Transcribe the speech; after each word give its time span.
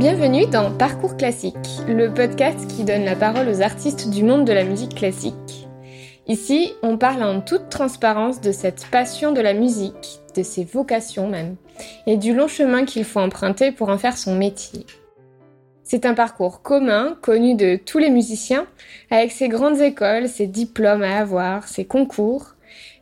Bienvenue 0.00 0.46
dans 0.46 0.70
Parcours 0.74 1.18
classique, 1.18 1.54
le 1.86 2.08
podcast 2.08 2.66
qui 2.68 2.84
donne 2.84 3.04
la 3.04 3.14
parole 3.14 3.50
aux 3.50 3.60
artistes 3.60 4.08
du 4.08 4.24
monde 4.24 4.46
de 4.46 4.52
la 4.54 4.64
musique 4.64 4.94
classique. 4.94 5.68
Ici, 6.26 6.72
on 6.82 6.96
parle 6.96 7.22
en 7.22 7.42
toute 7.42 7.68
transparence 7.68 8.40
de 8.40 8.50
cette 8.50 8.86
passion 8.86 9.32
de 9.32 9.42
la 9.42 9.52
musique, 9.52 10.20
de 10.34 10.42
ses 10.42 10.64
vocations 10.64 11.28
même, 11.28 11.56
et 12.06 12.16
du 12.16 12.32
long 12.32 12.48
chemin 12.48 12.86
qu'il 12.86 13.04
faut 13.04 13.20
emprunter 13.20 13.72
pour 13.72 13.90
en 13.90 13.98
faire 13.98 14.16
son 14.16 14.34
métier. 14.34 14.86
C'est 15.84 16.06
un 16.06 16.14
parcours 16.14 16.62
commun, 16.62 17.18
connu 17.20 17.54
de 17.54 17.76
tous 17.76 17.98
les 17.98 18.08
musiciens, 18.08 18.66
avec 19.10 19.30
ses 19.30 19.48
grandes 19.48 19.82
écoles, 19.82 20.28
ses 20.28 20.46
diplômes 20.46 21.02
à 21.02 21.18
avoir, 21.18 21.68
ses 21.68 21.84
concours, 21.84 22.54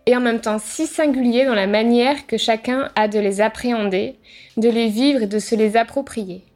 et 0.06 0.16
en 0.16 0.20
même 0.20 0.40
temps 0.40 0.58
si 0.58 0.88
singulier 0.88 1.44
dans 1.44 1.54
la 1.54 1.68
manière 1.68 2.26
que 2.26 2.38
chacun 2.38 2.90
a 2.96 3.06
de 3.06 3.20
les 3.20 3.40
appréhender, 3.40 4.16
de 4.56 4.68
les 4.68 4.88
vivre 4.88 5.22
et 5.22 5.28
de 5.28 5.38
se 5.38 5.54
les 5.54 5.76
approprier. 5.76 6.47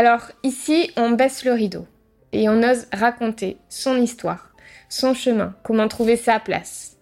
Alors 0.00 0.30
ici, 0.44 0.92
on 0.96 1.10
baisse 1.10 1.44
le 1.44 1.50
rideau 1.50 1.84
et 2.30 2.48
on 2.48 2.62
ose 2.62 2.86
raconter 2.92 3.56
son 3.68 4.00
histoire, 4.00 4.52
son 4.88 5.12
chemin, 5.12 5.56
comment 5.64 5.88
trouver 5.88 6.14
sa 6.14 6.38
place. 6.38 6.96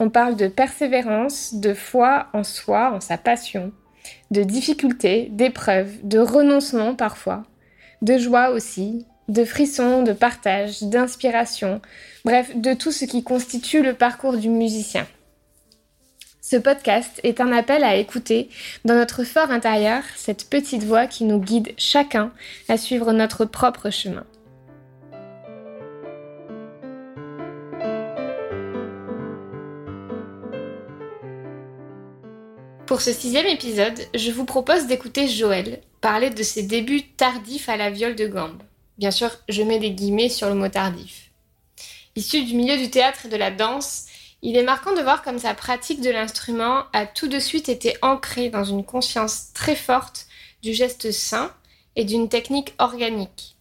On 0.00 0.10
parle 0.10 0.34
de 0.34 0.48
persévérance, 0.48 1.54
de 1.54 1.72
foi 1.72 2.26
en 2.32 2.42
soi, 2.42 2.90
en 2.94 2.98
sa 2.98 3.16
passion, 3.16 3.70
de 4.32 4.42
difficultés, 4.42 5.28
d'épreuves, 5.30 5.92
de 6.02 6.18
renoncement 6.18 6.96
parfois, 6.96 7.44
de 8.02 8.18
joie 8.18 8.50
aussi, 8.50 9.06
de 9.28 9.44
frissons, 9.44 10.02
de 10.02 10.12
partage, 10.12 10.82
d'inspiration, 10.82 11.80
bref, 12.24 12.56
de 12.56 12.74
tout 12.74 12.90
ce 12.90 13.04
qui 13.04 13.22
constitue 13.22 13.84
le 13.84 13.94
parcours 13.94 14.36
du 14.36 14.48
musicien. 14.48 15.06
Ce 16.52 16.58
podcast 16.58 17.18
est 17.22 17.40
un 17.40 17.50
appel 17.50 17.82
à 17.82 17.96
écouter 17.96 18.50
dans 18.84 18.92
notre 18.92 19.24
fort 19.24 19.50
intérieur 19.50 20.02
cette 20.16 20.50
petite 20.50 20.82
voix 20.82 21.06
qui 21.06 21.24
nous 21.24 21.38
guide 21.38 21.72
chacun 21.78 22.30
à 22.68 22.76
suivre 22.76 23.14
notre 23.14 23.46
propre 23.46 23.88
chemin. 23.88 24.26
Pour 32.84 33.00
ce 33.00 33.14
sixième 33.14 33.46
épisode, 33.46 33.98
je 34.14 34.30
vous 34.30 34.44
propose 34.44 34.86
d'écouter 34.86 35.28
Joël 35.28 35.80
parler 36.02 36.28
de 36.28 36.42
ses 36.42 36.64
débuts 36.64 37.04
tardifs 37.16 37.70
à 37.70 37.78
la 37.78 37.88
viole 37.88 38.14
de 38.14 38.26
gambe. 38.26 38.62
Bien 38.98 39.10
sûr, 39.10 39.30
je 39.48 39.62
mets 39.62 39.78
des 39.78 39.92
guillemets 39.92 40.28
sur 40.28 40.50
le 40.50 40.54
mot 40.54 40.68
tardif. 40.68 41.30
Issu 42.14 42.44
du 42.44 42.54
milieu 42.54 42.76
du 42.76 42.90
théâtre 42.90 43.24
et 43.24 43.30
de 43.30 43.36
la 43.38 43.50
danse, 43.50 44.04
il 44.42 44.56
est 44.56 44.64
marquant 44.64 44.92
de 44.92 45.00
voir 45.00 45.22
comme 45.22 45.38
sa 45.38 45.54
pratique 45.54 46.00
de 46.00 46.10
l'instrument 46.10 46.84
a 46.92 47.06
tout 47.06 47.28
de 47.28 47.38
suite 47.38 47.68
été 47.68 47.96
ancrée 48.02 48.50
dans 48.50 48.64
une 48.64 48.84
conscience 48.84 49.52
très 49.54 49.76
forte 49.76 50.26
du 50.62 50.72
geste 50.72 51.12
sain 51.12 51.52
et 51.94 52.04
d'une 52.04 52.28
technique 52.28 52.74
organique. 52.78 53.56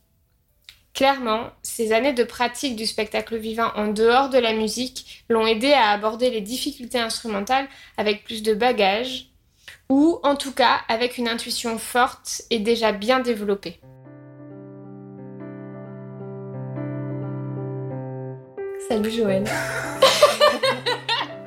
Clairement, 0.96 1.52
ces 1.62 1.94
années 1.94 2.14
de 2.14 2.24
pratique 2.24 2.76
du 2.76 2.88
spectacle 2.88 3.38
vivant 3.38 3.72
en 3.76 3.88
dehors 3.88 4.30
de 4.30 4.40
la 4.40 4.54
musique 4.54 5.24
l'ont 5.30 5.46
aidé 5.46 5.72
à 5.72 5.92
aborder 5.92 6.32
les 6.32 6.42
difficultés 6.42 7.00
instrumentales 7.00 7.68
avec 7.98 8.24
plus 8.24 8.42
de 8.42 8.54
bagages, 8.54 9.28
ou 9.88 10.20
en 10.24 10.36
tout 10.36 10.52
cas 10.52 10.82
avec 10.90 11.18
une 11.18 11.28
intuition 11.28 11.78
forte 11.78 12.42
et 12.50 12.60
déjà 12.60 12.92
bien 12.92 13.20
développée. 13.20 13.80
Salut 18.90 19.12
Joël. 19.12 19.44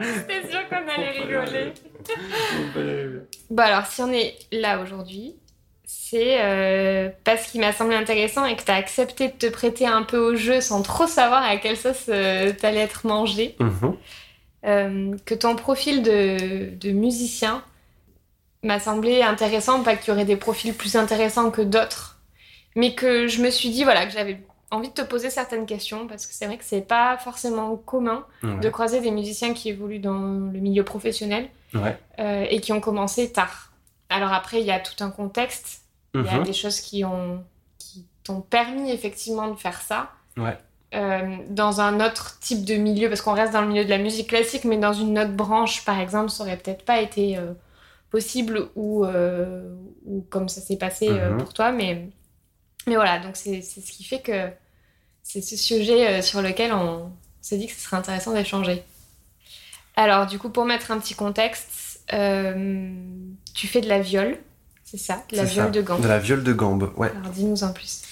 C'était 0.04 0.48
sûr 0.48 0.68
qu'on 0.68 0.76
allait 0.76 1.10
rigoler. 1.10 1.72
Bon 3.50 3.62
alors 3.62 3.86
si 3.86 4.02
on 4.02 4.12
est 4.12 4.34
là 4.52 4.80
aujourd'hui, 4.80 5.36
c'est 5.86 6.40
euh, 6.40 7.10
parce 7.24 7.46
qu'il 7.46 7.60
m'a 7.60 7.72
semblé 7.72 7.96
intéressant 7.96 8.44
et 8.44 8.56
que 8.56 8.62
tu 8.62 8.70
as 8.70 8.76
accepté 8.76 9.28
de 9.28 9.32
te 9.32 9.46
prêter 9.46 9.86
un 9.86 10.02
peu 10.02 10.18
au 10.18 10.36
jeu 10.36 10.60
sans 10.60 10.82
trop 10.82 11.06
savoir 11.06 11.42
à 11.42 11.56
quelle 11.56 11.76
sauce 11.76 12.06
euh, 12.08 12.52
t'allais 12.52 12.80
être 12.80 13.06
mangé. 13.06 13.56
Mhm. 13.58 13.96
Euh, 14.66 15.16
que 15.26 15.34
ton 15.34 15.56
profil 15.56 16.02
de, 16.02 16.70
de 16.74 16.90
musicien 16.90 17.62
m'a 18.62 18.80
semblé 18.80 19.22
intéressant, 19.22 19.82
pas 19.82 19.94
qu'il 19.94 20.08
y 20.08 20.10
aurait 20.12 20.24
des 20.24 20.36
profils 20.36 20.72
plus 20.72 20.96
intéressants 20.96 21.50
que 21.50 21.60
d'autres, 21.60 22.18
mais 22.74 22.94
que 22.94 23.28
je 23.28 23.42
me 23.42 23.50
suis 23.50 23.68
dit 23.68 23.84
voilà 23.84 24.06
que 24.06 24.12
j'avais 24.12 24.38
envie 24.74 24.88
de 24.88 24.94
te 24.94 25.02
poser 25.02 25.30
certaines 25.30 25.66
questions 25.66 26.06
parce 26.06 26.26
que 26.26 26.34
c'est 26.34 26.46
vrai 26.46 26.58
que 26.58 26.64
c'est 26.64 26.80
pas 26.86 27.16
forcément 27.18 27.76
commun 27.76 28.24
Ouais. 28.42 28.58
de 28.60 28.68
croiser 28.68 29.00
des 29.00 29.10
musiciens 29.10 29.54
qui 29.54 29.68
évoluent 29.70 29.98
dans 30.00 30.18
le 30.18 30.58
milieu 30.60 30.84
professionnel 30.84 31.48
Ouais. 31.74 31.96
euh, 32.18 32.46
et 32.50 32.60
qui 32.60 32.72
ont 32.72 32.80
commencé 32.80 33.32
tard. 33.32 33.72
Alors 34.08 34.32
après, 34.32 34.60
il 34.60 34.66
y 34.66 34.70
a 34.70 34.80
tout 34.80 35.02
un 35.02 35.10
contexte, 35.10 35.82
il 36.14 36.22
y 36.24 36.28
a 36.28 36.38
Mhm. 36.38 36.44
des 36.44 36.52
choses 36.52 36.80
qui 36.80 37.04
ont 37.04 37.42
qui 37.78 38.06
t'ont 38.24 38.40
permis 38.40 38.90
effectivement 38.90 39.48
de 39.48 39.56
faire 39.56 39.80
ça. 39.82 40.10
Ouais. 40.36 40.56
Euh, 40.94 41.36
dans 41.48 41.80
un 41.80 42.04
autre 42.06 42.38
type 42.40 42.64
de 42.64 42.74
milieu, 42.76 43.08
parce 43.08 43.20
qu'on 43.20 43.32
reste 43.34 43.52
dans 43.52 43.60
le 43.62 43.66
milieu 43.68 43.84
de 43.84 43.90
la 43.90 43.98
musique 43.98 44.28
classique, 44.28 44.64
mais 44.64 44.76
dans 44.78 44.92
une 44.92 45.18
autre 45.18 45.32
branche, 45.32 45.84
par 45.84 45.98
exemple, 46.00 46.30
ça 46.30 46.44
aurait 46.44 46.56
peut-être 46.56 46.84
pas 46.84 47.00
été 47.00 47.36
euh, 47.36 47.52
possible 48.10 48.68
ou, 48.76 49.04
ou 50.06 50.20
comme 50.30 50.48
ça 50.48 50.60
s'est 50.60 50.76
passé 50.78 51.08
Mhm. 51.10 51.38
pour 51.38 51.52
toi. 51.52 51.72
Mais, 51.72 52.08
mais 52.86 52.94
voilà, 52.94 53.18
donc 53.18 53.36
c'est 53.36 53.60
ce 53.62 53.80
qui 53.92 54.04
fait 54.04 54.20
que 54.20 54.48
c'est 55.24 55.42
ce 55.42 55.56
sujet 55.56 56.06
euh, 56.06 56.22
sur 56.22 56.40
lequel 56.40 56.72
on 56.72 57.10
s'est 57.40 57.58
dit 57.58 57.66
que 57.66 57.72
ce 57.72 57.80
serait 57.80 57.96
intéressant 57.96 58.32
d'échanger. 58.32 58.84
Alors, 59.96 60.26
du 60.26 60.38
coup, 60.38 60.50
pour 60.50 60.64
mettre 60.64 60.92
un 60.92 60.98
petit 61.00 61.14
contexte, 61.14 62.00
euh, 62.12 62.94
tu 63.54 63.66
fais 63.66 63.80
de 63.80 63.88
la 63.88 63.98
viole, 63.98 64.38
c'est 64.84 64.98
ça? 64.98 65.24
De 65.32 65.36
la 65.36 65.44
viole 65.44 65.66
ça. 65.66 65.70
de 65.72 65.82
gant. 65.82 65.98
De 65.98 66.06
la 66.06 66.20
viole 66.20 66.44
de 66.44 66.52
gambe, 66.52 66.92
ouais. 66.96 67.10
Alors, 67.10 67.32
dis-nous 67.32 67.64
en 67.64 67.72
plus. 67.72 68.02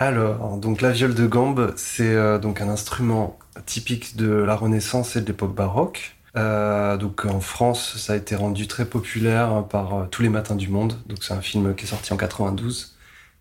Alors, 0.00 0.56
donc 0.56 0.80
la 0.80 0.92
viole 0.92 1.14
de 1.14 1.26
gambe, 1.26 1.74
c'est 1.76 2.14
euh, 2.14 2.38
donc 2.38 2.62
un 2.62 2.70
instrument 2.70 3.38
typique 3.66 4.16
de 4.16 4.30
la 4.30 4.56
Renaissance 4.56 5.14
et 5.16 5.20
de 5.20 5.26
l'époque 5.26 5.54
baroque. 5.54 6.16
Euh, 6.36 6.96
donc 6.96 7.26
en 7.26 7.40
France, 7.40 7.98
ça 7.98 8.14
a 8.14 8.16
été 8.16 8.34
rendu 8.34 8.66
très 8.66 8.86
populaire 8.86 9.64
par 9.68 9.94
euh, 9.94 10.06
Tous 10.10 10.22
les 10.22 10.30
matins 10.30 10.54
du 10.56 10.68
monde. 10.68 10.94
Donc 11.06 11.18
c'est 11.22 11.34
un 11.34 11.42
film 11.42 11.74
qui 11.74 11.84
est 11.84 11.88
sorti 11.88 12.14
en 12.14 12.16
92 12.16 12.96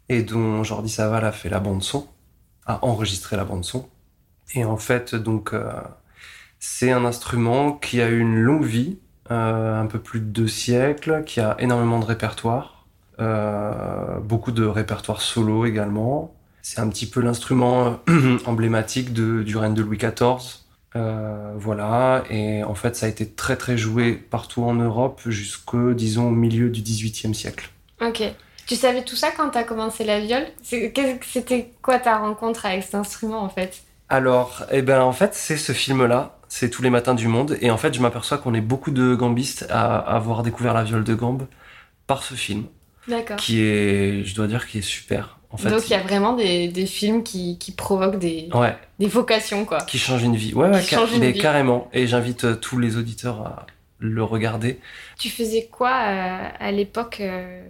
et 0.10 0.22
dont 0.22 0.62
Jordi 0.66 0.90
Saval 0.90 1.24
a 1.24 1.32
fait 1.32 1.48
la 1.48 1.62
bande 1.62 1.82
son, 1.82 2.08
a 2.70 2.86
enregistré 2.86 3.36
la 3.36 3.44
bande 3.44 3.66
son. 3.66 3.90
Et 4.54 4.64
en 4.64 4.78
fait, 4.78 5.16
donc 5.16 5.54
euh, 5.54 5.72
c'est 6.60 6.92
un 6.92 7.04
instrument 7.04 7.74
qui 7.74 8.00
a 8.00 8.10
eu 8.10 8.20
une 8.20 8.38
longue 8.38 8.64
vie, 8.64 9.00
euh, 9.32 9.80
un 9.80 9.88
peu 9.88 10.00
plus 10.00 10.20
de 10.20 10.26
deux 10.26 10.48
siècles, 10.48 11.24
qui 11.26 11.40
a 11.40 11.56
énormément 11.60 12.00
de 12.00 12.06
répertoire, 12.06 12.86
euh, 13.20 14.20
beaucoup 14.20 14.52
de 14.52 14.66
répertoire 14.66 15.22
solo 15.22 15.66
également. 15.66 16.34
C'est 16.62 16.80
un 16.80 16.88
petit 16.90 17.08
peu 17.08 17.22
l'instrument 17.22 18.00
emblématique 18.46 19.14
de, 19.14 19.42
du 19.44 19.58
règne 19.58 19.74
de 19.74 19.82
Louis 19.82 19.98
XIV. 19.98 20.64
Voilà, 21.56 22.24
et 22.30 22.64
en 22.64 22.76
fait, 22.76 22.96
ça 22.96 23.06
a 23.06 23.10
été 23.10 23.30
très 23.30 23.56
très 23.56 23.78
joué 23.78 24.14
partout 24.14 24.64
en 24.64 24.74
Europe 24.74 25.22
jusqu'au, 25.26 25.94
disons, 25.94 26.28
au 26.28 26.32
milieu 26.32 26.70
du 26.70 26.82
XVIIIe 26.82 27.34
siècle. 27.34 27.70
Ok. 28.02 28.24
Tu 28.70 28.76
savais 28.76 29.04
tout 29.04 29.16
ça 29.16 29.32
quand 29.36 29.50
t'as 29.50 29.64
commencé 29.64 30.04
la 30.04 30.20
viole? 30.20 30.46
C'était 30.62 31.72
quoi 31.82 31.98
ta 31.98 32.20
rencontre 32.20 32.68
avec 32.68 32.84
cet 32.84 32.94
instrument 32.94 33.42
en 33.42 33.50
fait? 33.50 33.82
Alors, 34.10 34.64
eh 34.72 34.84
ben, 34.84 35.02
en 35.02 35.12
fait, 35.12 35.34
c'est 35.34 35.58
ce 35.58 35.72
film-là, 35.72 36.38
c'est 36.48 36.70
Tous 36.70 36.84
les 36.84 36.92
matins 36.92 37.16
du 37.16 37.28
monde, 37.28 37.58
et 37.62 37.72
en 37.72 37.78
fait, 37.78 37.96
je 37.96 38.00
m'aperçois 38.00 38.38
qu'on 38.38 38.54
est 38.54 38.62
beaucoup 38.62 38.92
de 38.92 39.16
gambistes 39.16 39.66
à 39.72 39.98
avoir 39.98 40.44
découvert 40.44 40.76
la 40.76 40.84
viole 40.84 41.04
de 41.04 41.16
gambe 41.16 41.48
par 42.06 42.22
ce 42.22 42.36
film, 42.36 42.66
D'accord. 43.08 43.38
qui 43.38 43.60
est, 43.60 44.24
je 44.24 44.36
dois 44.36 44.46
dire, 44.46 44.68
qui 44.68 44.78
est 44.78 44.84
super. 44.84 45.40
En 45.50 45.58
fait, 45.58 45.72
Donc 45.72 45.88
il 45.88 45.92
y 45.92 45.96
a 45.96 46.02
vraiment 46.04 46.34
des, 46.34 46.68
des 46.68 46.86
films 46.86 47.24
qui, 47.24 47.58
qui 47.58 47.72
provoquent 47.72 48.20
des, 48.20 48.50
ouais, 48.54 48.78
des 49.00 49.08
vocations 49.08 49.66
quoi. 49.66 49.80
qui 49.80 49.98
change 49.98 50.22
une 50.22 50.36
vie. 50.36 50.54
Ouais, 50.54 50.70
ouais, 50.70 50.84
car- 50.88 51.08
mais 51.20 51.32
vie. 51.32 51.40
carrément. 51.40 51.90
Et 51.92 52.06
j'invite 52.06 52.44
euh, 52.44 52.54
tous 52.56 52.78
les 52.78 52.98
auditeurs 52.98 53.42
à 53.42 53.66
le 53.98 54.24
regarder. 54.24 54.80
Tu 55.18 55.30
faisais 55.30 55.68
quoi 55.72 55.90
euh, 55.90 56.50
à 56.60 56.72
l'époque 56.72 57.18
euh, 57.20 57.64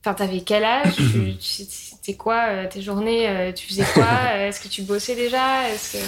Enfin, 0.00 0.14
t'avais 0.14 0.40
quel 0.40 0.64
âge 0.64 0.94
C'était 1.40 2.14
quoi 2.14 2.46
euh, 2.48 2.68
tes 2.68 2.82
journées 2.82 3.28
euh, 3.28 3.52
Tu 3.52 3.66
faisais 3.66 3.84
quoi 3.94 4.04
Euh, 4.34 4.48
Est-ce 4.48 4.60
que 4.60 4.68
tu 4.68 4.82
bossais 4.82 5.14
déjà 5.14 5.62
que... 5.92 5.98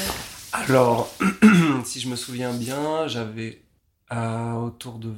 Alors, 0.52 1.10
si 1.84 2.00
je 2.00 2.08
me 2.08 2.16
souviens 2.16 2.52
bien, 2.52 3.06
j'avais 3.06 3.62
euh, 4.12 4.52
autour 4.54 4.98
de 4.98 5.12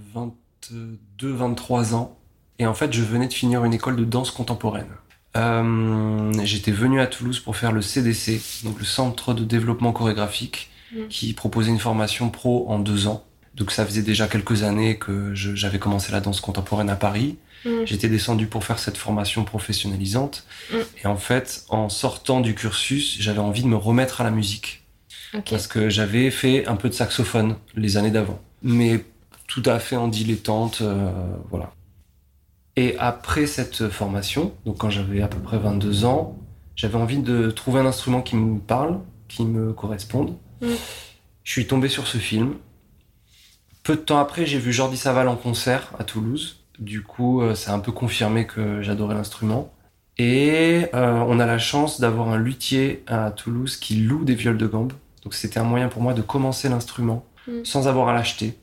22-23 1.21 1.95
ans. 1.95 2.19
Et 2.59 2.67
en 2.67 2.75
fait, 2.75 2.93
je 2.93 3.03
venais 3.03 3.29
de 3.29 3.33
finir 3.33 3.65
une 3.65 3.75
école 3.75 3.97
de 3.97 4.05
danse 4.05 4.31
contemporaine. 4.31 4.87
J'étais 6.45 6.71
venu 6.71 7.01
à 7.01 7.07
Toulouse 7.09 7.41
pour 7.41 7.57
faire 7.57 7.73
le 7.73 7.83
CDC, 7.83 8.41
donc 8.65 8.79
le 8.79 8.85
Centre 8.85 9.35
de 9.35 9.43
développement 9.45 9.93
chorégraphique, 9.93 10.71
Mm. 10.95 11.09
qui 11.09 11.33
proposait 11.33 11.71
une 11.71 11.79
formation 11.79 12.31
pro 12.31 12.67
en 12.69 12.79
deux 12.79 13.07
ans. 13.07 13.25
Donc 13.55 13.71
ça 13.71 13.87
faisait 13.87 14.03
déjà 14.03 14.27
quelques 14.27 14.63
années 14.65 14.99
que 14.99 15.33
j'avais 15.35 15.79
commencé 15.79 16.11
la 16.13 16.21
danse 16.21 16.41
contemporaine 16.41 16.91
à 16.91 16.97
Paris. 16.97 17.37
Mm. 17.65 17.85
J'étais 17.85 18.09
descendu 18.09 18.47
pour 18.47 18.65
faire 18.65 18.79
cette 18.79 18.97
formation 18.97 19.45
professionnalisante. 19.45 20.45
Mm. 20.73 20.77
Et 21.03 21.07
en 21.07 21.17
fait, 21.17 21.65
en 21.69 21.89
sortant 21.89 22.41
du 22.41 22.55
cursus, 22.55 23.17
j'avais 23.21 23.39
envie 23.39 23.63
de 23.63 23.69
me 23.69 23.77
remettre 23.77 24.21
à 24.21 24.25
la 24.25 24.31
musique. 24.31 24.83
Parce 25.51 25.67
que 25.67 25.89
j'avais 25.89 26.31
fait 26.31 26.67
un 26.67 26.77
peu 26.77 26.89
de 26.89 26.95
saxophone 26.95 27.57
les 27.75 27.97
années 27.97 28.13
d'avant. 28.13 28.41
Mais 28.63 29.05
tout 29.49 29.65
à 29.67 29.79
fait 29.81 29.97
en 29.97 30.07
dilettante, 30.07 30.79
euh, 30.81 31.11
voilà. 31.51 31.73
Et 32.77 32.97
après 32.99 33.47
cette 33.47 33.89
formation, 33.89 34.53
donc 34.65 34.79
quand 34.79 34.91
j'avais 34.91 35.23
à 35.23 35.29
peu 35.29 35.39
près 35.39 35.59
22 35.59 36.05
ans, 36.05 36.39
j'avais 36.77 36.97
envie 36.97 37.19
de 37.19 37.51
trouver 37.51 37.81
un 37.81 37.87
instrument 37.87 38.23
qui 38.23 38.37
me 38.37 38.59
parle, 38.59 39.01
qui 39.29 39.45
me 39.45 39.73
corresponde. 39.73 40.37
Mm. 40.61 40.69
Je 41.43 41.51
suis 41.51 41.67
tombé 41.67 41.89
sur 41.89 42.07
ce 42.07 42.19
film. 42.19 42.55
Peu 43.85 43.95
de 43.95 44.01
temps 44.01 44.19
après, 44.19 44.47
j'ai 44.47 44.59
vu 44.59 44.73
Jordi 44.73 44.97
Saval 44.97 45.29
en 45.29 45.37
concert 45.37 45.93
à 45.99 46.05
Toulouse. 46.05 46.65
Du 46.81 47.03
coup, 47.03 47.41
euh, 47.41 47.55
ça 47.55 47.73
a 47.73 47.75
un 47.75 47.79
peu 47.79 47.93
confirmé 47.93 48.47
que 48.47 48.83
j'adorais 48.83 49.15
l'instrument. 49.15 49.73
Et 50.19 50.87
euh, 50.95 51.25
on 51.29 51.39
a 51.39 51.47
la 51.47 51.59
chance 51.59 52.01
d'avoir 52.01 52.31
un 52.31 52.39
luthier 52.39 53.05
à 53.07 53.31
Toulouse 53.31 53.77
qui 53.77 53.97
loue 53.97 54.25
des 54.25 54.35
viols 54.35 54.59
de 54.59 54.67
gambe. 54.67 54.93
Donc 55.23 55.35
c'était 55.35 55.61
un 55.61 55.65
moyen 55.65 55.89
pour 55.89 56.03
moi 56.03 56.15
de 56.15 56.23
commencer 56.23 56.69
l'instrument 56.69 57.25
Mm. 57.47 57.65
sans 57.65 57.89
avoir 57.89 58.09
à 58.09 58.15
l'acheter. 58.15 58.55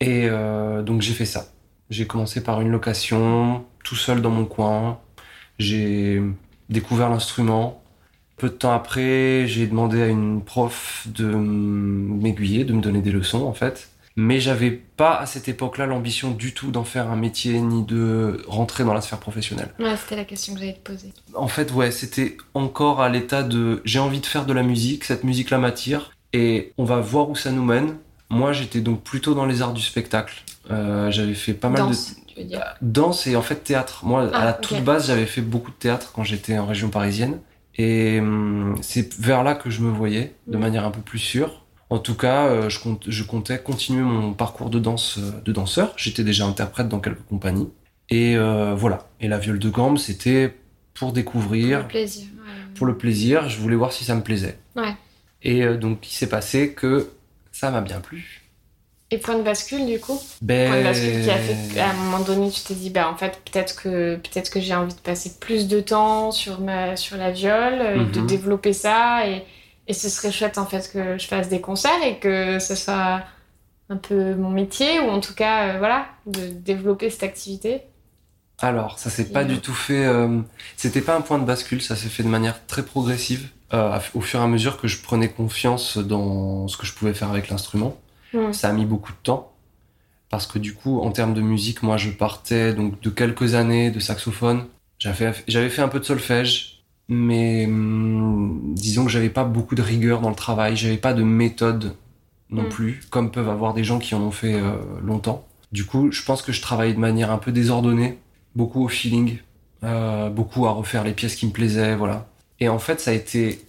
Et 0.00 0.26
euh, 0.28 0.82
donc 0.82 1.02
j'ai 1.02 1.12
fait 1.14 1.26
ça. 1.26 1.46
J'ai 1.90 2.06
commencé 2.06 2.42
par 2.42 2.60
une 2.60 2.70
location, 2.70 3.64
tout 3.84 3.96
seul 3.96 4.22
dans 4.22 4.30
mon 4.30 4.44
coin. 4.44 5.00
J'ai 5.58 6.22
découvert 6.68 7.10
l'instrument. 7.10 7.82
Peu 8.36 8.48
de 8.48 8.54
temps 8.54 8.72
après, 8.72 9.46
j'ai 9.46 9.66
demandé 9.66 10.02
à 10.02 10.08
une 10.08 10.42
prof 10.42 11.06
de 11.08 11.26
m'aiguiller, 11.26 12.64
de 12.64 12.72
me 12.72 12.80
donner 12.80 13.02
des 13.02 13.12
leçons 13.12 13.42
en 13.44 13.52
fait. 13.52 13.90
Mais 14.16 14.40
j'avais 14.40 14.70
pas 14.70 15.16
à 15.16 15.26
cette 15.26 15.48
époque-là 15.48 15.86
l'ambition 15.86 16.30
du 16.32 16.52
tout 16.52 16.70
d'en 16.70 16.84
faire 16.84 17.10
un 17.10 17.16
métier 17.16 17.58
ni 17.60 17.82
de 17.84 18.42
rentrer 18.46 18.84
dans 18.84 18.92
la 18.94 19.00
sphère 19.00 19.18
professionnelle. 19.18 19.72
Ouais, 19.78 19.96
c'était 19.96 20.16
la 20.16 20.24
question 20.24 20.52
que 20.54 20.60
j'allais 20.60 20.74
te 20.74 20.80
poser. 20.92 21.12
En 21.34 21.48
fait, 21.48 21.72
ouais, 21.72 21.90
c'était 21.90 22.36
encore 22.54 23.00
à 23.00 23.08
l'état 23.08 23.42
de 23.42 23.80
j'ai 23.84 23.98
envie 23.98 24.20
de 24.20 24.26
faire 24.26 24.44
de 24.44 24.52
la 24.52 24.62
musique, 24.62 25.04
cette 25.04 25.24
musique-là 25.24 25.58
m'attire 25.58 26.12
et 26.34 26.72
on 26.78 26.84
va 26.84 27.00
voir 27.00 27.30
où 27.30 27.36
ça 27.36 27.50
nous 27.50 27.64
mène. 27.64 27.96
Moi, 28.30 28.52
j'étais 28.52 28.80
donc 28.80 29.02
plutôt 29.02 29.34
dans 29.34 29.46
les 29.46 29.60
arts 29.62 29.74
du 29.74 29.82
spectacle. 29.82 30.42
Euh, 30.70 31.10
j'avais 31.10 31.34
fait 31.34 31.54
pas 31.54 31.68
mal 31.68 31.82
Danse, 31.82 32.14
tu 32.26 32.40
veux 32.40 32.46
dire? 32.46 32.60
de 32.80 32.90
danse 32.92 33.26
et 33.26 33.36
en 33.36 33.42
fait 33.42 33.56
théâtre. 33.56 34.04
Moi, 34.04 34.22
à 34.24 34.30
Ah, 34.40 34.44
la 34.44 34.52
toute 34.52 34.82
base, 34.84 35.06
j'avais 35.08 35.26
fait 35.26 35.42
beaucoup 35.42 35.70
de 35.70 35.76
théâtre 35.76 36.12
quand 36.14 36.24
j'étais 36.24 36.58
en 36.58 36.66
région 36.66 36.88
parisienne 36.88 37.40
et 37.76 38.20
hum, 38.20 38.76
c'est 38.82 39.14
vers 39.18 39.42
là 39.42 39.54
que 39.54 39.70
je 39.70 39.80
me 39.80 39.90
voyais 39.90 40.34
de 40.46 40.56
manière 40.58 40.84
un 40.84 40.90
peu 40.90 41.00
plus 41.00 41.18
sûre. 41.18 41.61
En 41.92 41.98
tout 41.98 42.14
cas, 42.14 42.46
euh, 42.46 42.70
je, 42.70 42.78
compte- 42.80 43.04
je 43.10 43.22
comptais 43.22 43.58
continuer 43.58 44.02
mon 44.02 44.32
parcours 44.32 44.70
de 44.70 44.78
danse 44.78 45.18
euh, 45.18 45.30
de 45.44 45.52
danseur. 45.52 45.92
J'étais 45.96 46.24
déjà 46.24 46.46
interprète 46.46 46.88
dans 46.88 47.00
quelques 47.00 47.26
compagnies 47.28 47.68
et 48.08 48.34
euh, 48.36 48.74
voilà. 48.74 49.08
Et 49.20 49.28
la 49.28 49.38
viole 49.38 49.58
de 49.58 49.68
gambe, 49.68 49.98
c'était 49.98 50.48
pour 50.94 51.08
Pour 51.08 51.12
découvrir 51.12 51.80
le 51.80 51.88
plaisir. 51.88 52.24
ouais. 52.38 52.52
pour 52.76 52.86
le 52.86 52.96
plaisir, 52.96 53.48
je 53.50 53.58
voulais 53.58 53.76
voir 53.76 53.92
si 53.92 54.04
ça 54.04 54.14
me 54.14 54.22
plaisait. 54.22 54.58
Ouais. 54.74 54.94
Et 55.42 55.66
donc, 55.76 56.08
il 56.10 56.14
s'est 56.14 56.28
passé 56.28 56.72
que 56.72 57.10
ça 57.50 57.70
m'a 57.70 57.82
bien 57.82 58.00
plu. 58.00 58.42
Et 59.10 59.18
point 59.18 59.36
de 59.36 59.42
bascule, 59.42 59.84
du 59.84 60.00
coup? 60.00 60.18
Ben, 60.40 60.68
Point 60.70 60.78
de 60.78 60.84
bascule 60.84 61.22
qui 61.24 61.30
a 61.30 61.38
fait 61.38 61.74
qu'à 61.74 61.90
un 61.90 61.94
moment 61.94 62.20
donné, 62.20 62.50
tu 62.50 62.62
t'es 62.62 62.74
dit, 62.74 62.88
bah 62.88 63.10
en 63.12 63.16
fait, 63.18 63.38
peut-être 63.44 63.76
que, 63.76 64.16
peut 64.16 64.40
que 64.50 64.60
j'ai 64.60 64.74
envie 64.74 64.94
de 64.94 65.00
passer 65.00 65.32
plus 65.38 65.68
de 65.68 65.80
temps 65.80 66.30
sur, 66.30 66.60
ma, 66.62 66.96
sur 66.96 67.18
la 67.18 67.30
viole, 67.30 67.80
euh, 67.80 68.04
de 68.06 68.20
Mhm. 68.20 68.26
développer 68.26 68.72
ça. 68.72 69.28
Et, 69.28 69.42
et 69.88 69.94
ce 69.94 70.08
serait 70.08 70.32
chouette, 70.32 70.58
en 70.58 70.66
fait, 70.66 70.90
que 70.92 71.18
je 71.18 71.26
fasse 71.26 71.48
des 71.48 71.60
concerts 71.60 72.02
et 72.04 72.18
que 72.18 72.58
ce 72.58 72.74
soit 72.74 73.22
un 73.88 73.96
peu 73.96 74.34
mon 74.34 74.50
métier, 74.50 75.00
ou 75.00 75.10
en 75.10 75.20
tout 75.20 75.34
cas, 75.34 75.74
euh, 75.74 75.78
voilà, 75.78 76.06
de 76.26 76.48
développer 76.48 77.10
cette 77.10 77.24
activité. 77.24 77.82
Alors, 78.58 78.98
ça 78.98 79.10
s'est 79.10 79.30
pas 79.32 79.44
du 79.44 79.58
tout 79.58 79.74
fait. 79.74 80.04
euh, 80.06 80.40
C'était 80.76 81.00
pas 81.00 81.16
un 81.16 81.20
point 81.20 81.38
de 81.38 81.44
bascule, 81.44 81.82
ça 81.82 81.96
s'est 81.96 82.08
fait 82.08 82.22
de 82.22 82.28
manière 82.28 82.64
très 82.66 82.84
progressive, 82.84 83.48
euh, 83.74 83.98
au 84.14 84.20
fur 84.20 84.40
et 84.40 84.42
à 84.42 84.46
mesure 84.46 84.80
que 84.80 84.86
je 84.86 85.02
prenais 85.02 85.28
confiance 85.28 85.98
dans 85.98 86.68
ce 86.68 86.76
que 86.76 86.86
je 86.86 86.94
pouvais 86.94 87.12
faire 87.14 87.30
avec 87.30 87.48
l'instrument. 87.48 87.96
Mm. 88.32 88.52
Ça 88.52 88.68
a 88.68 88.72
mis 88.72 88.86
beaucoup 88.86 89.12
de 89.12 89.18
temps. 89.22 89.52
Parce 90.30 90.46
que 90.46 90.58
du 90.58 90.74
coup, 90.74 91.00
en 91.00 91.10
termes 91.10 91.34
de 91.34 91.42
musique, 91.42 91.82
moi, 91.82 91.98
je 91.98 92.08
partais 92.10 92.72
donc 92.72 93.00
de 93.00 93.10
quelques 93.10 93.54
années 93.54 93.90
de 93.90 94.00
saxophone. 94.00 94.66
J'avais 94.98 95.68
fait 95.68 95.82
un 95.82 95.88
peu 95.88 95.98
de 95.98 96.04
solfège, 96.04 96.81
mais 97.08 97.66
hum, 97.66 98.74
disons 98.74 99.04
que 99.04 99.10
j'avais 99.10 99.30
pas 99.30 99.44
beaucoup 99.44 99.74
de 99.74 99.82
rigueur 99.82 100.20
dans 100.20 100.30
le 100.30 100.34
travail. 100.36 100.76
J'avais 100.76 100.96
pas 100.96 101.12
de 101.14 101.22
méthode 101.22 101.94
non 102.50 102.64
Mm. 102.64 102.68
plus, 102.68 103.00
comme 103.10 103.30
peuvent 103.30 103.48
avoir 103.48 103.74
des 103.74 103.84
gens 103.84 103.98
qui 103.98 104.14
en 104.14 104.20
ont 104.20 104.30
fait 104.30 104.54
euh, 104.54 104.76
longtemps. 105.02 105.46
Du 105.72 105.84
coup, 105.86 106.12
je 106.12 106.22
pense 106.22 106.42
que 106.42 106.52
je 106.52 106.60
travaillais 106.60 106.92
de 106.92 106.98
manière 106.98 107.30
un 107.30 107.38
peu 107.38 107.50
désordonnée, 107.50 108.18
beaucoup 108.54 108.84
au 108.84 108.88
feeling, 108.88 109.38
euh, 109.84 110.28
beaucoup 110.28 110.66
à 110.66 110.70
refaire 110.72 111.02
les 111.02 111.12
pièces 111.12 111.34
qui 111.34 111.46
me 111.46 111.52
plaisaient, 111.52 111.96
voilà. 111.96 112.28
Et 112.60 112.68
en 112.68 112.78
fait, 112.78 113.00
ça 113.00 113.10
a 113.10 113.14
été, 113.14 113.64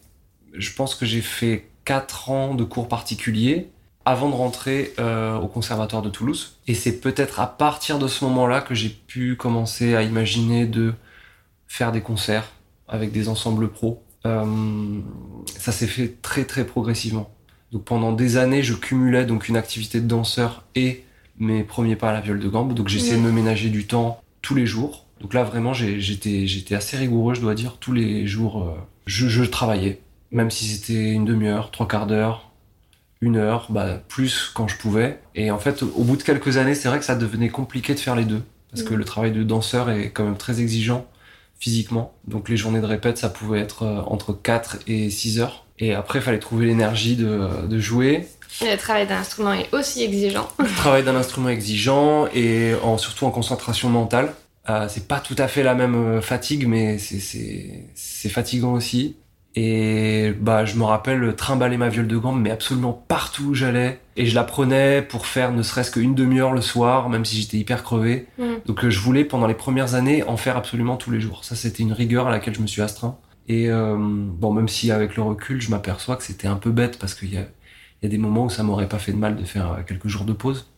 je 0.53 0.73
pense 0.73 0.95
que 0.95 1.05
j'ai 1.05 1.21
fait 1.21 1.69
quatre 1.85 2.29
ans 2.29 2.55
de 2.55 2.63
cours 2.63 2.87
particuliers 2.87 3.69
avant 4.05 4.29
de 4.29 4.35
rentrer 4.35 4.93
euh, 4.99 5.37
au 5.37 5.47
conservatoire 5.47 6.01
de 6.01 6.09
Toulouse. 6.09 6.57
Et 6.67 6.73
c'est 6.73 6.99
peut-être 6.99 7.39
à 7.39 7.47
partir 7.47 7.99
de 7.99 8.07
ce 8.07 8.25
moment-là 8.25 8.59
que 8.59 8.75
j'ai 8.75 8.89
pu 8.89 9.37
commencer 9.37 9.95
à 9.95 10.03
imaginer 10.03 10.65
de 10.65 10.93
faire 11.67 11.93
des 11.93 12.01
concerts 12.01 12.51
avec 12.93 13.11
des 13.11 13.27
ensembles 13.27 13.67
pros. 13.69 14.01
Euh, 14.25 14.45
ça 15.57 15.73
s'est 15.73 15.87
fait 15.87 16.21
très 16.21 16.45
très 16.45 16.65
progressivement. 16.65 17.29
Donc 17.73 17.83
pendant 17.83 18.13
des 18.13 18.37
années, 18.37 18.63
je 18.63 18.75
cumulais 18.75 19.25
donc 19.25 19.49
une 19.49 19.57
activité 19.57 19.99
de 19.99 20.07
danseur 20.07 20.63
et 20.75 21.03
mes 21.39 21.63
premiers 21.63 21.95
pas 21.95 22.11
à 22.11 22.13
la 22.13 22.21
viole 22.21 22.39
de 22.39 22.47
gambe. 22.47 22.73
Donc 22.73 22.87
j'essayais 22.87 23.17
de 23.17 23.21
me 23.21 23.31
ménager 23.31 23.69
du 23.69 23.85
temps 23.87 24.21
tous 24.41 24.55
les 24.55 24.67
jours. 24.67 25.07
Donc 25.19 25.33
là 25.33 25.43
vraiment, 25.43 25.73
j'étais 25.73 26.47
j'étais 26.47 26.75
assez 26.75 26.95
rigoureux, 26.95 27.33
je 27.33 27.41
dois 27.41 27.55
dire. 27.55 27.77
Tous 27.79 27.93
les 27.93 28.27
jours, 28.27 28.63
euh, 28.63 28.75
je, 29.07 29.27
je 29.27 29.43
travaillais, 29.43 29.99
même 30.31 30.51
si 30.51 30.65
c'était 30.65 31.11
une 31.11 31.25
demi-heure, 31.25 31.71
trois 31.71 31.87
quarts 31.87 32.07
d'heure, 32.07 32.51
une 33.21 33.37
heure, 33.37 33.67
bah, 33.71 34.03
plus 34.07 34.51
quand 34.53 34.67
je 34.67 34.77
pouvais. 34.77 35.19
Et 35.33 35.49
en 35.49 35.57
fait, 35.57 35.81
au 35.81 36.03
bout 36.03 36.15
de 36.15 36.23
quelques 36.23 36.57
années, 36.57 36.75
c'est 36.75 36.89
vrai 36.89 36.99
que 36.99 37.05
ça 37.05 37.15
devenait 37.15 37.49
compliqué 37.49 37.95
de 37.95 37.99
faire 37.99 38.15
les 38.15 38.25
deux. 38.25 38.43
Parce 38.69 38.83
que 38.83 38.93
le 38.95 39.05
travail 39.05 39.31
de 39.31 39.43
danseur 39.43 39.91
est 39.91 40.09
quand 40.09 40.23
même 40.23 40.37
très 40.37 40.59
exigeant 40.59 41.05
physiquement. 41.63 42.13
Donc 42.27 42.49
les 42.49 42.57
journées 42.57 42.81
de 42.81 42.85
répète, 42.85 43.17
ça 43.17 43.29
pouvait 43.29 43.61
être 43.61 43.83
euh, 43.83 44.01
entre 44.05 44.33
4 44.33 44.79
et 44.87 45.09
6 45.09 45.39
heures. 45.39 45.65
Et 45.79 45.93
après, 45.93 46.19
il 46.19 46.21
fallait 46.21 46.39
trouver 46.39 46.65
l'énergie 46.65 47.15
de, 47.15 47.65
de 47.65 47.79
jouer. 47.79 48.27
Le 48.61 48.75
travail 48.75 49.07
d'un 49.07 49.19
instrument 49.19 49.53
est 49.53 49.73
aussi 49.73 50.03
exigeant. 50.03 50.49
Le 50.59 50.75
travail 50.75 51.03
d'un 51.03 51.15
instrument 51.15 51.47
exigeant 51.47 52.27
et 52.33 52.73
en, 52.83 52.97
surtout 52.97 53.25
en 53.25 53.31
concentration 53.31 53.89
mentale. 53.89 54.33
Euh, 54.69 54.87
c'est 54.89 55.07
pas 55.07 55.21
tout 55.21 55.35
à 55.37 55.47
fait 55.47 55.63
la 55.63 55.73
même 55.73 55.95
euh, 55.95 56.21
fatigue, 56.21 56.67
mais 56.67 56.97
c'est 56.97 58.29
fatigant 58.29 58.73
aussi. 58.73 59.15
Et 59.55 60.33
bah, 60.39 60.65
je 60.65 60.75
me 60.77 60.83
rappelle 60.83 61.35
trimballer 61.35 61.77
ma 61.77 61.89
viole 61.89 62.07
de 62.07 62.17
gambe, 62.17 62.41
mais 62.41 62.49
absolument 62.49 62.93
partout 63.07 63.49
où 63.49 63.53
j'allais. 63.53 63.99
Et 64.15 64.25
je 64.25 64.33
la 64.35 64.43
prenais 64.43 65.01
pour 65.03 65.27
faire 65.27 65.51
ne 65.51 65.61
serait-ce 65.61 65.91
qu'une 65.91 66.15
demi-heure 66.15 66.53
le 66.53 66.61
soir, 66.61 67.09
même 67.09 67.23
si 67.25 67.39
j'étais 67.39 67.57
hyper 67.57 67.83
crevé. 67.83 68.27
Mm. 68.39 68.43
Donc 68.65 68.83
euh, 68.83 68.89
je 68.89 68.99
voulais, 68.99 69.25
pendant 69.25 69.45
les 69.47 69.53
premières 69.53 69.93
années, 69.95 70.23
en 70.23 70.37
faire 70.37 70.57
absolument 70.57 70.97
tous 70.97 71.11
les 71.11 71.21
jours. 71.21 71.43
Ça, 71.43 71.55
c'était 71.55 71.83
une 71.83 71.93
rigueur 71.93 72.27
à 72.27 72.31
laquelle 72.31 72.55
je 72.55 72.61
me 72.61 72.67
suis 72.67 72.81
astreint. 72.81 73.17
Et 73.47 73.69
euh, 73.69 73.95
bon, 73.99 74.53
même 74.53 74.67
si 74.67 74.91
avec 74.91 75.15
le 75.15 75.21
recul, 75.21 75.61
je 75.61 75.69
m'aperçois 75.69 76.15
que 76.15 76.23
c'était 76.23 76.47
un 76.47 76.55
peu 76.55 76.71
bête, 76.71 76.97
parce 76.97 77.13
qu'il 77.13 77.33
y 77.33 77.37
a, 77.37 77.41
il 77.41 78.03
y 78.03 78.05
a 78.07 78.09
des 78.09 78.17
moments 78.17 78.45
où 78.45 78.49
ça 78.49 78.63
m'aurait 78.63 78.89
pas 78.89 78.99
fait 78.99 79.11
de 79.11 79.17
mal 79.17 79.35
de 79.35 79.43
faire 79.45 79.71
euh, 79.73 79.81
quelques 79.85 80.07
jours 80.07 80.23
de 80.25 80.33
pause. 80.33 80.71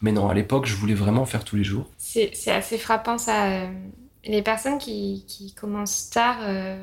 Mais 0.00 0.12
non, 0.12 0.28
à 0.28 0.34
l'époque, 0.34 0.66
je 0.66 0.74
voulais 0.74 0.94
vraiment 0.94 1.26
faire 1.26 1.44
tous 1.44 1.56
les 1.56 1.64
jours. 1.64 1.90
C'est 1.98 2.30
c'est 2.34 2.50
assez 2.50 2.78
frappant 2.78 3.18
ça. 3.18 3.50
euh, 3.50 3.66
Les 4.24 4.42
personnes 4.42 4.78
qui, 4.78 5.24
qui 5.28 5.52
commencent 5.54 6.10
tard, 6.10 6.38
euh, 6.42 6.76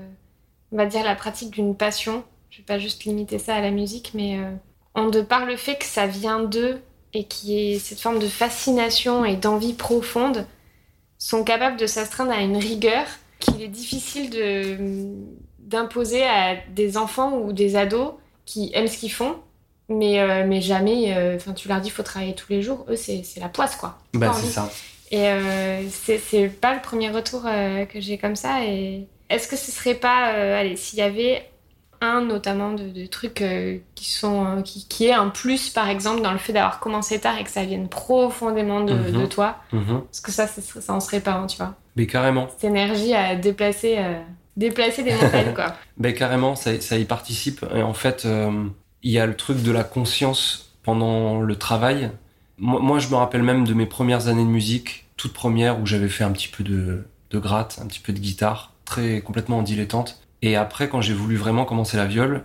on 0.71 0.77
va 0.77 0.85
dire 0.85 1.03
la 1.03 1.15
pratique 1.15 1.51
d'une 1.51 1.75
passion, 1.75 2.23
je 2.49 2.57
vais 2.57 2.63
pas 2.63 2.79
juste 2.79 3.03
limiter 3.05 3.39
ça 3.39 3.55
à 3.55 3.61
la 3.61 3.71
musique, 3.71 4.11
mais 4.13 4.37
euh, 4.37 4.51
en 4.93 5.07
de 5.07 5.21
par 5.21 5.45
le 5.45 5.55
fait 5.55 5.77
que 5.77 5.85
ça 5.85 6.07
vient 6.07 6.39
d'eux 6.39 6.81
et 7.13 7.23
qui 7.25 7.59
est 7.59 7.79
cette 7.79 7.99
forme 7.99 8.19
de 8.19 8.27
fascination 8.27 9.25
et 9.25 9.35
d'envie 9.35 9.73
profonde, 9.73 10.45
sont 11.17 11.43
capables 11.43 11.77
de 11.77 11.85
s'astreindre 11.85 12.31
à 12.31 12.41
une 12.41 12.57
rigueur 12.57 13.05
qu'il 13.39 13.61
est 13.61 13.67
difficile 13.67 14.29
de 14.29 14.77
d'imposer 15.59 16.23
à 16.23 16.55
des 16.73 16.97
enfants 16.97 17.37
ou 17.37 17.53
des 17.53 17.75
ados 17.75 18.13
qui 18.45 18.71
aiment 18.73 18.87
ce 18.87 18.97
qu'ils 18.97 19.11
font, 19.11 19.35
mais, 19.87 20.19
euh, 20.19 20.43
mais 20.47 20.61
jamais, 20.61 21.15
euh, 21.15 21.37
tu 21.55 21.67
leur 21.67 21.79
dis 21.79 21.91
faut 21.91 22.01
travailler 22.01 22.33
tous 22.33 22.51
les 22.51 22.61
jours, 22.63 22.85
eux 22.89 22.95
c'est 22.95 23.23
c'est 23.23 23.39
la 23.39 23.49
poisse 23.49 23.75
quoi. 23.75 23.99
Bah, 24.13 24.33
c'est 24.33 24.47
ça. 24.47 24.69
Et 25.11 25.27
euh, 25.27 25.81
c'est 25.89 26.19
c'est 26.19 26.47
pas 26.47 26.73
le 26.73 26.81
premier 26.81 27.09
retour 27.09 27.43
euh, 27.45 27.85
que 27.85 27.99
j'ai 27.99 28.17
comme 28.17 28.35
ça. 28.35 28.63
Et 28.65 29.07
est-ce 29.29 29.47
que 29.47 29.55
ce 29.55 29.71
serait 29.71 29.95
pas, 29.95 30.33
euh, 30.33 30.59
allez, 30.59 30.75
s'il 30.75 30.99
y 30.99 31.01
avait 31.01 31.49
un 32.01 32.21
notamment 32.21 32.71
de, 32.71 32.87
de 32.89 33.05
trucs 33.07 33.41
euh, 33.41 33.77
qui 33.93 34.09
sont 34.09 34.45
euh, 34.45 34.61
qui, 34.61 34.87
qui 34.87 35.07
est 35.07 35.11
un 35.11 35.27
plus 35.27 35.69
par 35.69 35.89
exemple 35.89 36.21
dans 36.21 36.31
le 36.31 36.37
fait 36.37 36.53
d'avoir 36.53 36.79
commencé 36.79 37.19
tard 37.19 37.37
et 37.37 37.43
que 37.43 37.49
ça 37.49 37.65
vienne 37.65 37.89
profondément 37.89 38.81
de, 38.81 38.93
Mhm. 38.93 39.21
de 39.21 39.25
toi, 39.25 39.57
Mhm. 39.73 40.01
parce 40.05 40.21
que 40.21 40.31
ça, 40.31 40.47
ça, 40.47 40.61
ça 40.81 40.93
en 40.93 40.99
serait 41.01 41.19
pas 41.19 41.33
un, 41.33 41.45
tu 41.45 41.57
vois? 41.57 41.75
Mais 41.97 42.07
carrément. 42.07 42.47
Cette 42.49 42.63
énergie 42.63 43.13
à 43.13 43.35
déplacer, 43.35 43.95
euh, 43.97 44.17
déplacer 44.55 45.03
des 45.03 45.11
montagnes 45.21 45.53
quoi. 45.53 45.75
Ben 45.97 46.13
carrément, 46.13 46.55
ça, 46.55 46.79
ça 46.79 46.97
y 46.97 47.03
participe. 47.05 47.65
Et 47.75 47.81
en 47.83 47.93
fait, 47.93 48.25
il 49.03 49.11
y 49.11 49.19
a 49.19 49.25
le 49.25 49.35
truc 49.35 49.61
de 49.61 49.71
la 49.71 49.83
conscience 49.83 50.71
pendant 50.83 51.41
le 51.41 51.55
travail. 51.57 52.11
Moi, 52.57 52.79
moi, 52.81 52.99
je 52.99 53.09
me 53.09 53.15
rappelle 53.15 53.43
même 53.43 53.65
de 53.65 53.73
mes 53.73 53.85
premières 53.85 54.27
années 54.29 54.43
de 54.45 54.49
musique, 54.49 55.05
toutes 55.17 55.33
premières, 55.33 55.79
où 55.81 55.85
j'avais 55.85 56.07
fait 56.09 56.23
un 56.23 56.31
petit 56.31 56.47
peu 56.47 56.63
de, 56.63 57.05
de 57.31 57.39
gratte, 57.39 57.79
un 57.83 57.87
petit 57.87 57.99
peu 57.99 58.13
de 58.13 58.19
guitare, 58.19 58.71
très 58.89 59.21
complètement 59.21 59.59
en 59.59 59.61
dilettante. 59.61 60.19
Et 60.41 60.55
après, 60.55 60.89
quand 60.89 60.99
j'ai 60.99 61.13
voulu 61.13 61.35
vraiment 61.35 61.63
commencer 61.63 61.95
la 61.95 62.07
viole, 62.07 62.43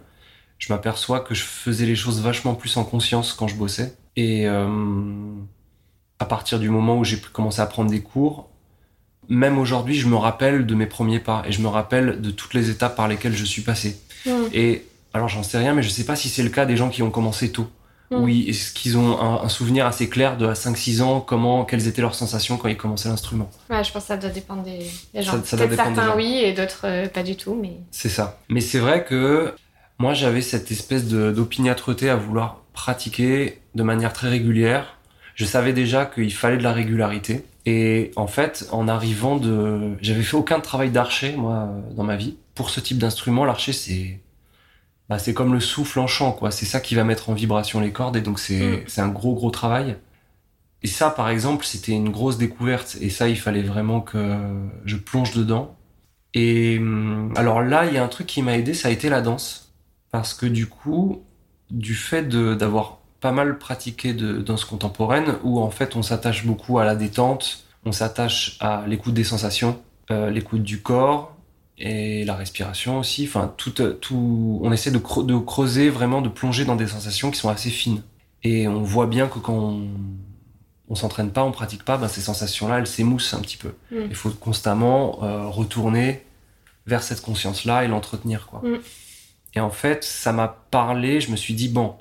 je 0.58 0.72
m'aperçois 0.72 1.20
que 1.20 1.34
je 1.34 1.42
faisais 1.42 1.86
les 1.86 1.96
choses 1.96 2.20
vachement 2.20 2.54
plus 2.54 2.76
en 2.76 2.84
conscience 2.84 3.32
quand 3.32 3.48
je 3.48 3.56
bossais. 3.56 3.96
Et 4.16 4.46
euh, 4.46 4.68
à 6.18 6.26
partir 6.26 6.58
du 6.58 6.68
moment 6.68 6.98
où 6.98 7.04
j'ai 7.04 7.18
commencé 7.18 7.60
à 7.60 7.66
prendre 7.66 7.90
des 7.90 8.02
cours, 8.02 8.50
même 9.28 9.58
aujourd'hui, 9.58 9.94
je 9.94 10.06
me 10.06 10.16
rappelle 10.16 10.66
de 10.66 10.74
mes 10.74 10.86
premiers 10.86 11.18
pas 11.18 11.42
et 11.46 11.52
je 11.52 11.62
me 11.62 11.68
rappelle 11.68 12.20
de 12.20 12.30
toutes 12.30 12.52
les 12.52 12.68
étapes 12.68 12.94
par 12.94 13.08
lesquelles 13.08 13.34
je 13.34 13.44
suis 13.44 13.62
passé. 13.62 13.98
Et 14.52 14.84
alors, 15.14 15.28
j'en 15.28 15.42
sais 15.42 15.58
rien, 15.58 15.72
mais 15.72 15.82
je 15.82 15.88
sais 15.88 16.04
pas 16.04 16.16
si 16.16 16.28
c'est 16.28 16.42
le 16.42 16.50
cas 16.50 16.66
des 16.66 16.76
gens 16.76 16.90
qui 16.90 17.02
ont 17.02 17.10
commencé 17.10 17.52
tôt. 17.52 17.68
Mm. 18.10 18.16
Oui, 18.22 18.44
est-ce 18.48 18.72
qu'ils 18.72 18.98
ont 18.98 19.18
un, 19.20 19.42
un 19.44 19.48
souvenir 19.48 19.86
assez 19.86 20.08
clair 20.08 20.36
de 20.36 20.46
à 20.46 20.52
5-6 20.52 21.00
ans, 21.02 21.20
comment, 21.20 21.64
quelles 21.64 21.86
étaient 21.88 22.02
leurs 22.02 22.14
sensations 22.14 22.56
quand 22.58 22.68
ils 22.68 22.76
commençaient 22.76 23.08
l'instrument? 23.08 23.50
Ouais, 23.70 23.82
je 23.82 23.90
pense 23.92 24.02
que 24.02 24.08
ça 24.08 24.16
doit 24.16 24.30
dépendre 24.30 24.62
des, 24.62 24.86
des 25.14 25.22
gens. 25.22 25.32
Ça- 25.32 25.44
ça 25.44 25.56
doit 25.56 25.66
Peut-être 25.66 25.70
dépendre 25.78 25.90
des 25.90 25.94
certains 25.96 26.10
gens. 26.12 26.16
oui 26.16 26.40
et 26.42 26.52
d'autres 26.52 26.82
euh, 26.84 27.08
pas 27.08 27.22
du 27.22 27.36
tout, 27.36 27.54
mais 27.60 27.72
C'est 27.90 28.08
ça. 28.10 28.38
Mais 28.50 28.60
c'est 28.60 28.78
vrai 28.78 29.04
que 29.04 29.54
moi, 29.98 30.12
j'avais 30.14 30.42
cette 30.42 30.70
espèce 30.70 31.06
de- 31.08 31.32
d'opiniâtreté 31.32 32.10
à 32.10 32.16
vouloir 32.16 32.60
pratiquer 32.74 33.60
de 33.74 33.82
manière 33.82 34.12
très 34.12 34.28
régulière. 34.28 34.98
Je 35.34 35.44
savais 35.46 35.72
déjà 35.72 36.04
qu'il 36.06 36.32
fallait 36.32 36.58
de 36.58 36.62
la 36.62 36.72
régularité. 36.72 37.44
Et 37.66 38.10
en 38.16 38.26
fait, 38.26 38.68
en 38.72 38.86
arrivant 38.88 39.36
de... 39.36 39.92
J'avais 40.02 40.22
fait 40.22 40.36
aucun 40.36 40.60
travail 40.60 40.90
d'archer, 40.90 41.34
moi, 41.36 41.70
dans 41.96 42.04
ma 42.04 42.14
vie. 42.16 42.36
Pour 42.54 42.68
ce 42.70 42.78
type 42.80 42.98
d'instrument, 42.98 43.44
l'archer, 43.46 43.72
c'est... 43.72 44.20
Bah, 45.08 45.18
c'est 45.18 45.34
comme 45.34 45.52
le 45.52 45.60
souffle 45.60 45.98
en 46.00 46.06
chant, 46.06 46.32
quoi. 46.32 46.50
C'est 46.50 46.66
ça 46.66 46.80
qui 46.80 46.94
va 46.94 47.04
mettre 47.04 47.30
en 47.30 47.34
vibration 47.34 47.80
les 47.80 47.92
cordes. 47.92 48.16
Et 48.16 48.20
donc, 48.22 48.38
c'est 48.38 48.58
Mm. 48.60 48.84
c'est 48.88 49.00
un 49.02 49.08
gros, 49.08 49.34
gros 49.34 49.50
travail. 49.50 49.96
Et 50.82 50.86
ça, 50.88 51.10
par 51.10 51.28
exemple, 51.30 51.64
c'était 51.64 51.92
une 51.92 52.10
grosse 52.10 52.38
découverte. 52.38 52.96
Et 53.00 53.10
ça, 53.10 53.28
il 53.28 53.38
fallait 53.38 53.62
vraiment 53.62 54.00
que 54.00 54.36
je 54.84 54.96
plonge 54.96 55.34
dedans. 55.34 55.76
Et 56.34 56.78
hum, 56.78 57.32
alors 57.36 57.62
là, 57.62 57.86
il 57.86 57.94
y 57.94 57.98
a 57.98 58.04
un 58.04 58.08
truc 58.08 58.26
qui 58.26 58.42
m'a 58.42 58.56
aidé, 58.58 58.74
ça 58.74 58.88
a 58.88 58.90
été 58.90 59.08
la 59.08 59.20
danse. 59.22 59.72
Parce 60.10 60.34
que 60.34 60.46
du 60.46 60.66
coup, 60.66 61.22
du 61.70 61.94
fait 61.94 62.28
d'avoir 62.28 62.98
pas 63.20 63.32
mal 63.32 63.58
pratiqué 63.58 64.12
de 64.14 64.38
danse 64.38 64.64
contemporaine, 64.64 65.36
où 65.44 65.60
en 65.60 65.70
fait 65.70 65.96
on 65.96 66.02
s'attache 66.02 66.44
beaucoup 66.46 66.78
à 66.78 66.84
la 66.84 66.94
détente, 66.94 67.64
on 67.84 67.92
s'attache 67.92 68.56
à 68.60 68.84
l'écoute 68.86 69.14
des 69.14 69.24
sensations, 69.24 69.80
euh, 70.10 70.30
l'écoute 70.30 70.62
du 70.62 70.82
corps 70.82 71.33
et 71.78 72.24
la 72.24 72.34
respiration 72.34 72.98
aussi. 72.98 73.24
Enfin, 73.26 73.52
tout, 73.56 73.80
euh, 73.80 73.92
tout, 73.92 74.60
on 74.62 74.72
essaie 74.72 74.90
de, 74.90 74.98
creu- 74.98 75.24
de 75.24 75.36
creuser 75.36 75.90
vraiment, 75.90 76.22
de 76.22 76.28
plonger 76.28 76.64
dans 76.64 76.76
des 76.76 76.86
sensations 76.86 77.30
qui 77.30 77.38
sont 77.38 77.48
assez 77.48 77.70
fines. 77.70 78.02
Et 78.42 78.68
on 78.68 78.82
voit 78.82 79.06
bien 79.06 79.26
que 79.26 79.38
quand 79.38 79.54
on, 79.54 79.88
on 80.88 80.94
s'entraîne 80.94 81.30
pas, 81.30 81.44
on 81.44 81.50
pratique 81.50 81.84
pas, 81.84 81.96
ben 81.96 82.08
ces 82.08 82.20
sensations-là, 82.20 82.78
elles 82.78 82.86
s'émoussent 82.86 83.34
un 83.34 83.40
petit 83.40 83.56
peu. 83.56 83.74
Mm. 83.90 84.06
Il 84.10 84.14
faut 84.14 84.30
constamment 84.30 85.22
euh, 85.22 85.46
retourner 85.48 86.22
vers 86.86 87.02
cette 87.02 87.22
conscience-là 87.22 87.84
et 87.84 87.88
l'entretenir, 87.88 88.46
quoi. 88.46 88.60
Mm. 88.60 88.78
Et 89.56 89.60
en 89.60 89.70
fait, 89.70 90.04
ça 90.04 90.32
m'a 90.32 90.48
parlé. 90.70 91.20
Je 91.20 91.30
me 91.30 91.36
suis 91.36 91.54
dit 91.54 91.68
bon, 91.68 91.94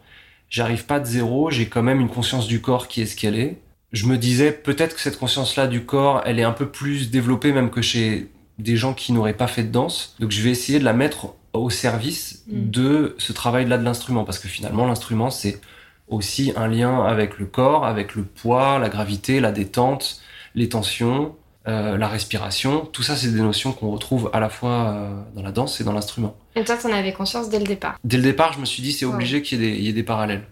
j'arrive 0.49 0.85
pas 0.85 0.99
de 0.99 1.05
zéro. 1.05 1.49
J'ai 1.51 1.67
quand 1.67 1.83
même 1.83 2.01
une 2.01 2.09
conscience 2.09 2.47
du 2.47 2.61
corps 2.61 2.87
qui 2.87 3.01
est 3.01 3.05
ce 3.05 3.15
qu'elle 3.15 3.37
est. 3.37 3.61
Je 3.91 4.07
me 4.07 4.17
disais 4.17 4.51
peut-être 4.51 4.95
que 4.95 5.01
cette 5.01 5.19
conscience-là 5.19 5.67
du 5.67 5.85
corps, 5.85 6.23
elle 6.25 6.39
est 6.39 6.43
un 6.43 6.51
peu 6.51 6.67
plus 6.67 7.11
développée 7.11 7.53
même 7.53 7.69
que 7.69 7.83
chez 7.83 8.31
des 8.60 8.75
gens 8.77 8.93
qui 8.93 9.13
n'auraient 9.13 9.33
pas 9.33 9.48
fait 9.48 9.63
de 9.63 9.72
danse. 9.72 10.15
Donc 10.19 10.31
je 10.31 10.41
vais 10.41 10.50
essayer 10.51 10.79
de 10.79 10.83
la 10.86 10.93
mettre 10.93 11.33
au 11.53 11.69
service 11.69 12.43
Mm. 12.48 12.69
de 12.72 13.15
ce 13.19 13.31
travail-là 13.33 13.77
de 13.77 13.83
l'instrument, 13.83 14.24
parce 14.25 14.39
que 14.39 14.48
finalement 14.48 14.86
l'instrument 14.88 15.29
c'est 15.29 15.62
aussi 16.07 16.51
un 16.55 16.67
lien 16.67 17.03
avec 17.05 17.38
le 17.39 17.45
corps, 17.45 17.86
avec 17.86 18.15
le 18.15 18.24
poids, 18.24 18.77
la 18.79 18.89
gravité, 18.89 19.39
la 19.39 19.51
détente, 19.51 20.19
les 20.55 20.67
tensions, 20.69 21.36
euh, 21.67 21.98
la 21.98 22.07
respiration. 22.10 22.86
Tout 22.86 23.03
ça, 23.03 23.15
c'est 23.15 23.29
des 23.31 23.39
notions 23.41 23.72
qu'on 23.72 23.89
retrouve 23.91 24.29
à 24.33 24.39
la 24.41 24.50
fois 24.50 24.69
euh, 24.89 25.22
dans 25.36 25.41
la 25.41 25.51
danse 25.53 25.79
et 25.79 25.83
dans 25.86 25.93
l'instrument. 25.93 26.36
Et 26.55 26.63
toi, 26.65 26.75
t'en 26.75 26.91
avais 26.91 27.13
conscience 27.13 27.50
dès 27.50 27.57
le 27.60 27.65
départ. 27.65 27.98
Dès 28.03 28.17
le 28.17 28.24
départ, 28.24 28.51
je 28.53 28.60
me 28.60 28.65
suis 28.65 28.83
dit, 28.83 28.91
c'est 28.91 29.05
Wow. 29.05 29.13
obligé 29.13 29.41
qu'il 29.41 29.62
y, 29.62 29.65
ait 29.65 29.72
des- 29.72 29.77
il 29.77 29.83
y 29.86 29.88
ait 29.89 29.93
des 29.93 30.03
parallèles. 30.03 30.43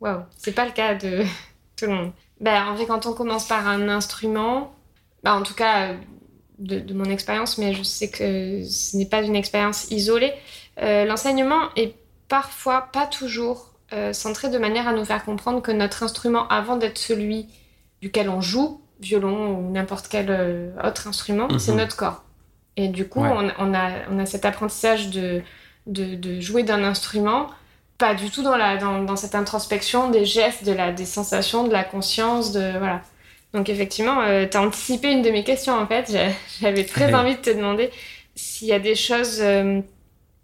Waouh, 0.00 0.20
c'est 0.38 0.52
pas 0.52 0.64
le 0.64 0.70
cas 0.72 0.94
de 0.94 1.24
tout 1.76 1.86
le 1.86 1.94
monde. 1.94 2.12
Ben, 2.40 2.68
en 2.68 2.76
fait, 2.76 2.86
quand 2.86 3.06
on 3.06 3.12
commence 3.12 3.46
par 3.48 3.66
un 3.66 3.88
instrument, 3.88 4.72
bah, 5.24 5.34
en 5.34 5.42
tout 5.42 5.54
cas 5.54 5.94
de, 6.62 6.78
de 6.80 6.94
mon 6.94 7.04
expérience, 7.04 7.58
mais 7.58 7.74
je 7.74 7.82
sais 7.82 8.08
que 8.10 8.62
ce 8.64 8.96
n'est 8.96 9.06
pas 9.14 9.22
une 9.22 9.36
expérience 9.36 9.90
isolée, 9.90 10.32
euh, 10.80 11.04
l'enseignement 11.04 11.60
est 11.76 11.94
parfois, 12.28 12.88
pas 12.92 13.06
toujours, 13.06 13.72
euh, 13.92 14.12
centré 14.12 14.48
de 14.48 14.58
manière 14.58 14.88
à 14.88 14.92
nous 14.92 15.04
faire 15.04 15.24
comprendre 15.24 15.60
que 15.60 15.72
notre 15.72 16.02
instrument, 16.02 16.48
avant 16.48 16.76
d'être 16.76 16.98
celui 16.98 17.46
duquel 18.00 18.28
on 18.30 18.40
joue, 18.40 18.80
violon 19.00 19.56
ou 19.58 19.70
n'importe 19.70 20.06
quel 20.08 20.26
euh, 20.30 20.70
autre 20.82 21.08
instrument, 21.08 21.48
Mhm. 21.48 21.58
c'est 21.58 21.74
notre 21.74 21.96
corps. 21.96 22.22
Et 22.76 22.88
du 22.88 23.06
coup, 23.08 23.20
Ouais. 23.22 23.28
on, 23.30 23.50
on 23.58 23.74
a, 23.74 23.90
on 24.10 24.18
a 24.18 24.24
cet 24.26 24.44
apprentissage 24.46 25.10
de, 25.10 25.42
de, 25.86 26.14
de 26.14 26.40
jouer 26.40 26.62
d'un 26.62 26.82
instrument 26.84 27.48
pas 27.98 28.14
du 28.14 28.30
tout 28.30 28.42
dans, 28.42 28.56
la, 28.56 28.78
dans, 28.78 29.02
dans 29.04 29.14
cette 29.16 29.34
introspection 29.36 30.10
des 30.10 30.24
gestes, 30.24 30.64
de 30.64 30.72
la, 30.72 30.90
des 30.92 31.04
sensations, 31.04 31.68
de 31.68 31.72
la 31.72 31.84
conscience, 31.84 32.50
de 32.52 32.78
voilà. 32.78 33.02
Donc 33.54 33.68
effectivement, 33.68 34.20
euh, 34.22 34.46
tu 34.50 34.56
as 34.56 34.62
anticipé 34.62 35.10
une 35.12 35.22
de 35.22 35.30
mes 35.30 35.44
questions 35.44 35.74
en 35.74 35.86
fait. 35.86 36.10
J'a- 36.10 36.32
J'avais 36.60 36.84
très 36.84 37.12
envie 37.14 37.34
de 37.36 37.40
te 37.40 37.50
demander 37.50 37.90
s'il 38.34 38.68
y 38.68 38.72
a 38.72 38.78
des 38.78 38.94
choses, 38.94 39.40
euh, 39.40 39.80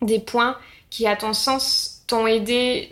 des 0.03 0.19
points 0.19 0.57
qui, 0.91 1.07
à 1.07 1.17
ton 1.17 1.33
sens, 1.33 2.03
t'ont 2.07 2.27
aidé 2.27 2.91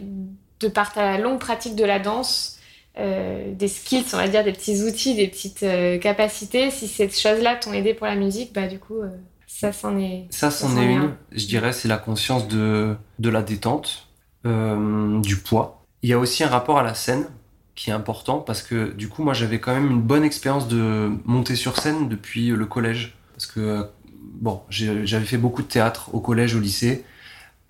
de 0.61 0.69
par 0.69 0.93
ta 0.93 1.19
longue 1.19 1.39
pratique 1.39 1.75
de 1.77 1.85
la 1.85 1.99
danse, 1.99 2.59
euh, 2.99 3.53
des 3.53 3.69
skills, 3.69 4.07
on 4.15 4.17
va 4.17 4.27
dire, 4.29 4.43
des 4.43 4.53
petits 4.53 4.83
outils, 4.83 5.15
des 5.15 5.29
petites 5.29 5.63
euh, 5.63 5.99
capacités. 5.99 6.71
Si 6.71 6.89
ces 6.89 7.11
choses-là 7.11 7.57
t'ont 7.57 7.75
aidé 7.75 7.93
pour 7.93 8.07
la 8.07 8.15
musique, 8.17 8.55
bah 8.55 8.67
du 8.69 8.79
coup, 8.79 9.01
ça 9.47 9.73
c'en 9.73 9.99
est. 9.99 10.27
Ça, 10.31 10.51
c'en 10.51 10.75
est 10.79 10.85
est 10.85 10.93
une. 10.93 10.99
un. 11.03 11.17
Je 11.33 11.47
dirais, 11.47 11.73
c'est 11.75 11.89
la 11.89 11.99
conscience 11.99 12.49
de, 12.49 12.97
de 13.19 13.29
la 13.29 13.43
détente, 13.43 14.09
du 14.45 15.37
poids. 15.37 15.83
Il 16.03 16.09
y 16.11 16.13
a 16.13 16.19
aussi 16.19 16.45
un 16.45 16.49
rapport 16.49 16.79
à 16.79 16.83
la 16.83 16.95
scène 16.95 17.27
qui 17.77 17.91
est 17.91 17.93
important 17.93 18.39
parce 18.39 18.63
que 18.63 18.93
du 18.93 19.09
coup, 19.09 19.23
moi, 19.23 19.35
j'avais 19.35 19.61
quand 19.61 19.73
même 19.75 19.91
une 19.91 20.01
bonne 20.03 20.25
expérience 20.25 20.67
de 20.67 21.11
monter 21.25 21.55
sur 21.55 21.77
scène 21.79 22.09
depuis 22.09 22.49
le 22.49 22.67
collège. 22.67 23.15
Parce 23.35 23.47
que, 23.47 23.61
euh, 23.61 23.83
bon, 24.41 24.63
j'avais 24.71 25.25
fait 25.27 25.37
beaucoup 25.37 25.63
de 25.63 25.69
théâtre 25.69 26.11
au 26.15 26.21
collège, 26.21 26.55
au 26.57 26.61
lycée. 26.61 27.05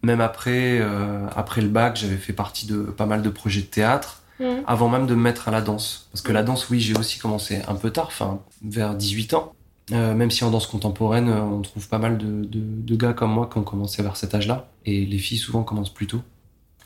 Même 0.02 0.20
après, 0.20 0.78
euh, 0.80 1.26
après 1.34 1.60
le 1.60 1.68
bac, 1.68 1.96
j'avais 1.96 2.16
fait 2.16 2.32
partie 2.32 2.66
de 2.66 2.82
pas 2.82 3.06
mal 3.06 3.20
de 3.22 3.28
projets 3.30 3.60
de 3.60 3.66
théâtre 3.66 4.22
Mhm. 4.38 4.64
avant 4.66 4.88
même 4.90 5.06
de 5.06 5.14
me 5.14 5.22
mettre 5.22 5.48
à 5.48 5.50
la 5.50 5.62
danse. 5.62 6.08
Parce 6.12 6.20
que 6.22 6.30
la 6.30 6.42
danse, 6.42 6.68
oui, 6.68 6.78
j'ai 6.78 6.96
aussi 6.96 7.18
commencé 7.18 7.62
un 7.68 7.74
peu 7.74 7.90
tard, 7.90 8.06
enfin, 8.08 8.40
vers 8.62 8.94
18 8.94 9.34
ans. 9.34 9.54
Euh, 9.92 10.14
même 10.14 10.30
si 10.30 10.44
en 10.44 10.50
danse 10.50 10.66
contemporaine, 10.66 11.30
on 11.30 11.62
trouve 11.62 11.88
pas 11.88 11.98
mal 11.98 12.18
de, 12.18 12.44
de, 12.44 12.60
de 12.60 12.96
gars 12.96 13.12
comme 13.12 13.30
moi 13.32 13.48
qui 13.50 13.58
ont 13.58 13.62
commencé 13.62 14.02
vers 14.02 14.16
cet 14.16 14.34
âge-là. 14.34 14.68
Et 14.84 15.06
les 15.06 15.18
filles, 15.18 15.38
souvent, 15.38 15.62
commencent 15.62 15.94
plus 15.94 16.06
tôt. 16.06 16.20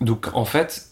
Donc, 0.00 0.28
en 0.34 0.44
fait, 0.44 0.90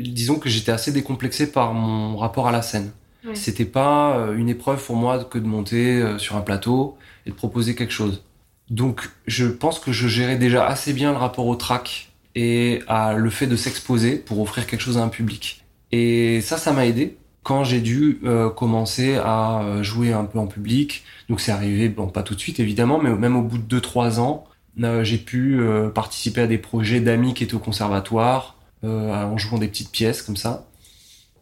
disons 0.00 0.38
que 0.38 0.48
j'étais 0.48 0.72
assez 0.72 0.92
décomplexé 0.92 1.50
par 1.50 1.74
mon 1.74 2.16
rapport 2.16 2.48
à 2.48 2.52
la 2.52 2.62
scène. 2.62 2.90
Ouais. 3.26 3.34
C'était 3.34 3.64
pas 3.64 4.16
euh, 4.16 4.36
une 4.36 4.48
épreuve 4.48 4.84
pour 4.84 4.96
moi 4.96 5.22
que 5.24 5.38
de 5.38 5.46
monter 5.46 6.00
euh, 6.00 6.18
sur 6.18 6.36
un 6.36 6.40
plateau 6.40 6.96
et 7.26 7.30
de 7.30 7.34
proposer 7.34 7.74
quelque 7.74 7.92
chose. 7.92 8.22
Donc, 8.70 9.10
je 9.26 9.46
pense 9.46 9.78
que 9.78 9.92
je 9.92 10.08
gérais 10.08 10.36
déjà 10.36 10.66
assez 10.66 10.92
bien 10.92 11.12
le 11.12 11.18
rapport 11.18 11.46
au 11.46 11.54
track 11.54 12.10
et 12.34 12.80
à 12.88 13.12
le 13.12 13.30
fait 13.30 13.46
de 13.46 13.56
s'exposer 13.56 14.16
pour 14.16 14.40
offrir 14.40 14.66
quelque 14.66 14.80
chose 14.80 14.98
à 14.98 15.02
un 15.02 15.08
public. 15.08 15.64
Et 15.92 16.40
ça, 16.40 16.56
ça 16.56 16.72
m'a 16.72 16.86
aidé 16.86 17.16
quand 17.42 17.64
j'ai 17.64 17.80
dû 17.80 18.20
euh, 18.24 18.48
commencer 18.48 19.16
à 19.16 19.82
jouer 19.82 20.12
un 20.12 20.24
peu 20.24 20.38
en 20.38 20.46
public. 20.46 21.04
Donc 21.28 21.40
c'est 21.40 21.52
arrivé, 21.52 21.88
bon 21.88 22.06
pas 22.06 22.22
tout 22.22 22.34
de 22.34 22.40
suite 22.40 22.60
évidemment, 22.60 22.98
mais 22.98 23.10
même 23.10 23.36
au 23.36 23.42
bout 23.42 23.58
de 23.58 23.78
2-3 23.78 24.20
ans, 24.20 24.44
euh, 24.82 25.04
j'ai 25.04 25.18
pu 25.18 25.60
euh, 25.60 25.90
participer 25.90 26.42
à 26.42 26.46
des 26.46 26.58
projets 26.58 27.00
d'amis 27.00 27.34
qui 27.34 27.44
étaient 27.44 27.54
au 27.54 27.58
conservatoire, 27.58 28.56
en 28.84 29.36
jouant 29.38 29.58
des 29.58 29.68
petites 29.68 29.90
pièces 29.90 30.22
comme 30.22 30.36
ça. 30.36 30.66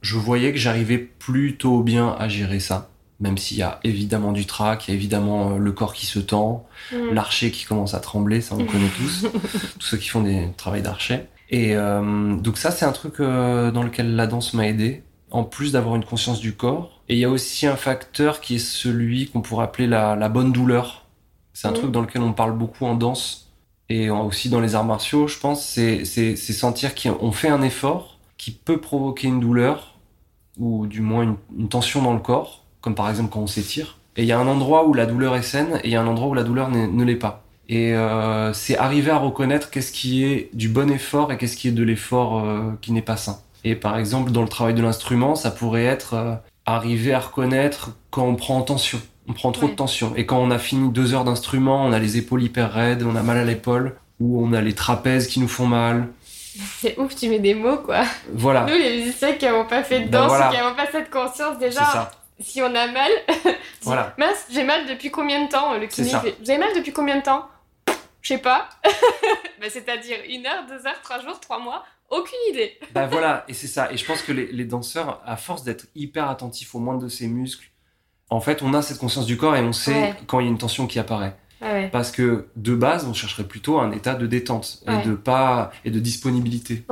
Je 0.03 0.17
voyais 0.17 0.53
que 0.53 0.59
j'arrivais 0.59 0.99
plutôt 0.99 1.83
bien 1.83 2.17
à 2.19 2.29
gérer 2.29 2.59
ça, 2.61 2.89
même 3.21 3.37
s'il 3.37 3.59
y 3.59 3.63
a 3.63 3.81
évidemment 3.85 4.33
du 4.33 4.47
trac, 4.47 4.89
il 4.89 4.93
y 4.93 4.95
a 4.95 4.97
évidemment 4.97 5.53
euh, 5.53 5.59
le 5.59 5.73
corps 5.73 5.93
qui 5.93 6.07
se 6.07 6.19
tend, 6.19 6.67
Mhm. 6.93 7.13
l'archer 7.15 7.51
qui 7.51 7.65
commence 7.67 7.93
à 7.95 8.01
trembler, 8.01 8.41
ça 8.41 8.55
on 8.55 8.59
le 8.59 8.65
connaît 8.65 8.89
tous, 8.97 9.27
tous 9.79 9.87
ceux 9.87 9.97
qui 9.99 10.09
font 10.09 10.23
des 10.23 10.49
travails 10.57 10.81
d'archer. 10.83 11.21
Et 11.51 11.77
euh, 11.77 12.35
donc 12.37 12.57
ça 12.57 12.71
c'est 12.71 12.85
un 12.87 12.93
truc 12.93 13.21
euh, 13.21 13.71
dans 13.71 13.83
lequel 13.83 14.17
la 14.17 14.27
danse 14.27 14.55
m'a 14.55 14.67
aidé, 14.67 15.03
en 15.31 15.45
plus 15.45 15.73
d'avoir 15.73 15.97
une 15.97 16.05
conscience 16.05 16.41
du 16.41 16.55
corps. 16.55 17.03
Et 17.11 17.15
il 17.15 17.19
y 17.21 17.25
a 17.27 17.31
aussi 17.31 17.67
un 17.67 17.77
facteur 17.77 18.41
qui 18.41 18.55
est 18.55 18.59
celui 18.59 19.29
qu'on 19.29 19.43
pourrait 19.43 19.65
appeler 19.65 19.87
la, 19.87 20.17
la 20.17 20.29
bonne 20.31 20.51
douleur. 20.53 21.05
C'est 21.53 21.69
un 21.69 21.73
Mhm. 21.73 21.77
truc 21.77 21.91
dans 21.93 22.01
lequel 22.01 22.23
on 22.23 22.33
parle 22.33 22.57
beaucoup 22.57 22.87
en 22.87 22.95
danse 22.95 23.50
et 23.91 24.09
aussi 24.09 24.49
dans 24.49 24.61
les 24.61 24.77
arts 24.77 24.85
martiaux, 24.85 25.27
je 25.27 25.39
pense, 25.39 25.67
c'est 25.67 26.37
sentir 26.37 26.95
qu'on 26.95 27.33
fait 27.33 27.49
un 27.49 27.61
effort 27.61 28.19
qui 28.39 28.53
peut 28.53 28.81
provoquer 28.81 29.29
une 29.29 29.41
douleur 29.41 29.99
ou 30.59 30.87
du 30.87 31.01
moins 31.01 31.37
une, 31.57 31.69
tension 31.69 32.01
dans 32.01 32.15
le 32.15 32.21
corps, 32.21 32.65
comme 32.81 32.95
par 32.95 33.11
exemple 33.11 33.31
quand 33.31 33.41
on 33.41 33.47
s'étire. 33.49 33.99
Et 34.17 34.23
il 34.23 34.27
y 34.27 34.33
a 34.33 34.39
un 34.39 34.47
endroit 34.47 34.87
où 34.87 34.95
la 34.95 35.07
douleur 35.07 35.35
est 35.35 35.43
saine 35.43 35.81
et 35.83 35.89
il 35.89 35.91
y 35.91 35.97
a 35.97 36.01
un 36.01 36.07
endroit 36.07 36.29
où 36.29 36.35
la 36.35 36.45
douleur 36.45 36.71
ne 36.71 37.05
l'est 37.05 37.17
pas. 37.17 37.43
Et 37.69 37.95
euh, 37.95 38.53
c'est 38.53 38.77
arriver 38.77 39.11
à 39.11 39.19
reconnaître 39.19 39.71
qu'est-ce 39.71 39.93
qui 39.93 40.25
est 40.25 40.51
du 40.55 40.69
bon 40.69 40.91
effort 40.91 41.33
et 41.33 41.39
qu'est-ce 41.39 41.57
qui 41.57 41.69
est 41.69 41.73
de 41.73 41.83
l'effort 41.83 42.45
euh, 42.45 42.73
qui 42.81 42.93
n'est 42.93 43.03
pas 43.03 43.17
sain. 43.17 43.39
Et 43.65 43.75
par 43.75 43.99
exemple, 43.99 44.31
dans 44.31 44.43
le 44.43 44.49
travail 44.49 44.75
de 44.75 44.83
l'instrument, 44.83 45.35
ça 45.35 45.51
pourrait 45.51 45.85
être 45.85 46.15
euh, 46.15 46.35
arriver 46.65 47.13
à 47.13 47.21
reconnaître 47.21 47.97
quand 48.11 48.25
on 48.27 48.37
prend 48.37 48.57
en 48.57 48.63
tension. 48.63 49.01
On 49.31 49.33
prend 49.33 49.53
trop 49.53 49.67
Ouais. 49.67 49.73
de 49.73 49.77
tension. 49.77 50.13
Et 50.17 50.27
quand 50.27 50.39
on 50.39 50.51
a 50.51 50.59
fini 50.59 50.91
deux 50.91 51.15
heures 51.15 51.23
d'instrument, 51.25 51.85
on 51.85 51.93
a 51.93 52.01
les 52.01 52.17
épaules 52.17 52.43
hyper 52.43 52.73
raides, 52.73 53.05
on 53.05 53.15
a 53.15 53.23
mal 53.23 53.39
à 53.39 53.45
l'épaule, 53.45 53.97
ou 54.19 54.45
on 54.45 54.53
a 54.53 54.61
les 54.61 54.75
trapèzes 54.75 55.29
qui 55.29 55.39
nous 55.39 55.47
font 55.49 55.67
mal. 55.67 56.09
C'est 56.81 56.99
ouf, 56.99 57.15
tu 57.15 57.29
mets 57.29 57.39
des 57.39 57.55
mots 57.55 57.79
quoi. 57.79 58.03
Voilà. 58.35 58.65
Nous, 58.65 58.75
les 58.75 58.99
musiciens 59.05 59.35
qui 59.35 59.45
n'avont 59.45 59.67
pas 59.67 59.85
fait 59.85 60.01
de 60.01 60.05
Ben 60.09 60.23
danse, 60.23 60.29
voilà. 60.31 60.49
qui 60.49 60.57
n'avont 60.57 60.75
pas 60.75 60.87
cette 60.91 61.09
conscience, 61.11 61.59
déjà, 61.59 62.11
si 62.41 62.61
on 62.61 62.75
a 62.75 62.89
mal, 62.89 63.11
voilà. 63.83 64.15
mince, 64.19 64.47
j'ai 64.51 64.65
mal 64.65 64.87
depuis 64.89 65.13
combien 65.13 65.45
de 65.45 65.49
temps 65.49 65.79
Le 65.79 65.87
kiné 65.87 66.11
fait, 66.11 66.37
vous 66.43 66.51
avez 66.51 66.59
mal 66.59 66.71
depuis 66.75 66.93
combien 66.93 67.19
de 67.19 67.23
temps? 67.23 67.47
Je 68.21 68.35
sais 68.35 68.39
pas. 68.39 68.69
bah, 69.61 69.67
C'est-à-dire 69.71 70.17
une 70.29 70.45
heure, 70.45 70.67
deux 70.69 70.87
heures, 70.89 71.01
trois 71.05 71.21
jours, 71.21 71.39
trois 71.39 71.61
mois 71.61 71.85
aucune 72.11 72.39
idée. 72.51 72.77
bah 72.93 73.07
voilà, 73.07 73.45
et 73.47 73.55
c'est 73.55 73.69
ça. 73.69 73.93
Et 73.93 73.97
je 73.97 74.05
pense 74.05 74.23
que 74.23 74.33
les, 74.33 74.65
danseurs, 74.65 75.23
à 75.25 75.37
force 75.37 75.63
d'être 75.63 75.87
hyper 75.95 76.29
attentifs 76.29 76.75
au 76.75 76.81
moindre 76.81 77.05
de 77.05 77.09
ses 77.09 77.29
muscles, 77.29 77.70
en 78.31 78.41
fait, 78.41 78.63
on 78.63 78.75
a 78.75 78.83
cette 78.83 78.99
conscience 78.99 79.27
du 79.27 79.37
corps 79.37 79.57
et 79.57 79.61
on 79.61 79.73
sait 79.73 80.15
quand 80.27 80.41
il 80.41 80.45
y 80.45 80.47
a 80.47 80.51
une 80.51 80.59
tension 80.59 80.87
qui 80.87 80.99
apparaît. 80.99 81.37
Parce 81.93 82.11
que 82.11 82.47
de 82.57 82.75
base, 82.75 83.05
on 83.07 83.13
chercherait 83.13 83.45
plutôt 83.45 83.79
un 83.79 83.93
état 83.93 84.15
de 84.15 84.27
détente 84.27 84.83
et 84.89 85.07
de 85.07 85.15
pas 85.15 85.73
et 85.85 85.91
de 85.91 85.99
disponibilité 85.99 86.85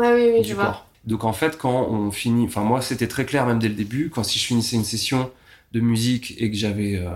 du 0.42 0.54
corps. 0.54 0.86
Donc 1.04 1.24
en 1.24 1.32
fait, 1.32 1.56
quand 1.56 1.88
on 1.88 2.10
finit, 2.10 2.44
enfin 2.44 2.62
moi 2.62 2.82
c'était 2.82 3.08
très 3.08 3.24
clair 3.24 3.46
même 3.46 3.58
dès 3.58 3.68
le 3.68 3.74
début, 3.74 4.10
quand 4.10 4.22
si 4.22 4.38
je 4.38 4.44
finissais 4.44 4.76
une 4.76 4.84
session 4.84 5.30
de 5.72 5.80
musique 5.80 6.34
et 6.38 6.50
que 6.50 6.56
j'avais 6.56 6.96
euh, 6.96 7.08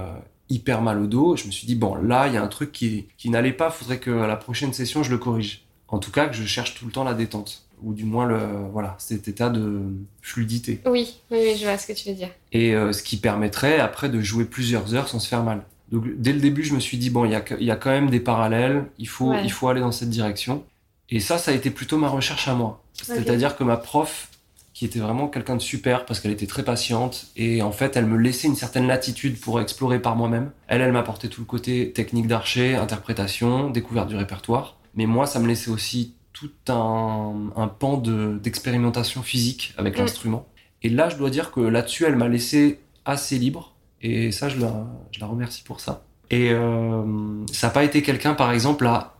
hyper 0.48 0.80
mal 0.80 0.98
au 0.98 1.06
dos, 1.06 1.36
je 1.36 1.46
me 1.46 1.50
suis 1.50 1.66
dit 1.66 1.74
bon 1.74 1.96
là 1.96 2.26
il 2.28 2.34
y 2.34 2.38
a 2.38 2.42
un 2.42 2.48
truc 2.48 2.72
qui, 2.72 3.06
qui 3.18 3.28
n'allait 3.28 3.52
pas, 3.52 3.70
faudrait 3.70 3.98
que 3.98 4.10
à 4.10 4.26
la 4.26 4.36
prochaine 4.36 4.72
session 4.72 5.02
je 5.02 5.10
le 5.10 5.18
corrige. 5.18 5.64
En 5.88 5.98
tout 5.98 6.10
cas 6.10 6.26
que 6.26 6.34
je 6.34 6.44
cherche 6.46 6.74
tout 6.74 6.86
le 6.86 6.92
temps 6.92 7.04
la 7.04 7.12
détente 7.12 7.61
ou 7.84 7.94
du 7.94 8.04
moins 8.04 8.26
le 8.26 8.38
voilà 8.72 8.94
cet 8.98 9.28
état 9.28 9.50
de 9.50 9.82
fluidité. 10.20 10.80
Oui, 10.86 11.14
oui, 11.30 11.56
je 11.58 11.64
vois 11.64 11.78
ce 11.78 11.86
que 11.86 11.92
tu 11.92 12.08
veux 12.08 12.14
dire. 12.14 12.30
Et 12.52 12.74
euh, 12.74 12.92
ce 12.92 13.02
qui 13.02 13.16
permettrait 13.16 13.78
après 13.80 14.08
de 14.08 14.20
jouer 14.20 14.44
plusieurs 14.44 14.94
heures 14.94 15.08
sans 15.08 15.18
se 15.18 15.28
faire 15.28 15.42
mal. 15.42 15.62
Donc 15.90 16.04
dès 16.16 16.32
le 16.32 16.40
début, 16.40 16.64
je 16.64 16.74
me 16.74 16.80
suis 16.80 16.96
dit 16.96 17.10
bon, 17.10 17.24
il 17.24 17.32
y 17.32 17.34
a, 17.34 17.44
y 17.60 17.70
a, 17.70 17.76
quand 17.76 17.90
même 17.90 18.10
des 18.10 18.20
parallèles, 18.20 18.86
il 18.98 19.08
faut 19.08 19.34
il 19.34 19.52
faut 19.52 19.68
aller 19.68 19.80
dans 19.80 19.92
cette 19.92 20.10
direction. 20.10 20.64
Et 21.10 21.20
ça, 21.20 21.36
ça 21.36 21.50
a 21.50 21.54
été 21.54 21.70
plutôt 21.70 21.98
ma 21.98 22.08
recherche 22.08 22.48
à 22.48 22.54
moi. 22.54 22.82
C'est-à-dire 22.94 23.56
que 23.56 23.64
ma 23.64 23.76
prof, 23.76 24.30
qui 24.72 24.86
était 24.86 24.98
vraiment 24.98 25.28
quelqu'un 25.28 25.56
de 25.56 25.60
super 25.60 26.06
parce 26.06 26.20
qu'elle 26.20 26.32
était 26.32 26.46
très 26.46 26.62
patiente 26.62 27.26
et 27.36 27.62
en 27.62 27.72
fait, 27.72 27.96
elle 27.96 28.06
me 28.06 28.16
laissait 28.16 28.48
une 28.48 28.56
certaine 28.56 28.86
latitude 28.86 29.38
pour 29.38 29.60
explorer 29.60 30.00
par 30.00 30.16
moi-même. 30.16 30.50
Elle, 30.66 30.80
elle 30.80 30.92
m'apportait 30.92 31.28
tout 31.28 31.42
le 31.42 31.46
côté 31.46 31.92
technique 31.92 32.26
d'archer, 32.26 32.76
interprétation, 32.76 33.70
découverte 33.70 34.08
du 34.08 34.16
répertoire. 34.16 34.78
Mais 34.94 35.06
moi, 35.06 35.26
ça 35.26 35.40
me 35.40 35.46
laissait 35.46 35.70
aussi 35.70 36.14
tout 36.42 36.72
un, 36.72 37.50
un 37.54 37.68
pan 37.68 37.98
d'expérimentation 37.98 39.22
physique 39.22 39.74
avec 39.76 39.96
mm. 39.96 40.00
l'instrument. 40.00 40.46
Et 40.82 40.88
là, 40.88 41.08
je 41.08 41.16
dois 41.16 41.30
dire 41.30 41.52
que 41.52 41.60
là-dessus, 41.60 42.04
elle 42.04 42.16
m'a 42.16 42.28
laissé 42.28 42.80
assez 43.04 43.38
libre. 43.38 43.74
Et 44.00 44.32
ça, 44.32 44.48
je 44.48 44.58
la, 44.58 44.86
je 45.12 45.20
la 45.20 45.26
remercie 45.26 45.62
pour 45.62 45.78
ça. 45.78 46.02
Et 46.30 46.50
euh, 46.50 47.46
ça 47.52 47.68
n'a 47.68 47.72
pas 47.72 47.84
été 47.84 48.02
quelqu'un, 48.02 48.34
par 48.34 48.50
exemple, 48.52 48.86
à 48.86 49.14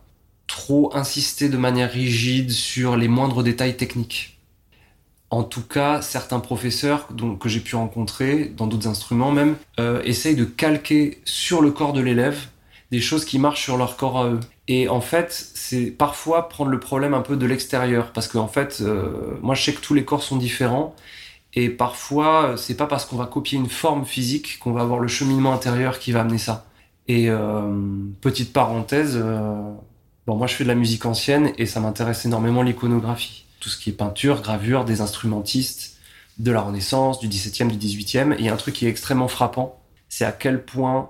trop 0.47 0.93
insister 0.95 1.47
de 1.47 1.57
manière 1.57 1.89
rigide 1.89 2.51
sur 2.51 2.97
les 2.97 3.07
moindres 3.07 3.43
détails 3.43 3.77
techniques. 3.77 4.37
En 5.29 5.43
tout 5.43 5.63
cas, 5.63 6.01
certains 6.01 6.41
professeurs 6.41 7.07
donc, 7.13 7.39
que 7.39 7.47
j'ai 7.47 7.61
pu 7.61 7.75
rencontrer, 7.75 8.51
dans 8.57 8.67
d'autres 8.67 8.87
instruments 8.87 9.31
même, 9.31 9.55
euh, 9.79 10.01
essayent 10.03 10.35
de 10.35 10.43
calquer 10.43 11.21
sur 11.23 11.61
le 11.61 11.71
corps 11.71 11.93
de 11.93 12.01
l'élève 12.01 12.47
des 12.91 13.01
choses 13.01 13.25
qui 13.25 13.39
marchent 13.39 13.63
sur 13.63 13.77
leur 13.77 13.95
corps 13.95 14.19
à 14.19 14.27
eux. 14.27 14.39
Et 14.67 14.87
en 14.87 15.01
fait, 15.01 15.31
c'est 15.53 15.91
parfois 15.91 16.47
prendre 16.47 16.71
le 16.71 16.79
problème 16.79 17.13
un 17.13 17.21
peu 17.21 17.35
de 17.35 17.45
l'extérieur, 17.45 18.13
parce 18.13 18.27
qu'en 18.27 18.47
fait, 18.47 18.79
euh, 18.81 19.37
moi 19.41 19.55
je 19.55 19.63
sais 19.63 19.73
que 19.73 19.81
tous 19.81 19.93
les 19.93 20.05
corps 20.05 20.23
sont 20.23 20.37
différents, 20.37 20.95
et 21.53 21.69
parfois 21.69 22.55
c'est 22.57 22.75
pas 22.77 22.87
parce 22.87 23.05
qu'on 23.05 23.17
va 23.17 23.25
copier 23.25 23.57
une 23.57 23.69
forme 23.69 24.05
physique 24.05 24.59
qu'on 24.59 24.71
va 24.71 24.81
avoir 24.81 24.99
le 24.99 25.07
cheminement 25.07 25.53
intérieur 25.53 25.99
qui 25.99 26.11
va 26.11 26.21
amener 26.21 26.37
ça. 26.37 26.65
Et 27.07 27.29
euh, 27.29 27.61
petite 28.21 28.53
parenthèse, 28.53 29.19
euh, 29.21 29.73
bon 30.27 30.35
moi 30.37 30.47
je 30.47 30.55
fais 30.55 30.63
de 30.63 30.69
la 30.69 30.75
musique 30.75 31.05
ancienne 31.05 31.51
et 31.57 31.65
ça 31.65 31.81
m'intéresse 31.81 32.25
énormément 32.25 32.63
l'iconographie, 32.63 33.45
tout 33.59 33.69
ce 33.69 33.77
qui 33.77 33.89
est 33.89 33.93
peinture, 33.93 34.41
gravure, 34.41 34.85
des 34.85 35.01
instrumentistes 35.01 35.97
de 36.39 36.51
la 36.51 36.61
Renaissance, 36.61 37.19
du 37.19 37.27
17e, 37.27 37.67
du 37.67 37.87
18e. 37.87 38.33
Et 38.33 38.37
il 38.39 38.45
y 38.45 38.49
a 38.49 38.53
un 38.53 38.57
truc 38.57 38.75
qui 38.75 38.85
est 38.85 38.89
extrêmement 38.89 39.27
frappant, 39.27 39.79
c'est 40.09 40.25
à 40.25 40.31
quel 40.31 40.63
point 40.63 41.09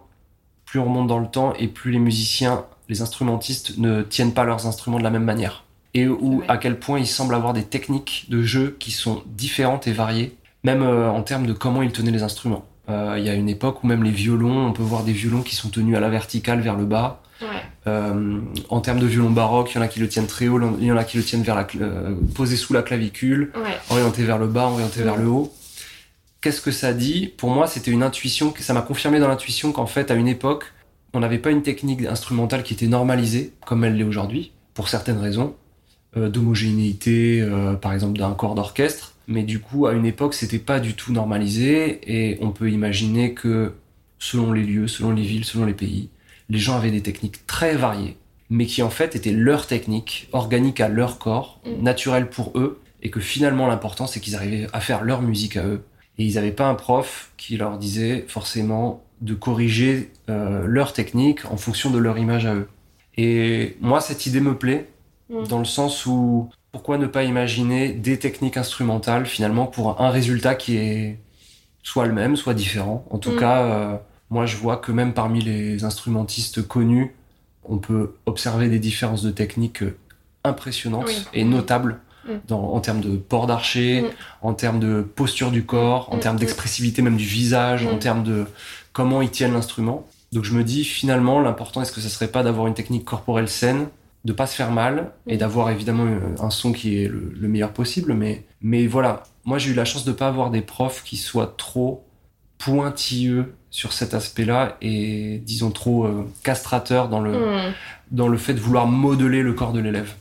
plus 0.65 0.79
on 0.79 0.86
remonte 0.86 1.07
dans 1.07 1.19
le 1.19 1.27
temps 1.27 1.53
et 1.53 1.67
plus 1.67 1.91
les 1.91 2.00
musiciens 2.00 2.65
les 2.94 3.02
instrumentistes 3.02 3.78
ne 3.80 4.04
tiennent 4.04 4.34
pas 4.34 4.44
leurs 4.44 4.68
instruments 4.68 5.00
de 5.00 5.03
la 5.03 5.10
même 5.10 5.24
manière. 5.24 5.64
Et 5.96 6.08
où, 6.08 6.44
à 6.48 6.58
quel 6.58 6.79
point 6.79 7.00
ils 7.00 7.08
semblent 7.08 7.36
avoir 7.36 7.53
des 7.53 7.64
techniques 7.64 8.27
de 8.29 8.44
jeu 8.44 8.75
qui 8.79 8.92
sont 8.92 9.24
différentes 9.25 9.88
et 9.88 9.94
variées, 9.94 10.36
même 10.64 10.84
euh, 10.84 11.10
en 11.10 11.24
termes 11.24 11.48
de 11.48 11.53
comment 11.53 11.82
ils 11.82 11.92
tenaient 11.92 12.12
les 12.12 12.24
instruments. 12.24 12.66
Euh, 12.90 13.16
il 13.18 13.25
y 13.25 13.29
a 13.29 13.34
une 13.34 13.50
époque 13.50 13.84
où 13.84 13.88
même 13.88 14.03
les 14.03 14.12
violons, 14.12 14.68
on 14.68 14.74
peut 14.74 14.84
voir 14.84 15.03
des 15.03 15.12
violons 15.12 15.42
qui 15.42 15.56
sont 15.56 15.70
tenus 15.70 15.96
à 15.96 16.00
la 16.00 16.10
verticale 16.10 16.62
vers 16.62 16.75
le 16.75 16.86
bas. 16.86 17.20
Euh, 17.86 18.40
en 18.70 18.79
termes 18.79 19.00
de 19.00 19.06
violon 19.06 19.29
baroque, 19.32 19.72
il 19.74 19.75
y 19.75 19.79
en 19.79 19.82
a 19.82 19.90
qui 19.90 20.00
le 20.00 20.08
tiennent 20.08 20.27
très 20.27 20.48
haut, 20.48 20.62
il 20.79 20.86
y 20.86 20.92
en 20.92 20.96
a 20.96 21.03
qui 21.03 21.18
le 21.18 21.24
tiennent 21.24 21.44
vers 21.44 21.56
la, 21.56 21.68
posé 22.34 22.56
sous 22.56 22.72
la 22.72 22.82
clavicule, 22.82 23.51
orienté 23.90 24.24
vers 24.24 24.38
le 24.38 24.48
bas, 24.48 24.68
orienté 24.68 25.03
vers 25.03 25.18
le 25.18 25.27
haut. 25.27 25.53
Qu'est-ce 26.40 26.62
que 26.62 26.72
ça 26.72 26.94
dit? 26.94 27.34
Pour 27.36 27.50
moi, 27.50 27.68
c'était 27.68 27.92
une 27.92 28.03
intuition, 28.03 28.53
ça 28.60 28.74
m'a 28.74 28.82
confirmé 28.82 29.20
dans 29.20 29.27
l'intuition 29.27 29.74
qu'en 29.74 29.88
fait, 29.88 30.10
à 30.12 30.14
une 30.14 30.29
époque, 30.29 30.72
on 31.14 31.20
n'avait 31.20 31.38
pas 31.38 31.52
une 31.52 31.62
technique 31.62 32.06
instrumentale 32.06 32.64
qui 32.64 32.74
était 32.74 32.88
normalisée 32.88 33.54
comme 33.66 33.84
elle 33.84 33.96
l'est 33.96 34.04
aujourd'hui, 34.04 34.52
pour 34.74 34.90
certaines 34.90 35.20
raisons, 35.20 35.56
euh, 36.18 36.30
d'homogénéité, 36.30 37.42
euh, 37.42 37.74
par 37.74 37.94
exemple 37.94 38.18
d'un 38.18 38.34
corps 38.34 38.56
d'orchestre. 38.56 39.14
Mais 39.28 39.44
du 39.44 39.60
coup, 39.60 39.88
à 39.88 39.94
une 39.94 40.06
époque, 40.06 40.34
c'était 40.34 40.60
pas 40.60 40.80
du 40.80 40.96
tout 40.96 41.14
normalisé, 41.14 42.02
et 42.06 42.38
on 42.42 42.52
peut 42.52 42.70
imaginer 42.70 43.34
que 43.34 43.74
selon 44.20 44.52
les 44.52 44.64
lieux, 44.64 44.88
selon 44.88 45.12
les 45.12 45.22
villes, 45.22 45.46
selon 45.46 45.66
les 45.66 45.74
pays, 45.74 46.10
les 46.50 46.60
gens 46.60 46.76
avaient 46.76 46.92
des 46.92 47.02
techniques 47.02 47.46
très 47.48 47.76
variées, 47.76 48.18
mais 48.50 48.66
qui 48.66 48.82
en 48.82 48.90
fait 48.90 49.16
étaient 49.16 49.32
leur 49.32 49.68
technique, 49.68 50.30
organique 50.34 50.82
à 50.82 50.90
leur 50.90 51.20
corps, 51.20 51.62
mm. 51.66 51.84
naturelle 51.84 52.30
pour 52.30 52.52
eux, 52.56 52.80
et 53.02 53.10
que 53.10 53.20
finalement 53.20 53.68
l'important 53.68 54.08
c'est 54.08 54.20
qu'ils 54.20 54.36
arrivaient 54.36 54.68
à 54.74 54.80
faire 54.80 55.04
leur 55.04 55.22
musique 55.22 55.58
à 55.58 55.66
eux. 55.66 55.84
Et 56.18 56.26
ils 56.26 56.36
n'avaient 56.36 56.52
pas 56.52 56.68
un 56.68 56.76
prof 56.76 57.32
qui 57.38 57.58
leur 57.58 57.78
disait 57.78 58.26
forcément 58.28 59.02
de 59.24 59.33
corriger 59.33 60.12
euh, 60.29 60.66
leur 60.68 60.92
technique 60.92 61.46
en 61.50 61.55
fonction 61.55 61.90
de 61.90 61.98
leur 61.98 62.18
image 62.18 62.46
à 62.46 62.55
eux. 62.55 62.68
Et 63.16 63.77
moi, 63.79 64.01
cette 64.01 64.25
idée 64.25 64.42
me 64.42 64.55
plaît, 64.55 64.90
mm. 65.29 65.48
dans 65.48 65.59
le 65.59 65.66
sens 65.66 66.05
où 66.05 66.50
pourquoi 66.74 66.98
ne 66.98 67.07
pas 67.07 67.24
imaginer 67.24 67.94
des 67.94 68.20
techniques 68.20 68.57
instrumentales 68.57 69.25
finalement 69.25 69.66
pour 69.66 70.01
un 70.01 70.09
résultat 70.09 70.55
qui 70.55 70.75
est 70.75 71.20
soit 71.83 72.05
le 72.05 72.14
même, 72.14 72.36
soit 72.36 72.53
différent. 72.53 73.05
En 73.12 73.18
tout 73.18 73.31
mm. 73.31 73.40
cas, 73.40 73.64
euh, 73.64 73.96
moi 74.29 74.46
je 74.46 74.57
vois 74.57 74.77
que 74.77 74.92
même 74.92 75.14
parmi 75.14 75.42
les 75.42 75.86
instrumentistes 75.86 76.68
connus, 76.68 77.16
on 77.64 77.77
peut 77.77 78.16
observer 78.25 78.68
des 78.68 78.79
différences 78.79 79.24
de 79.24 79.31
techniques 79.31 79.83
impressionnantes 80.44 81.29
et 81.33 81.46
notables. 81.46 82.00
Mm. 82.27 82.31
Dans, 82.48 82.74
en 82.74 82.79
termes 82.79 83.01
de 83.01 83.18
port 83.18 83.48
d'archer, 83.48 84.05
en 84.42 84.53
termes 84.53 84.79
de 84.79 85.01
posture 85.01 85.51
du 85.51 85.66
corps, 85.66 86.07
en 86.14 86.20
termes 86.20 86.38
d'expressivité 86.38 87.01
même 87.01 87.18
du 87.18 87.25
visage, 87.25 87.86
en 87.86 87.98
termes 87.98 88.24
de, 88.24 88.46
comment 88.94 89.22
ils 89.22 89.32
tiennent 89.32 89.53
l'instrument. 89.53 90.08
Donc 90.32 90.46
je 90.46 90.53
me 90.53 90.64
dis 90.64 90.84
finalement 90.84 91.40
l'important 91.40 91.82
est-ce 91.82 91.92
que 91.92 92.01
ce 92.01 92.10
serait 92.10 92.29
pas 92.29 92.44
d'avoir 92.44 92.68
une 92.68 92.74
technique 92.74 93.06
corporelle 93.06 93.50
saine, 93.50 93.88
de 94.25 94.34
pas 94.34 94.48
se 94.48 94.56
faire 94.56 94.72
mal 94.72 95.12
et 95.27 95.38
d'avoir 95.38 95.70
évidemment 95.70 96.08
un 96.40 96.50
son 96.50 96.72
qui 96.72 97.03
est 97.03 97.08
le, 97.08 97.48
meilleur 97.48 97.72
possible. 97.72 98.14
Mais 98.14 98.44
mais 98.62 98.88
voilà, 98.88 99.24
moi 99.46 99.58
j'ai 99.58 99.72
eu 99.72 99.74
la 99.74 99.86
chance 99.86 100.06
de 100.06 100.12
pas 100.12 100.27
avoir 100.27 100.50
des 100.50 100.62
profs 100.62 101.03
qui 101.03 101.18
soient 101.18 101.53
trop 101.58 102.06
pointilleux 102.58 103.56
sur 103.70 103.92
cet 103.92 104.14
aspect-là 104.14 104.77
et 104.82 105.42
disons 105.44 105.72
trop 105.72 106.06
euh, 106.06 106.25
castrateurs 106.44 107.10
dans 107.10 107.20
le 107.20 107.34
hmm. 107.34 107.74
dans 108.12 108.27
le 108.27 108.38
fait 108.38 108.53
de 108.53 108.60
vouloir 108.60 108.88
modeler 108.88 109.42
le 109.42 109.53
corps 109.53 109.74
de 109.74 109.79
l'élève. 109.79 110.14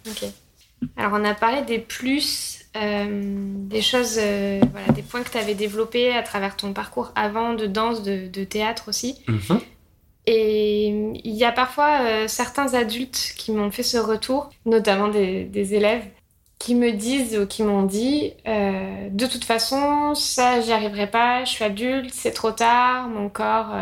Alors 0.97 1.13
on 1.15 1.25
a 1.25 1.35
parlé 1.35 1.63
des 1.63 1.79
plus 1.79 2.62
des 2.75 3.83
choses, 3.83 4.17
euh, 4.19 4.61
voilà, 4.73 4.89
des 4.93 5.03
points 5.03 5.23
que 5.23 5.31
tu 5.31 5.39
avais 5.39 5.55
développés 5.55 6.13
à 6.15 6.23
travers 6.23 6.57
ton 6.57 6.73
parcours 6.73 7.13
avant 7.15 7.55
de 7.55 7.67
danse, 7.67 8.03
de, 8.03 8.45
théâtre 8.45 8.85
aussi. 8.89 9.19
Mhm. 9.29 9.61
Et 10.27 10.89
il 11.25 11.35
y 11.35 11.45
a 11.45 11.53
parfois 11.53 12.03
euh, 12.03 12.29
certains 12.29 12.75
adultes 12.75 13.35
qui 13.37 13.53
m'ont 13.53 13.71
fait 13.71 13.83
ce 13.83 13.99
retour, 13.99 14.51
notamment 14.65 15.09
des, 15.09 15.75
élèves, 15.75 16.05
qui 16.59 16.75
me 16.75 16.93
disent 16.93 17.37
ou 17.37 17.47
qui 17.47 17.65
m'ont 17.65 17.83
dit 17.83 18.33
de 18.47 19.27
toute 19.27 19.45
façon, 19.45 20.15
ça, 20.15 20.61
j'y 20.61 20.73
arriverai 20.73 21.11
pas, 21.11 21.45
je 21.45 21.51
suis 21.51 21.65
adulte, 21.65 22.11
c'est 22.13 22.31
trop 22.31 22.53
tard, 22.53 23.09
mon 23.09 23.29
corps 23.29 23.75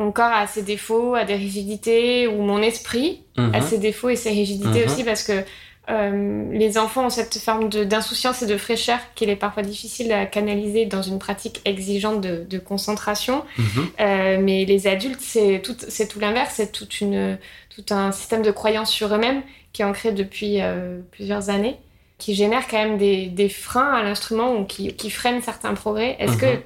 mon 0.00 0.12
corps 0.12 0.32
a 0.32 0.46
ses 0.46 0.62
défauts, 0.62 1.14
a 1.14 1.24
des 1.24 1.34
rigidités, 1.34 2.26
ou 2.26 2.40
mon 2.40 2.62
esprit 2.62 3.22
a 3.36 3.42
mhm. 3.42 3.60
ses 3.60 3.76
défauts 3.76 4.08
et 4.08 4.16
ses 4.16 4.30
rigidités 4.30 4.80
mhm. 4.80 4.86
aussi, 4.86 5.04
parce 5.04 5.22
que 5.22 5.32
euh, 5.32 5.42
les 5.90 6.78
enfants 6.78 7.06
ont 7.06 7.10
cette 7.10 7.38
forme 7.38 7.68
d'insouciance 7.68 8.42
et 8.42 8.46
de 8.46 8.56
fraîcheur 8.56 8.98
qu'il 9.14 9.28
est 9.30 9.36
parfois 9.36 9.62
difficile 9.62 10.12
à 10.12 10.26
canaliser 10.26 10.86
dans 10.86 11.02
une 11.02 11.18
pratique 11.18 11.60
exigeante 11.64 12.20
de, 12.20 12.58
concentration. 12.58 13.44
Mhm. 13.58 13.66
Euh, 14.00 14.38
mais 14.40 14.64
les 14.64 14.86
adultes, 14.86 15.20
c'est 15.20 15.62
tout, 15.62 15.74
tout 15.74 16.20
l'inverse, 16.20 16.54
c'est 16.56 16.70
tout, 16.70 16.86
tout 16.86 17.94
un 17.94 18.12
système 18.12 18.42
de 18.42 18.50
croyance 18.50 18.90
sur 18.90 19.14
eux-mêmes 19.14 19.42
qui 19.72 19.82
est 19.82 19.84
ancré 19.84 20.12
depuis 20.12 20.60
euh, 20.60 21.00
plusieurs 21.12 21.48
années, 21.48 21.76
qui 22.18 22.34
génère 22.34 22.68
quand 22.68 22.78
même 22.78 22.98
des, 22.98 23.48
freins 23.48 23.92
à 23.92 24.02
l'instrument 24.02 24.56
ou 24.56 24.64
qui, 24.64 24.94
qui 24.94 25.10
freinent 25.10 25.42
certains 25.42 25.74
progrès. 25.74 26.16
Est-ce 26.18 26.36
que 26.36 26.54
mhm. 26.54 26.62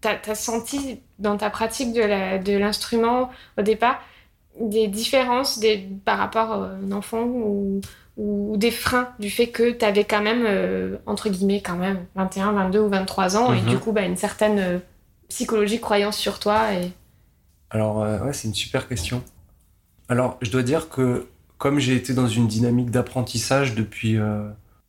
tu 0.00 0.30
as, 0.30 0.34
senti 0.34 1.00
dans 1.18 1.36
ta 1.36 1.50
pratique 1.50 1.92
de 1.92 2.56
l'instrument 2.56 3.30
au 3.56 3.62
départ 3.62 4.00
des 4.60 4.88
différences 4.88 5.58
des, 5.58 5.88
par 6.04 6.18
rapport 6.18 6.52
à 6.52 6.70
un 6.82 6.92
enfant 6.92 7.22
ou 7.22 7.80
ou 8.18 8.56
des 8.56 8.72
freins 8.72 9.08
du 9.20 9.30
fait 9.30 9.46
que 9.46 9.70
tu 9.70 9.84
avais 9.84 10.04
quand 10.04 10.20
même, 10.20 10.44
euh, 10.44 10.96
entre 11.06 11.30
guillemets, 11.30 11.62
quand 11.62 11.76
même 11.76 12.04
21, 12.16 12.52
22 12.52 12.80
ou 12.80 12.88
23 12.88 13.36
ans, 13.36 13.52
et 13.54 13.60
mhm. 13.62 13.68
du 13.68 13.78
coup, 13.78 13.92
bah, 13.92 14.02
une 14.02 14.16
certaine 14.16 14.58
euh, 14.58 14.78
psychologique 15.28 15.80
croyance 15.80 16.16
sur 16.16 16.40
toi 16.40 16.74
et... 16.74 16.90
Alors, 17.70 18.02
euh, 18.02 18.18
ouais, 18.20 18.32
c'est 18.32 18.48
une 18.48 18.54
super 18.54 18.88
question. 18.88 19.22
Alors, 20.08 20.36
je 20.42 20.50
dois 20.50 20.64
dire 20.64 20.88
que 20.88 21.28
comme 21.58 21.78
j'ai 21.78 21.94
été 21.94 22.12
dans 22.12 22.26
une 22.26 22.48
dynamique 22.48 22.90
d'apprentissage 22.90 23.74
depuis, 23.74 24.16
euh, 24.16 24.48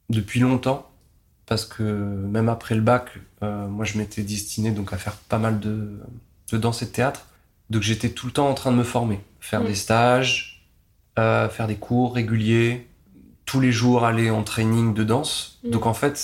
depuis 0.09 0.39
longtemps, 0.39 0.89
parce 1.45 1.65
que 1.65 1.83
même 1.83 2.49
après 2.49 2.75
le 2.75 2.81
bac, 2.81 3.09
moi 3.41 3.83
je 3.83 3.97
m'étais 3.97 4.21
destiné 4.21 4.69
donc 4.69 4.93
à 4.93 4.97
faire 4.97 5.15
pas 5.15 5.39
mal 5.39 5.59
de, 5.59 5.99
de 6.51 6.57
danse 6.57 6.83
et 6.83 6.85
de 6.85 6.91
théâtre. 6.91 7.25
Donc 7.71 7.81
j'étais 7.81 8.09
tout 8.09 8.27
le 8.27 8.31
temps 8.31 8.47
en 8.47 8.53
train 8.53 8.71
de 8.71 8.77
me 8.77 8.83
former, 8.83 9.19
faire 9.39 9.63
Mm. 9.63 9.65
des 9.65 9.73
stages, 9.73 10.63
faire 11.15 11.65
des 11.65 11.75
cours 11.75 12.13
réguliers, 12.13 12.87
tous 13.49 13.59
les 13.59 13.71
jours 13.71 14.05
aller 14.05 14.29
en 14.29 14.43
training 14.43 14.93
de 14.93 15.03
danse. 15.03 15.59
Mm. 15.63 15.69
Donc 15.71 15.85
en 15.85 15.93
fait, 16.01 16.15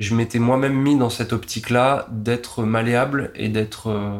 je 0.00 0.14
m'étais 0.16 0.40
moi-même 0.40 0.74
mis 0.74 0.96
dans 0.98 1.10
cette 1.10 1.32
optique-là 1.32 2.06
d'être 2.10 2.64
malléable 2.64 3.30
et 3.34 3.48
d'être 3.48 3.88
euh, 3.90 4.18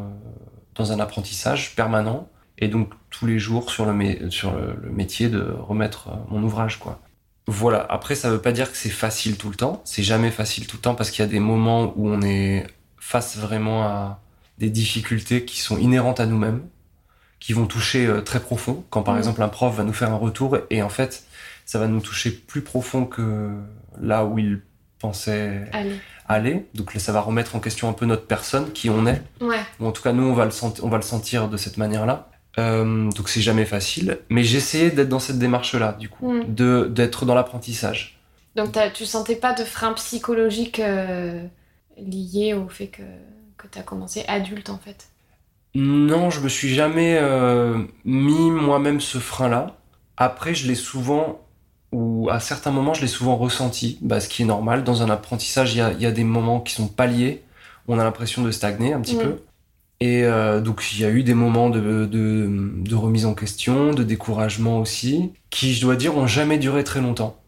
dans 0.76 0.92
un 0.92 1.00
apprentissage 1.00 1.74
permanent. 1.74 2.28
Et 2.58 2.68
donc 2.68 2.90
tous 3.10 3.26
les 3.26 3.38
jours 3.46 3.70
sur 3.70 3.84
le, 3.86 3.92
mé- 3.92 4.30
sur 4.30 4.52
le, 4.52 4.66
le 4.84 4.90
métier 4.90 5.28
de 5.28 5.42
remettre 5.70 6.08
euh, 6.08 6.12
mon 6.30 6.42
ouvrage, 6.44 6.78
quoi. 6.78 7.00
Voilà. 7.46 7.84
Après, 7.90 8.14
ça 8.14 8.30
veut 8.30 8.40
pas 8.40 8.52
dire 8.52 8.70
que 8.72 8.76
c'est 8.78 8.88
facile 9.06 9.36
tout 9.36 9.50
le 9.50 9.56
temps. 9.56 9.82
C'est 9.84 10.02
jamais 10.02 10.30
facile 10.30 10.66
tout 10.66 10.76
le 10.78 10.82
temps 10.82 10.94
parce 10.94 11.10
qu'il 11.10 11.22
y 11.24 11.28
a 11.28 11.30
des 11.30 11.40
moments 11.40 11.92
où 11.96 12.08
on 12.08 12.22
est 12.22 12.66
face 12.98 13.36
vraiment 13.36 13.82
à 13.82 14.20
des 14.58 14.70
difficultés 14.70 15.44
qui 15.44 15.60
sont 15.60 15.76
inhérentes 15.76 16.20
à 16.20 16.26
nous-mêmes, 16.26 16.62
qui 17.40 17.52
vont 17.52 17.66
toucher 17.66 18.06
euh, 18.06 18.22
très 18.22 18.40
profond. 18.40 18.84
Quand 18.90 19.02
par 19.02 19.14
Mhm. 19.14 19.18
exemple 19.22 19.42
un 19.42 19.48
prof 19.48 19.74
va 19.76 19.84
nous 19.84 19.92
faire 19.92 20.10
un 20.12 20.16
retour 20.16 20.56
et 20.70 20.80
en 20.82 20.88
fait, 20.88 21.24
ça 21.64 21.78
va 21.78 21.86
nous 21.88 22.00
toucher 22.00 22.30
plus 22.30 22.62
profond 22.62 23.04
que 23.06 23.50
là 24.00 24.24
où 24.24 24.38
il 24.38 24.60
pensait 24.98 25.68
Allez. 25.72 25.96
aller. 26.28 26.66
Donc 26.74 26.94
là, 26.94 27.00
ça 27.00 27.12
va 27.12 27.20
remettre 27.20 27.56
en 27.56 27.60
question 27.60 27.88
un 27.88 27.92
peu 27.92 28.06
notre 28.06 28.26
personne, 28.26 28.72
qui 28.72 28.88
on 28.90 29.06
est. 29.06 29.22
Ouais. 29.40 29.60
Ou 29.80 29.86
en 29.86 29.92
tout 29.92 30.02
cas, 30.02 30.12
nous, 30.12 30.24
on 30.24 30.34
va 30.34 30.44
le, 30.44 30.50
senti- 30.50 30.80
on 30.82 30.88
va 30.88 30.96
le 30.96 31.02
sentir 31.02 31.48
de 31.48 31.56
cette 31.56 31.76
manière-là. 31.76 32.30
Euh, 32.58 33.10
donc 33.10 33.28
c'est 33.28 33.40
jamais 33.42 33.64
facile. 33.64 34.18
Mais 34.30 34.44
j'essayais 34.44 34.90
d'être 34.90 35.08
dans 35.08 35.18
cette 35.18 35.38
démarche-là, 35.38 35.96
du 35.98 36.08
coup, 36.08 36.32
Mm. 36.32 36.54
de 36.54 36.86
d'être 36.90 37.24
dans 37.26 37.34
l'apprentissage. 37.34 38.20
Donc 38.56 38.78
tu 38.94 39.04
sentais 39.04 39.34
pas 39.36 39.52
de 39.52 39.64
frein 39.64 39.92
psychologique 39.94 40.78
euh, 40.78 41.42
lié 41.98 42.54
au 42.54 42.68
fait 42.68 42.86
que, 42.86 43.02
que 43.58 43.66
tu 43.66 43.78
as 43.78 43.82
commencé 43.82 44.24
adulte 44.28 44.70
en 44.70 44.78
fait? 44.78 45.08
Non, 45.74 46.30
je 46.30 46.40
me 46.40 46.48
suis 46.48 46.72
jamais 46.72 47.18
euh, 47.20 47.82
mis 48.04 48.50
moi-même 48.52 49.00
ce 49.00 49.18
frein-là. 49.18 49.76
Après, 50.16 50.54
je 50.54 50.68
l'ai 50.68 50.76
souvent, 50.76 51.40
ou 51.94 52.28
à 52.28 52.40
certains 52.40 52.72
moments, 52.72 52.92
je 52.92 53.02
l'ai 53.02 53.06
souvent 53.06 53.36
ressenti, 53.36 53.98
bah, 54.02 54.18
ce 54.18 54.28
qui 54.28 54.42
est 54.42 54.44
normal. 54.46 54.82
Dans 54.82 55.02
un 55.02 55.10
apprentissage, 55.10 55.74
il 55.74 55.78
y 55.78 55.80
a, 55.80 55.92
il 55.92 56.02
y 56.02 56.06
a 56.06 56.10
des 56.10 56.24
moments 56.24 56.60
qui 56.60 56.74
sont 56.74 56.88
pas 56.88 57.06
liés. 57.06 57.44
On 57.86 58.00
a 58.00 58.04
l'impression 58.04 58.42
de 58.42 58.50
stagner 58.50 58.92
un 58.92 59.00
petit 59.00 59.14
peu. 59.14 59.36
Et 60.00 60.24
euh, 60.24 60.60
donc, 60.60 60.92
il 60.92 61.00
y 61.00 61.04
a 61.04 61.10
eu 61.10 61.22
des 61.22 61.34
moments 61.34 61.70
de, 61.70 62.04
de, 62.04 62.48
de 62.50 62.94
remise 62.96 63.26
en 63.26 63.34
question, 63.34 63.92
de 63.92 64.02
découragement 64.02 64.80
aussi, 64.80 65.30
qui, 65.50 65.72
je 65.72 65.80
dois 65.82 65.94
dire, 65.94 66.16
ont 66.16 66.26
jamais 66.26 66.58
duré 66.58 66.82
très 66.82 67.00
longtemps. 67.00 67.40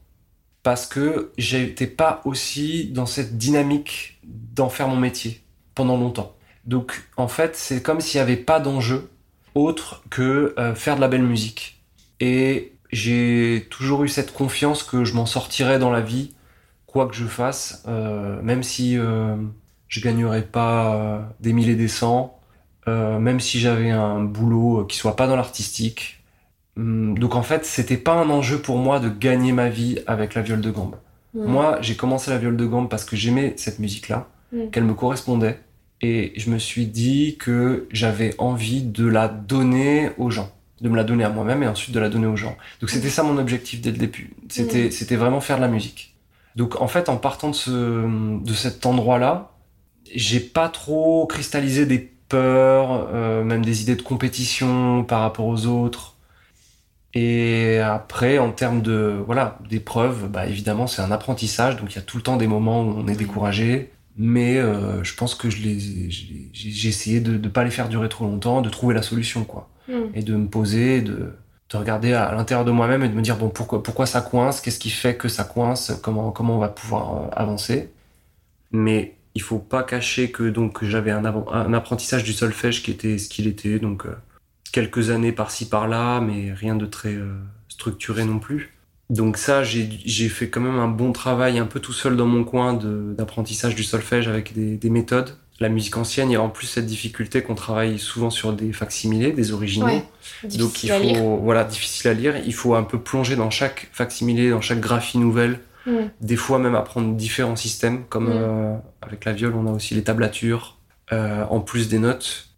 Parce 0.63 0.87
que 0.87 1.33
j'étais 1.37 1.89
pas 1.89 2.23
aussi 2.25 2.89
dans 2.93 3.07
cette 3.07 3.37
dynamique 3.37 4.21
d'en 4.23 4.69
faire 4.69 4.87
mon 4.87 4.97
métier 4.97 5.41
pendant 5.75 5.97
longtemps. 5.97 6.37
Donc, 6.67 7.03
en 7.17 7.27
fait, 7.27 7.57
c'est 7.57 7.83
comme 7.83 8.01
s'il 8.01 8.21
n'y 8.21 8.23
avait 8.23 8.37
pas 8.37 8.61
d'enjeu 8.61 9.11
autre 9.57 10.05
que 10.09 10.55
euh, 10.57 10.77
faire 10.77 10.95
de 10.95 11.01
la 11.01 11.09
belle 11.09 11.25
musique. 11.25 11.83
Et 12.21 12.76
j'ai 12.97 13.67
toujours 13.71 14.05
eu 14.05 14.09
cette 14.09 14.33
confiance 14.33 14.83
que 14.83 15.05
je 15.05 15.15
m'en 15.15 15.27
sortirais 15.27 15.79
dans 15.79 15.91
la 15.91 16.01
vie, 16.01 16.35
quoi 16.87 17.07
que 17.09 17.15
je 17.15 17.27
fasse, 17.27 17.85
euh, 17.89 18.41
même 18.43 18.63
si 18.63 18.99
euh, 18.99 19.37
je 19.89 20.01
gagnerais 20.01 20.43
pas 20.43 20.95
euh, 20.97 21.21
des 21.41 21.53
mille 21.53 21.69
et 21.69 21.75
des 21.77 21.89
cents, 21.89 22.39
euh, 22.89 23.19
même 23.19 23.41
si 23.41 23.61
j'avais 23.61 23.91
un 23.91 24.21
boulot 24.25 24.85
qui 24.87 24.97
soit 24.97 25.17
pas 25.17 25.27
dans 25.27 25.37
l'artistique. 25.37 26.23
Hum, 26.77 27.19
Donc 27.19 27.35
en 27.35 27.43
fait, 27.43 27.65
c'était 27.67 27.97
pas 27.99 28.15
un 28.15 28.31
enjeu 28.31 28.59
pour 28.59 28.79
moi 28.79 28.99
de 29.01 29.09
gagner 29.11 29.53
ma 29.53 29.69
vie 29.69 29.99
avec 30.07 30.35
la 30.35 30.43
viole 30.43 30.61
de 30.63 30.71
gambe. 30.71 30.97
Moi, 31.35 31.79
j'ai 31.83 31.97
commencé 31.97 32.31
la 32.31 32.39
viole 32.39 32.57
de 32.57 32.65
gambe 32.65 32.89
parce 32.89 33.05
que 33.05 33.15
j'aimais 33.15 33.53
cette 33.57 33.79
musique-là, 33.79 34.29
qu'elle 34.73 34.85
me 34.85 34.95
correspondait, 34.95 35.61
et 36.01 36.33
je 36.37 36.49
me 36.51 36.59
suis 36.59 36.87
dit 36.87 37.37
que 37.39 37.87
j'avais 37.91 38.35
envie 38.39 38.83
de 38.83 39.07
la 39.07 39.29
donner 39.29 40.11
aux 40.17 40.31
gens, 40.31 40.51
de 40.81 40.89
me 40.89 40.97
la 40.97 41.05
donner 41.05 41.25
à 41.25 41.31
moi-même 41.31 41.63
et 41.63 41.69
ensuite 41.69 41.95
de 41.95 42.01
la 42.01 42.09
donner 42.09 42.27
aux 42.27 42.37
gens. 42.37 42.57
Donc 42.81 42.91
c'était 42.91 43.09
ça 43.09 43.23
mon 43.23 43.39
objectif 43.39 43.81
dès 43.81 43.91
le 43.91 43.97
début. 43.97 44.35
C'était, 44.49 44.91
c'était 44.91 45.17
vraiment 45.17 45.41
faire 45.41 45.57
de 45.57 45.63
la 45.63 45.69
musique. 45.69 46.15
Donc 46.55 46.81
en 46.81 46.89
fait, 46.89 47.09
en 47.09 47.17
partant 47.17 47.51
de 47.51 47.55
ce, 47.55 48.41
de 48.45 48.55
cet 48.55 48.87
endroit-là, 48.87 49.53
j'ai 50.15 50.41
pas 50.41 50.69
trop 50.69 51.27
cristallisé 51.27 51.87
des 51.87 51.99
peurs, 52.29 53.09
euh, 53.13 53.45
même 53.45 53.65
des 53.65 53.83
idées 53.83 53.97
de 53.97 54.03
compétition 54.03 55.05
par 55.05 55.21
rapport 55.21 55.47
aux 55.47 55.67
autres. 55.67 56.17
Et 57.15 57.79
après, 57.79 58.39
en 58.39 58.53
termes 58.53 58.83
de 58.83 59.23
voilà 59.25 59.59
d'épreuves, 59.69 60.29
bah 60.29 60.47
évidemment 60.47 60.87
c'est 60.87 61.01
un 61.01 61.11
apprentissage, 61.11 61.77
donc 61.77 61.93
il 61.93 61.97
y 61.97 61.99
a 61.99 62.03
tout 62.03 62.19
le 62.19 62.23
temps 62.23 62.37
des 62.37 62.47
moments 62.47 62.83
où 62.83 62.95
on 62.99 63.09
est 63.09 63.17
découragé. 63.17 63.91
Mais 64.19 64.57
euh, 64.59 65.05
je 65.05 65.15
pense 65.15 65.35
que 65.35 65.51
je 65.51 65.63
les, 65.63 66.11
j'ai 66.53 66.89
essayé 66.89 67.21
de 67.21 67.37
ne 67.37 67.49
pas 67.49 67.65
les 67.65 67.71
faire 67.71 67.89
durer 67.89 68.09
trop 68.09 68.25
longtemps, 68.25 68.63
de 68.63 68.71
trouver 68.71 68.95
la 68.95 69.03
solution 69.03 69.45
quoi, 69.45 69.69
Mm. 69.89 70.03
et 70.15 70.23
de 70.23 70.35
me 70.35 70.49
poser, 70.49 71.01
de, 71.01 71.33
de 71.71 71.77
regarder 71.77 72.13
à, 72.13 72.33
l'intérieur 72.33 72.65
de 72.65 72.71
moi-même 72.71 73.03
et 73.03 73.09
de 73.09 73.15
me 73.15 73.23
dire 73.23 73.37
bon 73.37 73.49
pourquoi 73.49 73.83
pourquoi 73.83 74.07
ça 74.07 74.21
coince, 74.21 74.61
qu'est-ce 74.61 74.79
qui 74.79 74.91
fait 74.91 75.17
que 75.17 75.29
ça 75.29 75.45
coince, 75.45 75.93
comment 76.03 76.31
comment 76.33 76.57
on 76.57 76.59
va 76.59 76.69
pouvoir 76.69 77.17
euh, 77.17 77.29
avancer? 77.33 77.93
Mais 78.73 79.17
il 79.35 79.43
faut 79.43 79.59
pas 79.59 79.85
cacher 79.85 80.31
que 80.33 80.45
donc 80.45 80.85
j'avais 80.85 81.11
un, 81.11 81.25
apprentissage 81.75 82.25
du 82.25 82.33
solfège 82.33 82.83
qui 82.83 82.91
était 82.91 83.19
ce 83.19 83.29
qu'il 83.29 83.47
était, 83.47 83.79
donc 83.79 84.07
euh, 84.07 84.17
quelques 84.73 85.11
années 85.11 85.33
par-ci 85.33 85.69
par-là, 85.69 86.21
mais 86.21 86.53
rien 86.53 86.75
de 86.75 86.87
très 86.87 87.15
euh, 87.15 87.37
structuré 87.69 88.25
non 88.25 88.39
plus. 88.39 88.76
Donc 89.09 89.37
ça, 89.37 89.63
j'ai 89.63 90.29
fait 90.29 90.49
quand 90.49 90.61
même 90.61 90.79
un 90.79 90.89
bon 90.89 91.13
travail 91.13 91.59
un 91.59 91.67
peu 91.67 91.79
tout 91.79 91.93
seul 91.93 92.17
dans 92.17 92.27
mon 92.27 92.43
coin 92.43 92.75
d'apprentissage 92.75 93.75
du 93.75 93.85
solfège 93.85 94.27
avec 94.27 94.53
des, 94.53 94.77
des 94.77 94.91
méthodes. 94.91 95.37
La 95.61 95.69
musique 95.69 95.97
ancienne, 95.97 96.31
il 96.31 96.35
y 96.35 96.37
a 96.37 96.43
en 96.43 96.51
plus 96.51 96.67
cette 96.67 96.87
difficulté 96.87 97.43
qu'on 97.43 97.55
travaille 97.55 97.99
souvent 97.99 98.29
sur 98.31 98.53
des 98.53 98.73
facsimilés, 98.73 99.33
des 99.33 99.53
originaux. 99.53 99.87
Ouais. 99.87 100.05
Donc 100.59 100.83
il 100.83 100.93
lire. 100.93 101.19
faut, 101.19 101.37
voilà, 101.39 101.65
difficile 101.65 102.11
à 102.11 102.15
lire. 102.15 102.35
Il 102.45 102.53
faut 102.53 102.75
un 102.75 102.83
peu 102.83 102.99
plonger 102.99 103.37
dans 103.37 103.49
chaque 103.49 103.89
facsimilé, 103.93 104.51
dans 104.51 104.61
chaque 104.61 104.81
graphie 104.81 105.19
nouvelle. 105.19 105.61
Mm. 105.87 105.93
Des 106.21 106.37
fois 106.37 106.59
même 106.59 106.75
apprendre 106.75 107.15
différents 107.15 107.57
systèmes, 107.57 108.05
comme 108.09 108.27
Mm. 108.29 108.33
euh, 108.35 108.77
avec 109.01 109.25
la 109.25 109.33
viole, 109.33 109.55
on 109.55 109.67
a 109.67 109.71
aussi 109.71 109.95
les 109.95 110.03
tablatures, 110.03 110.79
euh, 111.13 111.45
en 111.49 111.61
plus 111.61 111.89
des 111.89 112.01
notes. 112.01 112.49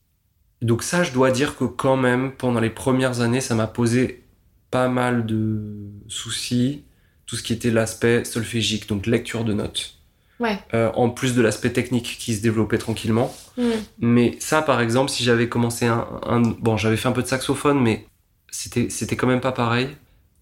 Donc 0.63 0.83
ça, 0.83 1.05
je 1.05 1.13
dois 1.13 1.31
dire 1.31 1.57
que 1.57 1.65
quand 1.65 1.97
même, 1.97 2.33
pendant 2.33 2.59
les 2.59 2.71
premières 2.71 3.21
années, 3.21 3.41
ça 3.43 3.55
m'a 3.55 3.69
posé 3.69 4.25
pas 4.71 4.89
mal 4.89 5.27
de 5.27 5.61
soucis, 6.09 6.85
tout 7.27 7.37
ce 7.37 7.43
qui 7.43 7.53
était 7.53 7.71
l'aspect 7.71 8.25
solfégique, 8.25 8.89
donc 8.89 9.07
lecture 9.07 9.45
de 9.45 9.53
notes. 9.53 9.95
Ouais. 10.41 10.59
Euh, 10.73 10.91
en 10.95 11.11
plus 11.11 11.35
de 11.35 11.43
l'aspect 11.43 11.71
technique 11.71 12.17
qui 12.19 12.35
se 12.35 12.43
développait 12.43 12.79
tranquillement. 12.79 13.35
Mm. 13.57 13.71
Mais 14.01 14.37
ça, 14.39 14.63
par 14.63 14.81
exemple, 14.81 15.11
si 15.11 15.25
j'avais 15.25 15.49
commencé 15.49 15.87
un, 15.87 16.07
un- 16.27 16.41
bon, 16.43 16.77
j'avais 16.77 16.97
fait 16.97 17.09
un 17.09 17.13
peu 17.13 17.23
de 17.23 17.27
saxophone, 17.27 17.81
mais 17.81 18.07
c'était, 18.51 18.89
c'était 18.89 19.17
quand 19.17 19.27
même 19.27 19.41
pas 19.41 19.53
pareil. 19.53 19.89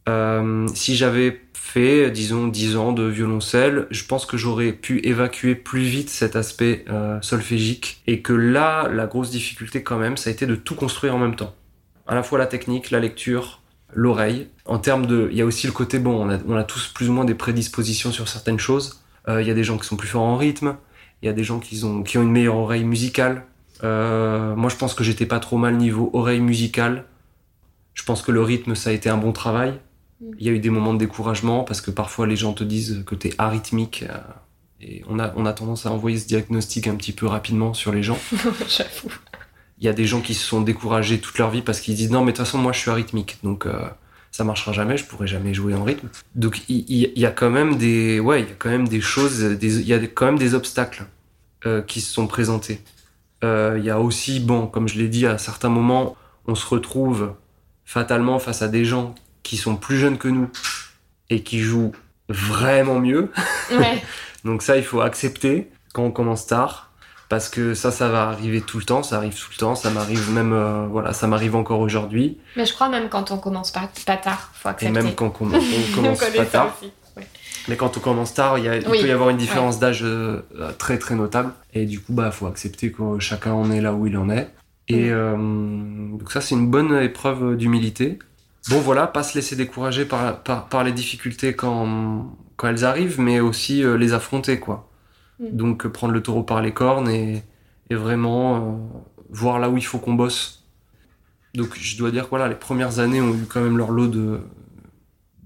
Euh, 0.09 0.67
si 0.75 0.97
j'avais 0.97 1.41
fait, 1.55 2.11
disons, 2.11 2.47
10 2.47 2.77
ans 2.77 2.93
de 2.93 3.03
violoncelle, 3.05 3.87
je 3.91 4.05
pense 4.05 4.25
que 4.27 4.37
j'aurais 4.37 4.73
pu 4.73 5.01
évacuer 5.05 5.55
plus 5.55 5.83
vite 5.83 6.11
cet 6.11 6.37
aspect 6.37 6.85
euh, 6.89 7.19
solfégique 7.23 8.03
et 8.07 8.21
que 8.23 8.33
là, 8.33 8.89
la 8.89 9.07
grosse 9.07 9.31
difficulté 9.31 9.83
quand 9.83 9.99
même, 9.99 10.17
ça 10.17 10.31
a 10.31 10.33
été 10.33 10.47
de 10.47 10.55
tout 10.55 10.75
construire 10.77 11.17
en 11.17 11.19
même 11.19 11.35
temps. 11.37 11.55
À 12.07 12.15
la 12.15 12.23
fois 12.23 12.39
la 12.39 12.47
technique, 12.47 12.91
la 12.93 13.01
lecture, 13.01 13.61
l'oreille. 13.93 14.49
En 14.65 14.79
termes 14.79 15.07
de, 15.07 15.29
il 15.31 15.37
y 15.37 15.43
a 15.43 15.45
aussi 15.47 15.67
le 15.67 15.73
côté 15.73 15.99
bon, 15.99 16.27
on 16.27 16.31
a, 16.31 16.39
on 16.47 16.57
a 16.57 16.65
tous 16.65 16.89
plus 16.89 17.09
ou 17.09 17.13
moins 17.13 17.25
des 17.25 17.35
prédispositions 17.35 18.13
sur 18.13 18.29
certaines 18.29 18.59
choses. 18.59 19.01
Euh, 19.29 19.43
Il 19.43 19.49
y 19.49 19.51
a 19.51 19.55
des 19.55 19.65
gens 19.65 19.79
qui 19.79 19.87
sont 19.87 19.97
plus 19.97 20.09
forts 20.09 20.23
en 20.23 20.37
rythme, 20.37 20.77
il 21.23 21.27
y 21.27 21.29
a 21.29 21.33
des 21.33 21.45
gens 21.45 21.59
qui 21.59 21.83
ont, 21.85 22.03
qui 22.03 22.19
ont 22.19 22.23
une 22.23 22.33
meilleure 22.33 22.57
oreille 22.57 22.85
musicale. 22.85 23.47
Euh, 23.85 24.55
moi, 24.55 24.71
je 24.71 24.77
pense 24.77 24.95
que 24.95 25.05
j'étais 25.05 25.27
pas 25.27 25.41
trop 25.41 25.59
mal 25.59 25.77
niveau 25.77 26.11
oreille 26.13 26.41
musicale. 26.41 27.05
Je 27.95 28.03
pense 28.05 28.23
que 28.23 28.33
le 28.33 28.43
rythme, 28.43 28.75
ça 28.75 28.91
a 28.91 28.93
été 28.93 29.09
un 29.09 29.17
bon 29.17 29.33
travail. 29.33 29.79
Mm. 30.21 30.27
Il 30.39 30.47
y 30.47 30.49
a 30.49 30.53
eu 30.53 30.59
des 30.59 30.71
moments 30.71 30.95
de 30.95 30.99
découragement 30.99 31.65
parce 31.65 31.81
que 31.81 31.91
parfois 31.91 32.27
les 32.27 32.37
gens 32.37 32.53
te 32.53 32.65
disent 32.65 33.03
que 33.07 33.15
t'es 33.15 33.35
arythmique. 33.39 34.05
euh, 34.09 34.19
et 34.81 35.03
on 35.09 35.19
a, 35.19 35.33
on 35.37 35.47
a 35.47 35.53
tendance 35.55 35.87
à 35.87 35.91
envoyer 35.91 36.19
ce 36.19 36.27
diagnostic 36.27 36.87
un 36.87 36.97
petit 36.97 37.13
peu 37.13 37.27
rapidement 37.27 37.73
sur 37.73 37.93
les 37.93 38.03
gens. 38.03 38.19
J'avoue. 38.69 39.09
Il 39.79 39.85
y 39.85 39.89
a 39.89 39.93
des 39.93 40.07
gens 40.07 40.21
qui 40.21 40.35
se 40.35 40.45
sont 40.47 40.63
découragés 40.63 41.21
toute 41.21 41.39
leur 41.39 41.51
vie 41.51 41.63
parce 41.63 41.81
qu'ils 41.81 41.95
disent 41.95 42.11
non, 42.11 42.21
mais 42.21 42.33
de 42.33 42.37
toute 42.37 42.47
façon, 42.47 42.59
moi, 42.59 42.73
je 42.73 42.79
suis 42.81 42.91
arythmique. 42.91 43.39
Donc, 43.43 43.67
euh, 43.67 43.89
ça 44.31 44.45
marchera 44.45 44.73
jamais, 44.73 44.97
je 44.97 45.05
pourrai 45.05 45.27
jamais 45.27 45.55
jouer 45.55 45.75
en 45.75 45.85
rythme. 45.85 46.09
Donc, 46.35 46.63
il, 46.69 46.85
y 46.89 47.27
a 47.27 47.31
quand 47.31 47.51
même 47.51 47.77
des, 47.77 48.21
ouais, 48.21 48.43
il 48.43 48.49
y 48.49 48.53
a 48.53 48.55
quand 48.59 48.71
même 48.71 48.89
des 48.89 49.01
choses, 49.01 49.41
il 49.61 49.87
y 49.87 49.95
a 49.95 49.99
quand 49.99 50.27
même 50.27 50.39
des 50.39 50.55
obstacles 50.55 51.05
euh, 51.67 51.83
qui 51.83 52.01
se 52.01 52.13
sont 52.13 52.27
présentés. 52.27 52.81
Euh, 53.45 53.77
il 53.79 53.85
y 53.85 53.91
a 53.91 54.01
aussi, 54.01 54.41
bon, 54.41 54.67
comme 54.67 54.89
je 54.89 54.99
l'ai 54.99 55.09
dit, 55.09 55.27
à 55.27 55.39
certains 55.39 55.69
moments, 55.69 56.17
on 56.47 56.55
se 56.55 56.67
retrouve 56.67 57.35
fatalement 57.85 58.39
face 58.39 58.63
à 58.63 58.69
des 58.69 58.85
gens 58.85 59.15
qui 59.43 59.57
sont 59.57 59.77
plus 59.77 59.97
jeunes 59.99 60.19
que 60.19 60.29
nous 60.29 60.51
et 61.31 61.43
qui 61.43 61.61
jouent 61.61 61.93
vraiment 62.29 63.01
mieux. 63.01 63.31
Ouais. 63.71 64.03
Donc 64.45 64.63
ça, 64.63 64.77
il 64.77 64.85
faut 64.85 65.01
accepter 65.01 65.71
quand 65.93 66.05
on 66.05 66.11
commence 66.11 66.47
tard. 66.47 66.86
Parce 67.29 67.49
que 67.49 67.75
ça, 67.75 67.91
ça 67.91 68.09
va 68.09 68.29
arriver 68.29 68.61
tout 68.61 68.79
le 68.79 68.85
temps, 68.85 69.03
ça 69.03 69.17
arrive 69.17 69.35
tout 69.35 69.51
le 69.51 69.57
temps, 69.57 69.75
ça 69.75 69.91
m'arrive 69.91 70.31
même, 70.31 70.53
euh, 70.53 70.87
voilà, 70.87 71.13
ça 71.13 71.27
m'arrive 71.27 71.57
encore 71.57 71.81
aujourd'hui. 71.81 72.39
Mais 72.57 72.65
je 72.65 72.73
crois 72.73 72.89
même 72.89 73.09
quand 73.09 73.31
on 73.31 73.39
commence 73.39 73.73
pas, 73.73 73.91
pas 74.07 74.17
tard, 74.17 74.51
faut 74.55 74.69
accepter. 74.69 74.87
Et 74.99 75.03
même 75.03 75.15
quand 75.15 75.33
on, 75.41 75.47
on 75.47 75.95
commence 75.95 76.21
pas 76.21 76.45
tard. 76.45 76.77
Mais 77.69 77.77
quand 77.77 77.97
on 77.97 78.01
commence 78.01 78.33
tard, 78.33 78.59
il, 78.59 78.65
y 78.65 78.69
a, 78.69 78.77
il 78.77 78.85
peut 78.85 78.97
y 78.97 79.11
avoir 79.11 79.31
une 79.31 79.39
différence 79.39 79.81
d'âge 79.81 80.03
euh, 80.05 80.43
très 80.79 80.99
très 80.99 81.17
notable. 81.17 81.53
Et 81.75 81.85
du 81.85 81.99
coup, 81.99 82.13
bah, 82.13 82.31
faut 82.31 82.47
accepter 82.47 82.93
que 82.93 83.19
chacun 83.19 83.55
en 83.55 83.73
est 83.73 83.81
là 83.81 83.93
où 83.93 84.07
il 84.07 84.17
en 84.17 84.31
est. 84.31 84.49
Et 84.87 85.11
euh, 85.11 85.37
donc 85.37 86.31
ça, 86.31 86.41
c'est 86.41 86.55
une 86.55 86.71
bonne 86.71 86.97
épreuve 87.03 87.57
d'humilité. 87.57 88.21
Bon, 88.69 88.79
voilà, 88.79 89.09
pas 89.09 89.25
se 89.25 89.35
laisser 89.35 89.57
décourager 89.57 90.05
par, 90.05 90.45
par, 90.45 90.69
par 90.69 90.85
les 90.85 90.93
difficultés 90.93 91.55
quand, 91.55 92.37
quand 92.57 92.69
elles 92.69 92.85
arrivent, 92.85 93.19
mais 93.21 93.41
aussi 93.41 93.83
les 93.83 94.13
affronter, 94.13 94.61
quoi. 94.61 94.89
Mm. 95.41 95.57
Donc 95.57 95.87
prendre 95.89 96.13
le 96.13 96.23
taureau 96.23 96.43
par 96.43 96.63
les 96.63 96.73
cornes 96.73 97.09
et, 97.09 97.43
vraiment 97.91 98.57
euh, 98.57 98.77
voir 99.31 99.59
là 99.59 99.71
où 99.71 99.77
il 99.77 99.85
faut 99.85 99.99
qu'on 99.99 100.15
bosse. 100.15 100.65
Donc 101.55 101.77
je 101.79 101.97
dois 101.97 102.11
dire 102.11 102.25
que 102.25 102.31
voilà, 102.31 102.49
les 102.49 102.55
premières 102.55 102.99
années 102.99 103.21
ont 103.21 103.35
eu 103.35 103.47
quand 103.49 103.61
même 103.61 103.79
leur 103.79 103.91
lot 103.91 104.09
de 104.09 104.41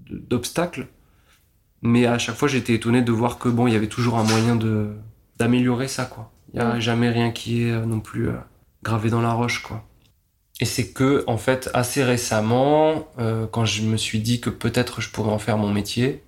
d'obstacles, 0.09 0.87
mais 1.81 2.05
à 2.05 2.17
chaque 2.17 2.35
fois 2.35 2.47
j'étais 2.47 2.73
étonné 2.73 3.01
de 3.01 3.11
voir 3.11 3.37
que 3.37 3.47
bon, 3.47 3.67
il 3.67 3.73
y 3.73 3.77
avait 3.77 3.87
toujours 3.87 4.17
un 4.17 4.23
moyen 4.23 4.55
de 4.55 4.89
d'améliorer 5.37 5.87
ça 5.87 6.05
quoi. 6.05 6.31
Il 6.53 6.57
y 6.57 6.63
a 6.63 6.75
mm. 6.75 6.79
jamais 6.79 7.09
rien 7.09 7.31
qui 7.31 7.63
est 7.63 7.71
euh, 7.71 7.85
non 7.85 7.99
plus 7.99 8.29
euh, 8.29 8.37
gravé 8.83 9.09
dans 9.09 9.21
la 9.21 9.33
roche 9.33 9.61
quoi. 9.61 9.85
Et 10.59 10.65
c'est 10.65 10.91
que 10.91 11.23
en 11.27 11.37
fait 11.37 11.69
assez 11.73 12.03
récemment, 12.03 13.07
quand 13.51 13.65
je 13.65 13.81
me 13.81 13.97
suis 13.97 14.19
dit 14.19 14.41
que 14.41 14.51
peut-être 14.51 15.01
je 15.01 15.09
pourrais 15.09 15.31
en 15.31 15.39
faire 15.39 15.57
mon 15.57 15.73
métier, 15.73 16.23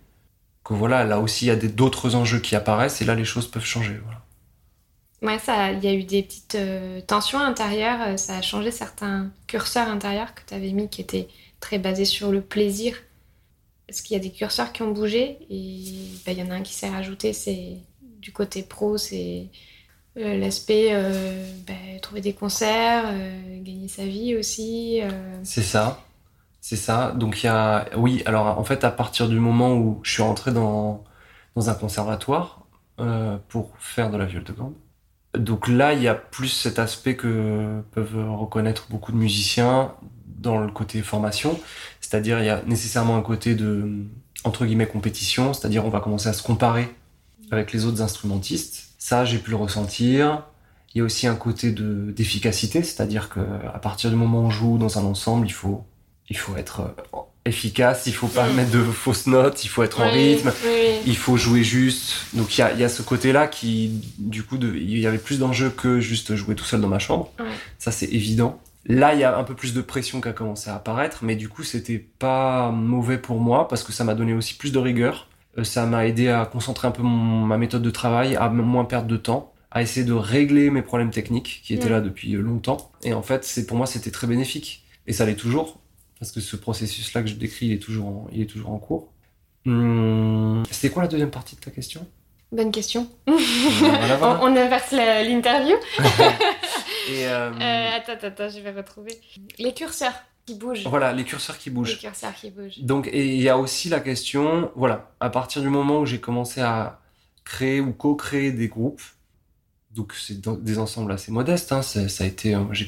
que 0.63 0.73
voilà, 0.73 1.03
là 1.03 1.19
aussi, 1.19 1.45
il 1.45 1.47
y 1.49 1.51
a 1.51 1.55
d'autres 1.55 2.15
enjeux 2.15 2.39
qui 2.39 2.55
apparaissent 2.55 3.01
et 3.01 3.05
là, 3.05 3.15
les 3.15 3.25
choses 3.25 3.47
peuvent 3.47 3.65
changer. 3.65 3.99
Voilà. 4.03 4.21
Ouais, 5.23 5.39
ça, 5.39 5.71
il 5.71 5.83
y 5.83 5.87
a 5.87 5.93
eu 5.93 6.03
des 6.03 6.21
petites 6.21 6.55
euh, 6.55 6.99
tensions 6.99 7.39
intérieures, 7.39 8.01
euh, 8.01 8.17
ça 8.17 8.37
a 8.37 8.41
changé 8.41 8.71
certains 8.71 9.31
curseurs 9.47 9.87
intérieurs 9.87 10.35
que 10.35 10.41
tu 10.45 10.53
avais 10.53 10.71
mis 10.71 10.89
qui 10.89 10.99
étaient 10.99 11.29
très 11.61 11.79
basés 11.79 12.03
sur 12.03 12.29
le 12.29 12.41
plaisir. 12.41 12.97
Est-ce 13.87 14.03
qu'il 14.03 14.17
y 14.17 14.19
a 14.19 14.23
des 14.23 14.31
curseurs 14.31 14.73
qui 14.73 14.81
ont 14.81 14.91
bougé 14.91 15.37
et 15.49 15.83
bah, 16.25 16.33
il 16.33 16.39
y 16.39 16.43
en 16.43 16.51
a 16.51 16.55
un 16.55 16.61
qui 16.61 16.73
s'est 16.73 16.89
rajouté, 16.89 17.31
c'est 17.31 17.77
du 18.19 18.33
côté 18.33 18.63
pro, 18.63 18.97
c'est 18.97 19.47
euh, 20.17 20.37
l'aspect 20.37 20.93
bah, 21.65 21.73
trouver 22.01 22.19
des 22.19 22.33
concerts, 22.33 23.13
gagner 23.61 23.87
sa 23.87 24.05
vie 24.05 24.35
aussi. 24.35 24.99
C'est 25.43 25.63
ça. 25.63 26.03
C'est 26.63 26.77
ça. 26.77 27.11
Donc 27.11 27.43
il 27.43 27.47
y 27.47 27.49
a, 27.49 27.89
oui. 27.97 28.23
Alors 28.25 28.57
en 28.57 28.63
fait, 28.63 28.85
à 28.85 28.91
partir 28.91 29.27
du 29.27 29.37
moment 29.37 29.75
où 29.75 29.99
je 30.03 30.11
suis 30.11 30.23
rentré 30.23 30.53
dans 30.53 31.03
dans 31.55 31.69
un 31.69 31.73
conservatoire 31.75 32.65
euh, 33.01 33.37
pour 33.49 33.73
faire 33.79 34.09
de 34.09 34.15
la 34.17 34.25
viole 34.25 34.45
de 34.45 34.53
gambe, 34.53 34.73
donc 35.37 35.67
là 35.67 35.93
il 35.93 36.01
y 36.01 36.07
a 36.07 36.15
plus 36.15 36.47
cet 36.47 36.79
aspect 36.79 37.17
que 37.17 37.81
peuvent 37.91 38.15
reconnaître 38.31 38.87
beaucoup 38.89 39.11
de 39.11 39.17
musiciens 39.17 39.91
dans 40.25 40.57
le 40.57 40.71
côté 40.71 41.01
formation, 41.01 41.59
c'est-à-dire 41.99 42.39
il 42.39 42.45
y 42.45 42.49
a 42.49 42.61
nécessairement 42.65 43.17
un 43.17 43.21
côté 43.21 43.55
de 43.55 44.05
entre 44.45 44.65
guillemets 44.65 44.87
compétition, 44.87 45.53
c'est-à-dire 45.53 45.85
on 45.85 45.89
va 45.89 45.99
commencer 45.99 46.29
à 46.29 46.33
se 46.33 46.43
comparer 46.43 46.95
avec 47.51 47.73
les 47.73 47.85
autres 47.85 48.01
instrumentistes. 48.01 48.93
Ça, 48.99 49.25
j'ai 49.25 49.39
pu 49.39 49.51
le 49.51 49.57
ressentir. 49.57 50.43
Il 50.95 50.99
y 50.99 51.01
a 51.01 51.03
aussi 51.03 51.27
un 51.27 51.35
côté 51.35 51.71
de 51.71 52.11
d'efficacité, 52.15 52.83
c'est-à-dire 52.83 53.27
que 53.29 53.41
à 53.73 53.79
partir 53.79 54.09
du 54.09 54.15
moment 54.15 54.39
où 54.39 54.45
on 54.45 54.49
joue 54.49 54.77
dans 54.77 54.97
un 54.97 55.03
ensemble, 55.03 55.45
il 55.47 55.53
faut 55.53 55.85
il 56.29 56.37
faut 56.37 56.55
être 56.55 56.81
euh, 56.81 57.19
efficace, 57.45 58.03
il 58.07 58.13
faut 58.13 58.27
pas 58.27 58.47
mettre 58.49 58.71
de 58.71 58.81
fausses 58.81 59.27
notes, 59.27 59.63
il 59.65 59.67
faut 59.67 59.83
être 59.83 60.01
en 60.01 60.09
rythme, 60.09 60.51
il 61.05 61.17
faut 61.17 61.37
jouer 61.37 61.63
juste. 61.63 62.25
Donc 62.33 62.57
il 62.57 62.61
y 62.61 62.63
a, 62.63 62.73
y 62.73 62.83
a, 62.83 62.89
ce 62.89 63.01
côté-là 63.01 63.47
qui, 63.47 64.01
du 64.17 64.43
coup, 64.43 64.57
il 64.61 64.99
y 64.99 65.07
avait 65.07 65.17
plus 65.17 65.39
d'enjeux 65.39 65.69
que 65.69 65.99
juste 65.99 66.35
jouer 66.35 66.55
tout 66.55 66.65
seul 66.65 66.81
dans 66.81 66.87
ma 66.87 66.99
chambre. 66.99 67.31
Ça 67.77 67.91
c'est 67.91 68.07
évident. 68.07 68.59
Là, 68.85 69.13
il 69.13 69.19
y 69.21 69.23
a 69.23 69.37
un 69.37 69.43
peu 69.43 69.55
plus 69.55 69.73
de 69.73 69.81
pression 69.81 70.19
qui 70.19 70.27
a 70.27 70.33
commencé 70.33 70.69
à 70.69 70.75
apparaître, 70.75 71.19
mais 71.23 71.35
du 71.35 71.47
coup, 71.47 71.63
c'était 71.63 71.99
pas 71.99 72.69
mauvais 72.71 73.17
pour 73.17 73.39
moi 73.39 73.67
parce 73.67 73.83
que 73.83 73.93
ça 73.93 74.03
m'a 74.03 74.13
donné 74.13 74.33
aussi 74.33 74.55
plus 74.55 74.73
de 74.73 74.79
rigueur. 74.79 75.29
Euh, 75.57 75.63
ça 75.63 75.85
m'a 75.85 76.05
aidé 76.05 76.27
à 76.27 76.45
concentrer 76.45 76.87
un 76.87 76.91
peu 76.91 77.01
mon, 77.01 77.45
ma 77.45 77.57
méthode 77.57 77.81
de 77.81 77.89
travail, 77.89 78.35
à 78.35 78.49
moins 78.49 78.83
perdre 78.83 79.07
de 79.07 79.15
temps, 79.15 79.53
à 79.71 79.81
essayer 79.81 80.05
de 80.05 80.13
régler 80.13 80.69
mes 80.69 80.81
problèmes 80.81 81.11
techniques 81.11 81.61
qui 81.63 81.73
étaient 81.73 81.89
là 81.89 82.01
depuis 82.01 82.33
longtemps. 82.33 82.91
Et 83.03 83.13
en 83.13 83.21
fait, 83.21 83.45
c'est 83.45 83.65
pour 83.65 83.77
moi, 83.77 83.87
c'était 83.87 84.11
très 84.11 84.27
bénéfique. 84.27 84.83
Et 85.07 85.13
ça 85.13 85.25
l'est 85.25 85.35
toujours 85.35 85.79
parce 86.23 86.31
que 86.31 86.39
ce 86.39 86.55
processus-là 86.55 87.21
que 87.21 87.27
je 87.27 87.35
décris, 87.35 87.65
il 87.65 87.73
est 87.73 87.79
toujours 87.79 88.07
en, 88.07 88.27
il 88.31 88.41
est 88.41 88.45
toujours 88.45 88.69
en 88.71 88.79
cours. 88.79 89.11
Hum, 89.65 90.63
C'était 90.71 90.89
quoi 90.89 91.03
la 91.03 91.09
deuxième 91.09 91.31
partie 91.31 91.57
de 91.57 91.59
ta 91.59 91.69
question? 91.69 92.07
Bonne 92.53 92.71
question. 92.71 93.09
on, 93.27 94.55
inverse 94.55 94.93
l'interview. 94.93 95.75
euh... 97.09 97.51
Euh, 97.59 97.89
attends, 97.97 98.25
attends, 98.25 98.47
je 98.47 98.59
vais 98.61 98.71
retrouver. 98.71 99.19
Les 99.59 99.73
curseurs 99.73 100.13
qui 100.45 100.55
bougent. 100.55 100.87
Voilà, 100.87 101.11
les 101.11 101.25
curseurs 101.25 101.57
qui 101.57 101.69
bougent. 101.69 101.91
Les 101.91 101.97
curseurs 101.97 102.33
qui 102.33 102.51
bougent. 102.51 102.79
Donc, 102.79 103.09
et 103.11 103.35
il 103.35 103.41
y 103.41 103.49
a 103.49 103.57
aussi 103.57 103.89
la 103.89 103.99
question, 103.99 104.71
voilà, 104.77 105.11
à 105.19 105.29
partir 105.29 105.61
du 105.61 105.67
moment 105.67 105.99
où 105.99 106.05
j'ai 106.05 106.21
commencé 106.21 106.61
à 106.61 107.01
créer 107.43 107.81
ou 107.81 107.91
co-créer 107.91 108.53
des 108.53 108.69
groupes, 108.69 109.01
donc 109.91 110.13
c'est 110.13 110.39
des 110.39 110.79
ensembles 110.79 111.11
assez 111.11 111.33
modestes, 111.33 111.73
hein, 111.73 111.81
ça, 111.81 112.07
ça 112.07 112.23
a 112.23 112.27
été, 112.27 112.55
j'ai 112.71 112.87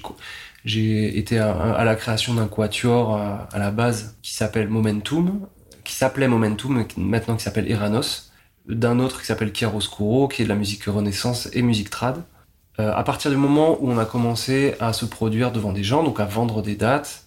été 0.65 1.39
à, 1.39 1.83
la 1.83 1.95
création 1.95 2.33
d'un 2.33 2.47
quatuor 2.47 3.15
euh, 3.15 3.35
à, 3.51 3.59
la 3.59 3.71
base 3.71 4.17
qui 4.21 4.33
s'appelle 4.33 4.67
Momentum, 4.67 5.47
qui 5.83 5.93
s'appelait 5.93 6.27
Momentum, 6.27 6.85
maintenant 6.97 7.35
qui 7.35 7.43
s'appelle 7.43 7.69
Eranos, 7.69 8.31
d'un 8.67 8.99
autre 8.99 9.21
qui 9.21 9.27
s'appelle 9.27 9.53
Chiaroscuro, 9.53 10.27
qui 10.27 10.41
est 10.41 10.45
de 10.45 10.49
la 10.49 10.55
musique 10.55 10.85
renaissance 10.85 11.49
et 11.53 11.61
musique 11.61 11.89
trad. 11.89 12.23
Euh, 12.79 12.91
à 12.93 13.03
partir 13.03 13.31
du 13.31 13.37
moment 13.37 13.77
où 13.79 13.89
on 13.89 13.97
a 13.97 14.05
commencé 14.05 14.75
à 14.79 14.91
se 14.91 15.05
produire 15.05 15.51
devant 15.51 15.71
des 15.71 15.83
gens, 15.83 16.03
donc 16.03 16.19
à 16.19 16.25
vendre 16.25 16.61
des 16.61 16.75
dates, 16.75 17.25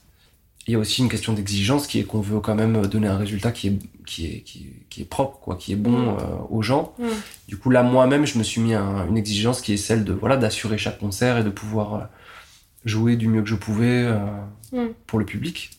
il 0.67 0.73
y 0.73 0.75
a 0.75 0.79
aussi 0.79 1.01
une 1.01 1.09
question 1.09 1.33
d'exigence 1.33 1.87
qui 1.87 1.99
est 1.99 2.05
qu'on 2.05 2.21
veut 2.21 2.41
quand 2.41 2.55
même 2.55 2.87
donner 2.87 3.09
un 3.09 3.17
résultat 3.17 3.53
qui 3.53 3.69
est 3.69 3.79
qui 4.05 4.27
est 4.27 4.41
qui, 4.41 5.01
est 5.01 5.09
propre 5.09 5.39
quoi, 5.39 5.57
qui 5.57 5.73
est 5.73 5.77
bon 5.77 5.93
mm. 5.93 6.09
euh, 6.09 6.23
aux 6.51 6.61
gens. 6.61 6.93
Mm. 6.99 7.07
Du 7.47 7.57
coup 7.57 7.71
là 7.71 7.83
moi-même 7.83 8.27
je 8.27 8.37
me 8.37 8.43
suis 8.43 8.61
mis 8.61 8.75
à 8.75 8.83
une 9.09 9.17
exigence 9.17 9.63
qui 9.63 9.73
est 9.73 9.79
celle 9.79 10.05
de 10.05 10.13
voilà 10.13 10.37
d'assurer 10.37 10.77
chaque 10.77 10.99
concert 10.99 11.39
et 11.39 11.45
de 11.45 11.49
pouvoir 11.49 12.09
jouer 12.89 13.17
du 13.17 13.29
mieux 13.29 13.43
que 13.43 13.49
je 13.49 13.55
pouvais 13.55 14.05
euh, 14.05 14.19
mm. 14.73 14.89
pour 15.07 15.19
le 15.19 15.25
public. 15.25 15.71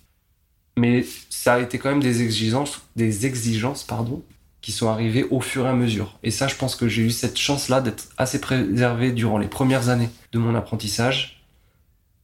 Mais 0.77 1.05
ça 1.29 1.55
a 1.55 1.59
été 1.59 1.77
quand 1.77 1.89
même 1.89 2.01
des 2.01 2.21
exigences, 2.21 2.81
des 2.95 3.25
exigences 3.25 3.83
pardon, 3.83 4.23
qui 4.61 4.71
sont 4.71 4.87
arrivées 4.87 5.25
au 5.29 5.41
fur 5.41 5.65
et 5.65 5.69
à 5.69 5.73
mesure. 5.73 6.17
Et 6.23 6.31
ça, 6.31 6.47
je 6.47 6.55
pense 6.55 6.75
que 6.75 6.87
j'ai 6.87 7.01
eu 7.01 7.11
cette 7.11 7.37
chance-là 7.37 7.81
d'être 7.81 8.09
assez 8.17 8.39
préservé 8.41 9.11
durant 9.11 9.37
les 9.37 9.47
premières 9.47 9.89
années 9.89 10.09
de 10.31 10.39
mon 10.39 10.55
apprentissage, 10.55 11.43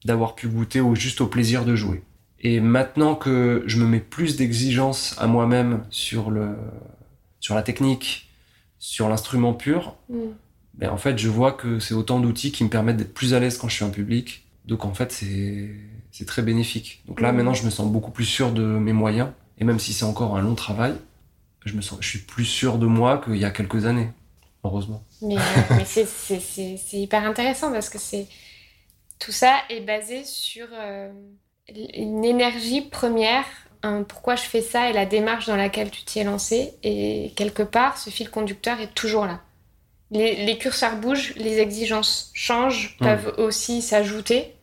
d'avoir 0.05 0.35
pu 0.35 0.47
goûter 0.47 0.81
au, 0.81 0.95
juste 0.95 1.21
au 1.21 1.27
plaisir 1.27 1.65
de 1.65 1.75
jouer. 1.75 2.03
Et 2.41 2.59
maintenant 2.59 3.15
que 3.15 3.63
je 3.65 3.77
me 3.77 3.85
mets 3.85 3.99
plus 3.99 4.35
d'exigences 4.35 5.15
à 5.17 5.27
moi-même 5.27 5.83
sur, 5.89 6.29
le, 6.29 6.55
sur 7.39 7.55
la 7.55 7.63
technique, 7.63 8.29
sur 8.77 9.09
l'instrument 9.09 9.53
pur, 9.53 9.95
mm. 10.09 10.17
ben 10.75 10.89
en 10.91 10.97
fait, 10.97 11.17
je 11.17 11.29
vois 11.29 11.53
que 11.53 11.79
c'est 11.79 11.93
autant 11.93 12.19
d'outils 12.19 12.51
qui 12.51 12.63
me 12.63 12.69
permettent 12.69 12.97
d'être 12.97 13.13
plus 13.13 13.33
à 13.33 13.39
l'aise 13.39 13.57
quand 13.57 13.67
je 13.69 13.75
suis 13.75 13.85
en 13.85 13.89
public, 13.89 14.44
donc 14.67 14.85
en 14.85 14.93
fait, 14.93 15.11
c'est 15.11 16.25
très 16.25 16.41
bénéfique. 16.41 17.03
Donc 17.07 17.21
là, 17.21 17.31
mmh. 17.31 17.35
maintenant, 17.35 17.53
je 17.53 17.65
me 17.65 17.69
sens 17.69 17.87
beaucoup 17.87 18.11
plus 18.11 18.25
sûr 18.25 18.51
de 18.51 18.63
mes 18.63 18.93
moyens. 18.93 19.29
Et 19.57 19.63
même 19.63 19.79
si 19.79 19.93
c'est 19.93 20.05
encore 20.05 20.35
un 20.35 20.41
long 20.41 20.55
travail, 20.55 20.95
je, 21.65 21.73
me 21.73 21.81
sens, 21.81 21.99
je 22.01 22.09
suis 22.09 22.19
plus 22.19 22.45
sûr 22.45 22.77
de 22.77 22.85
moi 22.85 23.21
qu'il 23.23 23.37
y 23.37 23.45
a 23.45 23.51
quelques 23.51 23.85
années, 23.85 24.09
heureusement. 24.63 25.03
Mais, 25.21 25.37
euh, 25.37 25.79
c'est 25.85 26.93
hyper 26.93 27.23
intéressant 27.23 27.71
parce 27.71 27.89
que 27.89 27.97
c'est 27.97 28.27
tout 29.19 29.31
ça 29.31 29.55
est 29.69 29.79
basé 29.79 30.23
sur 30.25 30.67
euh, 30.73 31.11
une 31.69 32.25
énergie 32.25 32.81
première, 32.81 33.45
pourquoi 34.07 34.35
je 34.35 34.41
fais 34.41 34.61
ça 34.61 34.89
et 34.89 34.93
la 34.93 35.05
démarche 35.05 35.45
dans 35.45 35.55
laquelle 35.55 35.91
tu 35.91 36.03
t'y 36.03 36.19
es 36.19 36.23
lancé. 36.23 36.73
Et 36.81 37.33
quelque 37.35 37.61
part, 37.61 37.99
ce 37.99 38.09
fil 38.09 38.31
conducteur 38.31 38.79
est 38.79 38.93
toujours 38.93 39.25
là. 39.25 39.41
Les, 40.09 40.43
les 40.43 40.57
curseurs 40.57 40.97
bougent, 40.97 41.35
les 41.35 41.59
exigences 41.59 42.31
changent, 42.33 42.97
mmh. 42.99 43.03
peuvent 43.03 43.35
aussi 43.37 43.83
s'ajouter. 43.83 44.54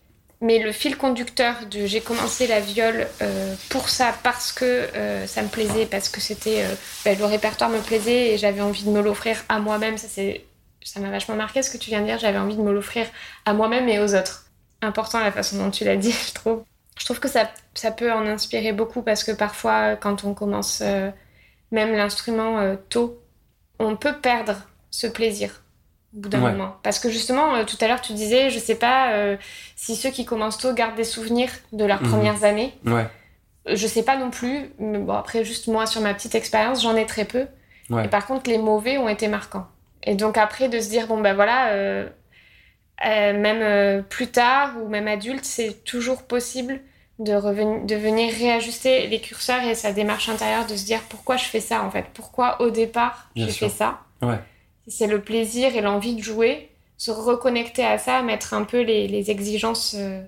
Mais 0.43 0.59
le 0.59 0.73
fil 0.73 0.97
conducteur 0.97 1.55
de 1.71 1.85
j'ai 1.85 2.01
commencé 2.01 2.47
la 2.47 2.59
viole 2.59 3.07
euh, 3.21 3.55
pour 3.69 3.87
ça, 3.87 4.13
parce 4.23 4.51
que 4.51 4.65
euh, 4.65 5.25
ça 5.25 5.41
me 5.41 5.47
plaisait, 5.47 5.85
parce 5.85 6.09
que 6.09 6.19
c'était 6.19 6.65
euh, 6.65 6.75
ben, 7.05 7.17
le 7.17 7.23
répertoire 7.23 7.69
me 7.69 7.79
plaisait 7.79 8.33
et 8.33 8.37
j'avais 8.37 8.59
envie 8.59 8.83
de 8.83 8.89
me 8.89 9.01
l'offrir 9.01 9.41
à 9.47 9.59
moi-même. 9.59 9.95
Ça 9.97 10.99
m'a 10.99 11.09
vachement 11.09 11.35
marqué 11.35 11.63
ce 11.63 11.71
que 11.71 11.77
tu 11.77 11.91
viens 11.91 12.01
de 12.01 12.07
dire. 12.07 12.19
J'avais 12.19 12.39
envie 12.39 12.57
de 12.57 12.61
me 12.61 12.73
l'offrir 12.73 13.07
à 13.45 13.53
moi-même 13.53 13.87
et 13.87 13.99
aux 13.99 14.15
autres. 14.15 14.47
Important 14.81 15.21
la 15.21 15.31
façon 15.31 15.55
dont 15.57 15.71
tu 15.71 15.85
l'as 15.85 15.95
dit, 15.95 16.11
je 16.27 16.33
trouve. 16.33 16.65
Je 16.99 17.05
trouve 17.05 17.21
que 17.21 17.29
ça, 17.29 17.49
ça 17.73 17.91
peut 17.91 18.11
en 18.11 18.27
inspirer 18.27 18.73
beaucoup 18.73 19.01
parce 19.01 19.23
que 19.23 19.31
parfois, 19.31 19.95
quand 19.95 20.25
on 20.25 20.33
commence 20.33 20.81
même 21.71 21.93
l'instrument 21.95 22.75
tôt, 22.89 23.17
on 23.79 23.95
peut 23.95 24.19
perdre 24.19 24.57
ce 24.91 25.07
plaisir 25.07 25.62
au 26.15 26.19
bout 26.19 26.29
d'un 26.29 26.39
moment. 26.39 26.75
Parce 26.83 26.99
que 26.99 27.09
justement, 27.09 27.55
euh, 27.55 27.63
tout 27.63 27.77
à 27.81 27.87
l'heure, 27.87 28.01
tu 28.01 28.13
disais, 28.13 28.49
je 28.49 28.59
sais 28.59 28.75
pas 28.75 29.13
euh, 29.13 29.37
si 29.75 29.95
ceux 29.95 30.09
qui 30.09 30.25
commencent 30.25 30.57
tôt 30.57 30.73
gardent 30.73 30.95
des 30.95 31.03
souvenirs 31.03 31.49
de 31.71 31.85
leurs 31.85 32.01
mhm. 32.03 32.09
premières 32.09 32.43
années. 32.43 32.73
Ouais. 32.85 33.07
Euh, 33.67 33.75
je 33.75 33.87
sais 33.87 34.03
pas 34.03 34.17
non 34.17 34.29
plus. 34.29 34.69
Mais 34.79 34.99
bon, 34.99 35.13
après, 35.13 35.43
juste 35.43 35.67
moi, 35.67 35.85
sur 35.85 36.01
ma 36.01 36.13
petite 36.13 36.35
expérience, 36.35 36.83
j'en 36.83 36.95
ai 36.95 37.05
très 37.05 37.25
peu. 37.25 37.47
Et 38.03 38.07
par 38.07 38.25
contre, 38.25 38.49
les 38.49 38.57
mauvais 38.57 38.97
ont 38.97 39.09
été 39.09 39.27
marquants. 39.27 39.67
Et 40.03 40.15
donc 40.15 40.37
après, 40.37 40.67
de 40.67 40.79
se 40.79 40.89
dire, 40.89 41.05
bon, 41.05 41.21
ben 41.21 41.35
voilà, 41.35 41.71
même 43.03 44.03
plus 44.05 44.27
tard 44.27 44.71
ou 44.81 44.87
même 44.87 45.07
adulte, 45.07 45.45
c'est 45.45 45.83
toujours 45.83 46.23
possible 46.23 46.79
de 47.19 47.95
venir 47.95 48.33
réajuster 48.33 49.07
les 49.07 49.19
curseurs 49.19 49.61
et 49.63 49.75
sa 49.75 49.91
démarche 49.91 50.29
intérieure, 50.29 50.65
de 50.65 50.75
se 50.75 50.85
dire 50.85 51.01
pourquoi 51.09 51.37
je 51.37 51.45
fais 51.45 51.59
ça 51.59 51.83
en 51.83 51.91
fait, 51.91 52.05
pourquoi 52.13 52.59
au 52.61 52.71
départ 52.71 53.29
j'ai 53.35 53.51
fait 53.51 53.69
ça? 53.69 53.99
Ouais. 54.21 54.39
C'est 54.87 55.07
le 55.07 55.21
plaisir 55.21 55.75
et 55.75 55.81
l'envie 55.81 56.15
de 56.15 56.21
jouer, 56.21 56.69
se 56.97 57.11
reconnecter 57.11 57.85
à 57.85 57.97
ça, 57.97 58.21
mettre 58.21 58.53
un 58.53 58.63
peu 58.63 58.81
les, 58.81 59.07
les 59.07 59.31
exigences 59.31 59.95
euh, 59.97 60.21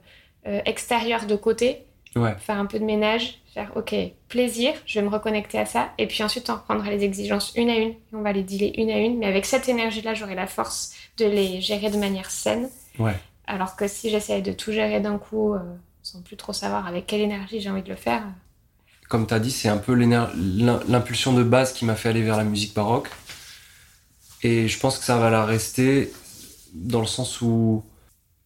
euh, 0.47 0.61
extérieures 0.65 1.25
de 1.25 1.35
côté, 1.35 1.85
ouais. 2.15 2.35
faire 2.39 2.57
un 2.57 2.65
peu 2.65 2.79
de 2.79 2.85
ménage, 2.85 3.41
faire 3.53 3.71
ok, 3.75 3.95
plaisir, 4.27 4.73
je 4.85 4.99
vais 4.99 5.05
me 5.05 5.09
reconnecter 5.09 5.57
à 5.57 5.65
ça, 5.65 5.89
et 5.97 6.07
puis 6.07 6.23
ensuite 6.23 6.49
on 6.49 6.55
reprendra 6.55 6.89
les 6.89 7.03
exigences 7.03 7.53
une 7.55 7.69
à 7.69 7.75
une, 7.75 7.93
on 8.13 8.21
va 8.21 8.31
les 8.31 8.43
dealer 8.43 8.73
une 8.77 8.89
à 8.89 8.97
une, 8.97 9.17
mais 9.17 9.27
avec 9.27 9.45
cette 9.45 9.69
énergie-là, 9.69 10.13
j'aurai 10.13 10.35
la 10.35 10.47
force 10.47 10.93
de 11.17 11.25
les 11.25 11.61
gérer 11.61 11.89
de 11.89 11.97
manière 11.97 12.29
saine. 12.29 12.69
Ouais. 12.99 13.15
Alors 13.47 13.75
que 13.75 13.87
si 13.87 14.09
j'essayais 14.09 14.41
de 14.41 14.51
tout 14.51 14.71
gérer 14.71 14.99
d'un 14.99 15.17
coup, 15.17 15.53
euh, 15.53 15.59
sans 16.01 16.21
plus 16.21 16.35
trop 16.35 16.53
savoir 16.53 16.87
avec 16.87 17.07
quelle 17.07 17.21
énergie 17.21 17.61
j'ai 17.61 17.69
envie 17.69 17.83
de 17.83 17.89
le 17.89 17.95
faire. 17.95 18.23
Comme 19.09 19.27
tu 19.27 19.33
as 19.33 19.39
dit, 19.39 19.51
c'est 19.51 19.69
un 19.69 19.77
peu 19.77 19.93
l'impulsion 19.93 21.33
de 21.33 21.43
base 21.43 21.73
qui 21.73 21.85
m'a 21.85 21.95
fait 21.95 22.09
aller 22.09 22.23
vers 22.23 22.37
la 22.37 22.43
musique 22.43 22.73
baroque. 22.73 23.09
Et 24.43 24.67
je 24.67 24.79
pense 24.79 24.99
que 24.99 25.05
ça 25.05 25.17
va 25.17 25.29
la 25.29 25.45
rester 25.45 26.11
dans 26.73 27.01
le 27.01 27.07
sens 27.07 27.41
où 27.41 27.83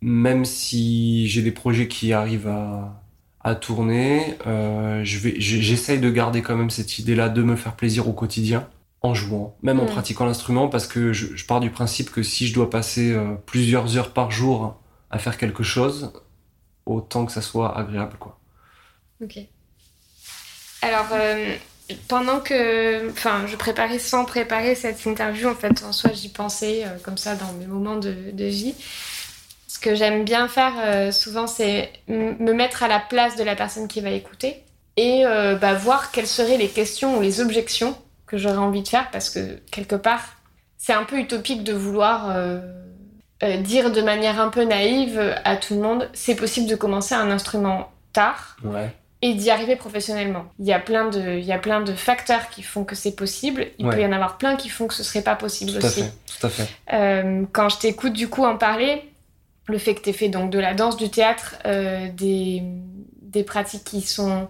même 0.01 0.45
si 0.45 1.27
j'ai 1.27 1.41
des 1.41 1.51
projets 1.51 1.87
qui 1.87 2.13
arrivent 2.13 2.47
à, 2.47 3.01
à 3.41 3.55
tourner, 3.55 4.37
euh, 4.47 5.01
j'essaye 5.03 5.99
de 5.99 6.09
garder 6.09 6.41
quand 6.41 6.55
même 6.55 6.69
cette 6.69 6.99
idée-là 6.99 7.29
de 7.29 7.43
me 7.43 7.55
faire 7.55 7.75
plaisir 7.75 8.07
au 8.07 8.13
quotidien 8.13 8.67
en 9.01 9.13
jouant, 9.13 9.57
même 9.61 9.79
en 9.79 9.85
mm. 9.85 9.91
pratiquant 9.91 10.25
l'instrument, 10.25 10.67
parce 10.67 10.87
que 10.87 11.13
je, 11.13 11.35
je, 11.35 11.45
pars 11.45 11.61
du 11.61 11.69
principe 11.69 12.11
que 12.11 12.21
si 12.21 12.47
je 12.47 12.53
dois 12.53 12.69
passer 12.69 13.11
euh, 13.11 13.35
plusieurs 13.45 13.97
heures 13.97 14.11
par 14.11 14.29
jour 14.29 14.77
à 15.09 15.19
faire 15.19 15.37
quelque 15.37 15.63
chose, 15.63 16.11
autant 16.85 17.25
que 17.25 17.31
ça 17.31 17.41
soit 17.41 17.77
agréable, 17.77 18.17
quoi. 18.19 18.39
Ok. 19.21 19.39
Alors, 20.81 21.07
euh, 21.13 21.55
pendant 22.07 22.39
que, 22.39 23.09
enfin, 23.11 23.45
je 23.47 23.55
préparais 23.55 23.99
sans 23.99 24.25
préparer 24.25 24.75
cette 24.75 25.05
interview, 25.05 25.49
en 25.49 25.55
fait, 25.55 25.83
en 25.83 25.91
soi, 25.91 26.11
j'y 26.13 26.29
pensais 26.29 26.83
euh, 26.83 26.97
comme 27.03 27.17
ça 27.17 27.35
dans 27.35 27.51
mes 27.53 27.65
moments 27.65 27.97
de, 27.97 28.11
vie. 28.45 28.75
Ce 29.67 29.79
que 29.79 29.95
j'aime 29.95 30.23
bien 30.23 30.47
faire 30.47 30.73
euh, 30.79 31.11
souvent, 31.11 31.47
c'est 31.47 31.91
me 32.07 32.53
mettre 32.53 32.83
à 32.83 32.87
la 32.87 32.99
place 32.99 33.35
de 33.35 33.43
la 33.43 33.55
personne 33.55 33.87
qui 33.87 34.01
va 34.01 34.09
écouter 34.09 34.63
et 34.97 35.23
bah, 35.61 35.75
voir 35.75 36.11
quelles 36.11 36.27
seraient 36.27 36.57
les 36.57 36.67
questions 36.67 37.17
ou 37.17 37.21
les 37.21 37.39
objections 37.39 37.97
que 38.27 38.37
j'aurais 38.37 38.57
envie 38.57 38.83
de 38.83 38.87
faire, 38.89 39.09
parce 39.11 39.29
que 39.29 39.57
quelque 39.71 39.95
part, 39.95 40.35
c'est 40.77 40.91
un 40.91 41.05
peu 41.05 41.17
utopique 41.17 41.63
de 41.63 41.71
vouloir 41.71 42.35
euh, 43.41 43.55
dire 43.57 43.89
de 43.91 44.01
manière 44.01 44.41
un 44.41 44.49
peu 44.49 44.63
naïve 44.63 45.17
à 45.45 45.55
tout 45.55 45.73
le 45.73 45.79
monde, 45.79 46.09
c'est 46.11 46.35
possible 46.35 46.67
de 46.67 46.75
commencer 46.75 47.15
un 47.15 47.31
instrument 47.31 47.89
tard 48.11 48.57
et 49.21 49.33
d'y 49.33 49.49
arriver 49.49 49.75
professionnellement. 49.75 50.45
Il 50.59 50.65
y, 50.65 50.73
a 50.73 50.79
plein 50.79 51.09
de, 51.09 51.37
il 51.37 51.43
y 51.43 51.51
a 51.51 51.59
plein 51.59 51.81
de 51.81 51.93
facteurs 51.93 52.49
qui 52.49 52.63
font 52.63 52.85
que 52.85 52.95
c'est 52.95 53.15
possible. 53.15 53.67
Il 53.77 53.87
peut 53.87 53.99
y 53.99 54.05
en 54.05 54.13
avoir 54.13 54.37
plein 54.37 54.55
qui 54.55 54.69
font 54.69 54.87
que 54.87 54.93
ce 54.93 55.03
serait 55.03 55.21
pas 55.21 55.35
possible 55.35 55.71
tout 55.71 55.85
aussi. 55.85 56.01
À 56.01 56.05
fait, 56.05 56.11
tout 56.39 56.47
à 56.47 56.49
fait. 56.49 56.67
Euh, 56.93 57.43
quand 57.51 57.69
je 57.69 57.79
t'écoute 57.79 58.13
du 58.13 58.29
coup 58.29 58.45
en 58.45 58.57
parler, 58.57 59.03
le 59.67 59.77
fait 59.77 59.95
que 59.95 60.01
tu 60.01 60.13
fait 60.13 60.29
donc 60.29 60.51
de 60.51 60.59
la 60.59 60.73
danse, 60.73 60.95
du 60.95 61.09
théâtre, 61.09 61.55
euh, 61.65 62.07
des, 62.13 62.63
des 63.21 63.43
pratiques 63.43 63.83
qui 63.83 64.01
sont 64.01 64.47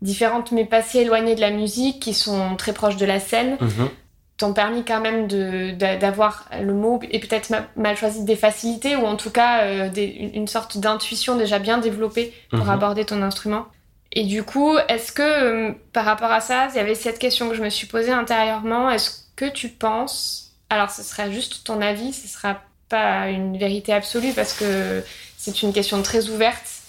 différentes 0.00 0.52
mais 0.52 0.64
pas 0.64 0.82
si 0.82 0.98
éloignées 0.98 1.34
de 1.34 1.40
la 1.40 1.50
musique, 1.50 2.00
qui 2.00 2.14
sont 2.14 2.54
très 2.56 2.72
proches 2.72 2.96
de 2.96 3.06
la 3.06 3.18
scène. 3.18 3.56
Mhm 3.60 3.88
t'ont 4.36 4.52
permis 4.52 4.84
quand 4.84 5.00
même 5.00 5.28
d'avoir 5.28 6.48
le 6.60 6.74
mot 6.74 7.00
et 7.10 7.20
peut-être 7.20 7.52
mal 7.76 7.96
choisi 7.96 8.24
des 8.24 8.34
facilités 8.36 8.96
ou 8.96 9.04
en 9.04 9.16
tout 9.16 9.30
cas 9.30 9.62
euh, 9.62 9.90
une 9.94 10.48
sorte 10.48 10.78
d'intuition 10.78 11.36
déjà 11.36 11.58
bien 11.58 11.78
développée 11.78 12.32
pour 12.50 12.64
mhm. 12.64 12.70
aborder 12.70 13.04
ton 13.04 13.22
instrument. 13.22 13.66
Et 14.14 14.24
du 14.24 14.44
coup, 14.44 14.76
est-ce 14.88 15.12
que 15.12 15.22
euh, 15.22 15.72
par 15.92 16.04
rapport 16.04 16.30
à 16.30 16.40
ça, 16.40 16.68
il 16.70 16.76
y 16.76 16.78
avait 16.78 16.94
cette 16.94 17.18
question 17.18 17.48
que 17.48 17.56
je 17.56 17.62
me 17.62 17.68
suis 17.68 17.88
posée 17.88 18.12
intérieurement, 18.12 18.88
est-ce 18.88 19.24
que 19.34 19.46
tu 19.46 19.68
penses, 19.68 20.54
alors 20.70 20.90
ce 20.90 21.02
sera 21.02 21.30
juste 21.30 21.64
ton 21.64 21.80
avis, 21.80 22.12
ce 22.12 22.28
sera 22.28 22.62
pas 22.88 23.28
une 23.28 23.58
vérité 23.58 23.92
absolue 23.92 24.32
parce 24.32 24.52
que 24.52 25.02
c'est 25.36 25.62
une 25.62 25.72
question 25.72 26.00
très 26.02 26.28
ouverte, 26.28 26.82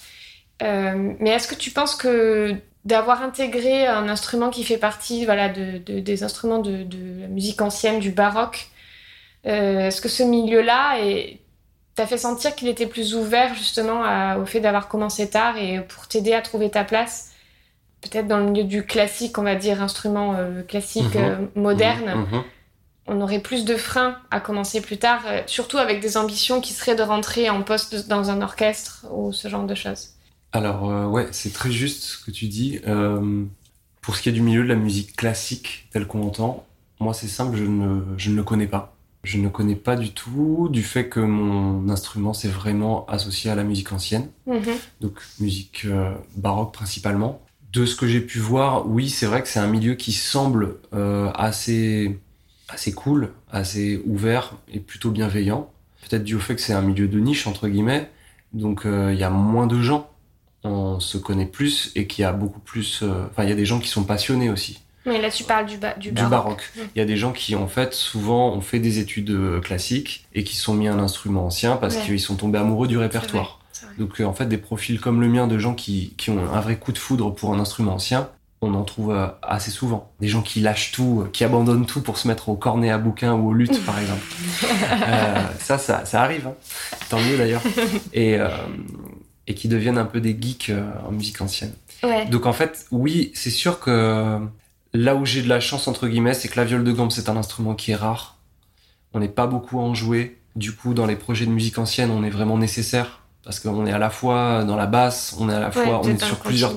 euh, 0.62 1.14
mais 1.20 1.32
est-ce 1.32 1.48
que 1.48 1.56
tu 1.56 1.72
penses 1.72 1.96
que 1.96 2.56
d'avoir 2.86 3.24
intégré 3.24 3.88
un 3.88 4.08
instrument 4.08 4.52
qui 4.52 4.64
fait 4.64 4.78
partie 4.78 5.26
voilà, 5.26 5.50
de, 5.50 5.80
des 5.80 6.24
instruments 6.24 6.60
de, 6.60 6.86
la 7.22 7.28
musique 7.28 7.60
ancienne, 7.62 8.00
du 8.00 8.12
baroque. 8.12 8.68
Euh, 9.48 9.88
est-ce 9.88 10.02
que 10.02 10.10
ce 10.10 10.22
milieu-là 10.22 11.00
t'a 11.96 12.06
fait 12.06 12.18
sentir 12.18 12.56
qu'il 12.56 12.68
était 12.68 12.88
plus 12.88 13.16
ouvert 13.16 13.56
justement 13.56 14.04
au 14.38 14.46
fait 14.46 14.60
d'avoir 14.60 14.88
commencé 14.88 15.30
tard 15.30 15.58
et 15.58 15.82
pour 15.82 16.08
t'aider 16.08 16.34
à 16.34 16.42
trouver 16.42 16.70
ta 16.70 16.84
place 16.84 17.32
Peut-être 18.06 18.28
dans 18.28 18.38
le 18.38 18.46
milieu 18.46 18.64
du 18.64 18.86
classique, 18.86 19.38
on 19.40 19.44
va 19.44 19.56
dire, 19.56 19.82
instrument 19.82 20.36
euh, 20.36 20.62
classique 20.62 21.16
mhm. 21.16 21.24
euh, 21.24 21.36
moderne. 21.56 22.28
Mhm. 22.32 22.38
Mhm. 22.38 22.44
On 23.08 23.22
aurait 23.22 23.40
plus 23.40 23.66
de 23.66 23.76
freins 23.76 24.18
à 24.32 24.40
commencer 24.40 24.82
plus 24.82 24.98
tard, 24.98 25.22
surtout 25.46 25.78
avec 25.78 26.02
des 26.02 26.18
ambitions 26.18 26.60
qui 26.60 26.74
seraient 26.74 26.96
de 26.96 27.04
rentrer 27.04 27.52
en 27.52 27.62
poste 27.62 28.08
dans 28.08 28.32
un 28.32 28.42
orchestre 28.42 29.06
ou 29.12 29.32
ce 29.32 29.48
genre 29.48 29.66
de 29.66 29.76
choses. 29.76 30.10
Alors 30.54 30.90
euh, 30.90 31.06
ouais, 31.06 31.28
c'est 31.32 31.54
très 31.54 31.72
juste 31.72 32.02
ce 32.02 32.26
que 32.26 32.32
tu 32.32 32.48
dis. 32.48 32.80
Euh, 32.88 33.44
pour 34.02 34.16
ce 34.16 34.24
qui 34.24 34.30
est 34.30 34.32
du 34.32 34.42
milieu 34.42 34.64
de 34.64 34.70
la 34.70 34.76
musique 34.76 35.16
classique 35.16 35.88
tel 35.92 36.08
qu'on 36.08 36.24
entend, 36.24 36.66
moi 37.00 37.14
c'est 37.14 37.28
simple, 37.28 37.58
je 37.58 37.64
ne, 37.64 38.02
je 38.18 38.32
ne 38.32 38.36
le 38.36 38.44
connais 38.44 38.66
pas. 38.66 38.95
Je 39.26 39.38
ne 39.38 39.50
connais 39.50 39.76
pas 39.76 39.96
du 39.96 40.12
tout 40.12 40.70
du 40.72 40.84
fait 40.84 41.10
que 41.10 41.20
mon 41.20 41.90
instrument 41.90 42.34
c'est 42.34 42.48
vraiment 42.48 43.06
associé 43.08 43.52
à 43.52 43.56
la 43.56 43.64
musique 43.64 43.92
ancienne, 43.92 44.30
mm-hmm. 44.48 44.78
donc 45.02 45.20
musique 45.40 45.84
euh, 45.86 46.14
baroque 46.38 46.74
principalement. 46.74 47.42
De 47.74 47.86
ce 47.86 47.98
que 47.98 48.08
j'ai 48.08 48.22
pu 48.22 48.40
voir, 48.40 48.88
oui, 48.88 49.10
c'est 49.10 49.26
vrai 49.26 49.42
que 49.42 49.50
c'est 49.50 49.60
un 49.60 49.68
milieu 49.68 49.96
qui 49.96 50.14
semble 50.14 50.78
assez 50.94 52.18
assez 52.70 52.94
cool, 52.94 53.34
assez 53.52 54.02
ouvert 54.06 54.54
et 54.72 54.80
plutôt 54.80 55.12
bienveillant. 55.12 55.70
Peut-être 56.08 56.24
dû 56.24 56.36
au 56.36 56.40
fait 56.40 56.56
que 56.56 56.62
c'est 56.62 56.74
un 56.74 56.82
milieu 56.82 57.10
de 57.10 57.20
niche 57.20 57.48
entre 57.48 57.68
guillemets, 57.68 58.10
donc 58.54 58.84
il 58.86 59.18
y 59.18 59.24
a 59.24 59.30
moins 59.30 59.68
de 59.68 59.82
gens 59.82 60.10
on 60.66 61.00
se 61.00 61.18
connaît 61.18 61.46
plus 61.46 61.92
et 61.96 62.08
qu'il 62.08 62.24
y 62.24 62.26
a 62.26 62.34
beaucoup 62.34 62.60
plus. 62.60 63.02
Euh, 63.04 63.26
enfin, 63.30 63.44
il 63.44 63.50
y 63.50 63.54
a 63.54 63.56
des 63.56 63.66
gens 63.66 63.80
qui 63.80 63.88
sont 63.88 64.04
passionnés 64.04 64.50
aussi. 64.50 64.80
Mais 65.06 65.22
là, 65.22 65.30
tu 65.30 65.44
parles 65.44 65.66
du, 65.66 65.78
du 66.00 66.12
baroque. 66.12 66.72
Il 66.96 67.00
y 67.00 67.02
a 67.02 67.06
des 67.06 67.18
gens 67.18 67.32
qui, 67.32 67.56
en 67.56 67.68
fait, 67.68 67.94
souvent 67.94 68.54
ont 68.54 68.62
fait 68.62 68.80
des 68.80 69.00
études 69.00 69.30
euh, 69.32 69.60
classiques 69.60 70.26
et 70.34 70.44
qui 70.44 70.56
sont 70.56 70.74
mis 70.74 70.88
un 70.88 71.00
instrument 71.00 71.46
ancien 71.46 71.76
parce 71.76 71.98
qu'ils 71.98 72.20
sont 72.20 72.36
tombés 72.36 72.60
amoureux 72.60 72.88
du 72.88 72.98
répertoire. 72.98 73.60
Donc, 73.98 74.20
euh, 74.20 74.26
en 74.26 74.34
fait, 74.34 74.46
des 74.46 74.58
profils 74.58 75.00
comme 75.00 75.22
le 75.22 75.28
mien 75.28 75.48
de 75.48 75.58
gens 75.58 75.74
qui, 75.74 76.14
qui 76.18 76.30
ont 76.30 76.40
un 76.52 76.62
vrai 76.62 76.78
coup 76.78 76.92
de 76.92 76.98
foudre 76.98 77.34
pour 77.34 77.54
un 77.54 77.60
instrument 77.60 77.94
ancien, 77.94 78.30
on 78.62 78.74
en 78.74 78.84
trouve 78.84 79.16
assez 79.44 79.70
souvent. 79.70 80.12
Des 80.20 80.28
gens 80.28 80.42
qui 80.42 80.60
lâchent 80.60 80.92
tout, 80.92 81.28
qui 81.34 81.44
abandonnent 81.44 81.86
tout 81.86 82.02
pour 82.02 82.18
se 82.18 82.28
mettre 82.28 82.50
au 82.50 82.56
cornet 82.56 82.90
à 82.90 82.98
bouquin 82.98 83.34
ou 83.34 83.50
au 83.50 83.54
luth, 83.54 83.86
par 83.86 84.00
exemple. 84.00 84.24
ça, 85.60 85.78
ça, 85.78 86.06
ça 86.06 86.22
arrive. 86.22 86.48
Hein. 86.48 86.54
Tant 87.10 87.20
mieux 87.20 87.38
d'ailleurs. 87.38 87.62
Et, 88.14 88.40
et 89.48 89.54
qui 89.54 89.68
deviennent 89.68 89.98
un 89.98 90.06
peu 90.06 90.22
des 90.22 90.38
geeks 90.40 90.70
euh, 90.70 90.84
en 91.08 91.12
musique 91.12 91.42
ancienne. 91.42 91.74
Donc 92.30 92.46
en 92.46 92.54
fait, 92.54 92.86
oui, 92.92 93.32
c'est 93.34 93.50
sûr 93.50 93.80
que 93.80 94.40
là 94.96 95.16
où 95.16 95.26
j'ai 95.26 95.42
de 95.42 95.50
la 95.50 95.60
chance 95.60 95.88
entre 95.88 96.08
guillemets, 96.08 96.34
c'est 96.34 96.48
que 96.48 96.58
la 96.58 96.66
viole 96.66 96.84
de 96.84 96.92
gambe 96.92 97.12
c'est 97.12 97.30
un 97.30 97.38
instrument 97.38 97.76
qui 97.76 97.92
est 97.92 97.96
rare. 97.96 98.38
On 99.14 99.20
n'est 99.20 99.30
pas 99.30 99.48
beaucoup 99.48 99.80
à 99.80 99.84
en 99.84 99.94
jouer. 99.94 100.40
Du 100.56 100.74
coup, 100.74 100.94
dans 100.94 101.06
les 101.06 101.16
projets 101.16 101.46
de 101.46 101.52
musique 101.52 101.78
ancienne, 101.78 102.12
on 102.12 102.24
est 102.24 102.30
vraiment 102.30 102.58
nécessaire 102.58 103.22
parce 103.44 103.60
qu'on 103.60 103.86
est 103.86 103.92
à 103.92 103.98
la 103.98 104.10
fois 104.10 104.64
dans 104.64 104.76
la 104.76 104.88
basse, 104.88 105.36
on 105.40 105.50
est 105.50 105.54
à 105.54 105.60
la 105.60 105.72
fois, 105.72 106.02
on 106.04 106.08
est 106.08 106.24
sur 106.24 106.40
plusieurs 106.40 106.76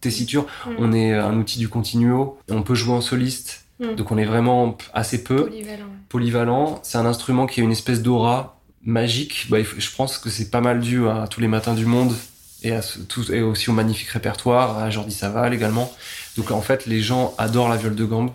tessitures, 0.00 0.46
mm. 0.66 0.70
on 0.78 0.92
est 0.92 1.14
un 1.14 1.36
outil 1.36 1.58
du 1.58 1.68
continuo, 1.68 2.38
on 2.50 2.62
peut 2.62 2.74
jouer 2.74 2.94
en 2.94 3.00
soliste. 3.00 3.66
Mm. 3.80 3.94
Donc 3.94 4.10
on 4.10 4.18
est 4.18 4.24
vraiment 4.24 4.76
assez 4.94 5.22
peu 5.22 5.44
polyvalent. 5.44 5.86
polyvalent. 6.08 6.80
C'est 6.82 6.98
un 6.98 7.06
instrument 7.06 7.46
qui 7.46 7.60
a 7.60 7.64
une 7.64 7.72
espèce 7.72 8.02
d'aura 8.02 8.58
magique, 8.82 9.46
bah, 9.50 9.58
je 9.62 9.90
pense 9.96 10.18
que 10.18 10.30
c'est 10.30 10.50
pas 10.50 10.60
mal 10.60 10.80
dû 10.80 11.06
à 11.08 11.26
tous 11.28 11.40
les 11.40 11.48
matins 11.48 11.74
du 11.74 11.84
monde 11.84 12.14
et, 12.62 12.72
à 12.72 12.80
tout, 13.08 13.30
et 13.32 13.42
aussi 13.42 13.70
au 13.70 13.72
magnifique 13.72 14.08
répertoire, 14.08 14.78
à 14.78 14.90
Jordi 14.90 15.14
Saval 15.14 15.54
également. 15.54 15.92
Donc 16.38 16.52
en 16.52 16.62
fait, 16.62 16.86
les 16.86 17.02
gens 17.02 17.34
adorent 17.36 17.68
la 17.68 17.76
viole 17.76 17.96
de 17.96 18.04
gambe. 18.04 18.30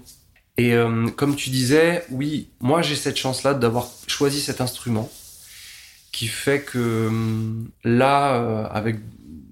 Et 0.57 0.73
euh, 0.73 1.07
comme 1.15 1.35
tu 1.35 1.49
disais, 1.49 2.03
oui, 2.11 2.49
moi 2.59 2.81
j'ai 2.83 2.95
cette 2.95 3.17
chance-là 3.17 3.55
d'avoir 3.55 3.87
choisi 4.07 4.39
cet 4.39 4.61
instrument 4.61 5.09
qui 6.11 6.27
fait 6.27 6.61
que 6.61 6.77
euh, 6.77 7.63
là, 7.83 8.35
euh, 8.35 8.67
avec 8.69 8.97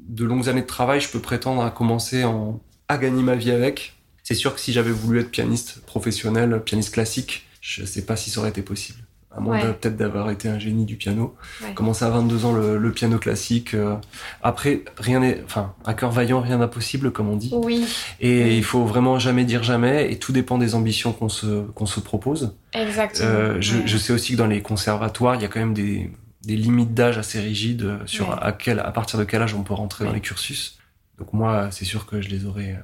de 0.09 0.25
longues 0.25 0.49
années 0.49 0.61
de 0.61 0.67
travail, 0.67 0.99
je 0.99 1.09
peux 1.09 1.21
prétendre 1.21 1.63
à 1.63 1.71
commencer 1.71 2.25
en, 2.25 2.61
à 2.89 2.97
gagner 2.97 3.23
ma 3.23 3.35
vie 3.35 3.51
avec. 3.51 3.93
C'est 4.21 4.35
sûr 4.35 4.53
que 4.53 4.59
si 4.59 4.73
j'avais 4.73 4.91
voulu 4.91 5.21
être 5.21 5.31
pianiste 5.31 5.81
professionnel, 5.85 6.61
pianiste 6.63 6.93
classique, 6.93 7.47
je 7.61 7.85
sais 7.85 8.03
pas 8.03 8.17
si 8.17 8.29
ça 8.29 8.41
aurait 8.41 8.49
été 8.49 8.61
possible 8.61 8.99
à 9.35 9.39
moins 9.39 9.59
peut-être 9.59 9.95
d'avoir 9.95 10.29
été 10.29 10.49
un 10.49 10.59
génie 10.59 10.85
du 10.85 10.97
piano. 10.97 11.35
Ouais. 11.63 11.73
Commencé 11.73 12.03
à 12.03 12.09
22 12.09 12.45
ans 12.45 12.53
le, 12.53 12.91
piano 12.91 13.17
classique. 13.17 13.73
Euh. 13.73 13.95
après, 14.43 14.83
rien 14.97 15.21
n'est, 15.21 15.41
enfin, 15.45 15.73
à 15.85 15.93
cœur 15.93 16.11
vaillant, 16.11 16.41
rien 16.41 16.57
d'impossible, 16.57 17.11
comme 17.11 17.29
on 17.29 17.37
dit. 17.37 17.51
Oui. 17.53 17.85
Et 18.19 18.57
il 18.57 18.63
faut 18.63 18.83
vraiment 18.85 19.19
jamais 19.19 19.45
dire 19.45 19.63
jamais, 19.63 20.11
et 20.11 20.19
tout 20.19 20.33
dépend 20.33 20.57
des 20.57 20.75
ambitions 20.75 21.13
qu'on 21.13 21.29
se 21.29 21.61
qu'on 21.71 21.85
se 21.85 22.01
propose. 22.01 22.53
Exactement. 22.73 23.29
Euh, 23.29 23.57
je, 23.61 23.77
je, 23.85 23.97
sais 23.97 24.11
aussi 24.11 24.33
que 24.33 24.37
dans 24.37 24.47
les 24.47 24.61
conservatoires, 24.61 25.35
il 25.35 25.41
y 25.41 25.45
a 25.45 25.47
quand 25.47 25.59
même 25.59 25.73
des 25.73 26.11
des 26.43 26.55
limites 26.55 26.93
d'âge 26.93 27.17
assez 27.17 27.39
rigides 27.39 27.99
sur 28.05 28.31
à, 28.43 28.51
quel, 28.51 28.79
à 28.79 28.91
partir 28.91 29.19
de 29.19 29.23
quel 29.23 29.41
âge 29.41 29.53
on 29.53 29.63
peut 29.63 29.73
rentrer 29.73 30.05
dans 30.05 30.11
les 30.11 30.21
cursus. 30.21 30.79
Donc 31.19 31.33
moi, 31.33 31.69
c'est 31.71 31.85
sûr 31.85 32.05
que 32.07 32.19
je 32.19 32.29
les 32.29 32.45
aurais 32.45 32.79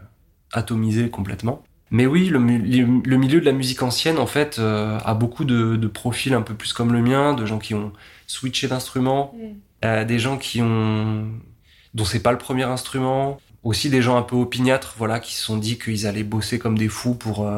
atomisés 0.54 1.10
complètement. 1.10 1.64
Mais 1.90 2.06
oui, 2.06 2.30
le, 2.30 2.40
le, 2.40 3.18
milieu 3.18 3.40
de 3.40 3.46
la 3.46 3.54
musique 3.54 3.82
ancienne, 3.82 4.18
en 4.18 4.28
fait, 4.28 4.60
a 4.60 5.14
beaucoup 5.14 5.46
de, 5.46 5.76
de, 5.78 5.88
profils 5.88 6.34
un 6.34 6.42
peu 6.42 6.54
plus 6.54 6.74
comme 6.74 6.92
le 6.92 7.02
mien, 7.02 7.34
de 7.34 7.46
gens 7.46 7.60
qui 7.60 7.74
ont 7.74 7.94
switché 8.28 8.68
d'instruments, 8.68 9.34
mm. 9.82 10.04
des 10.04 10.20
gens 10.20 10.38
qui 10.38 10.62
ont 10.62 11.30
dont 11.94 12.06
c'est 12.06 12.22
pas 12.22 12.34
le 12.34 12.38
premier 12.38 12.64
instrument, 12.64 13.40
aussi 13.64 13.90
des 13.90 14.02
gens 14.02 14.18
un 14.18 14.22
peu 14.22 14.36
opiniâtres, 14.36 14.96
voilà, 14.98 15.20
qui 15.20 15.34
se 15.34 15.42
sont 15.42 15.58
dit 15.58 15.80
qu'ils 15.80 16.06
allaient 16.06 16.24
bosser 16.24 16.60
comme 16.60 16.78
des 16.78 16.90
fous 16.90 17.16
pour 17.16 17.50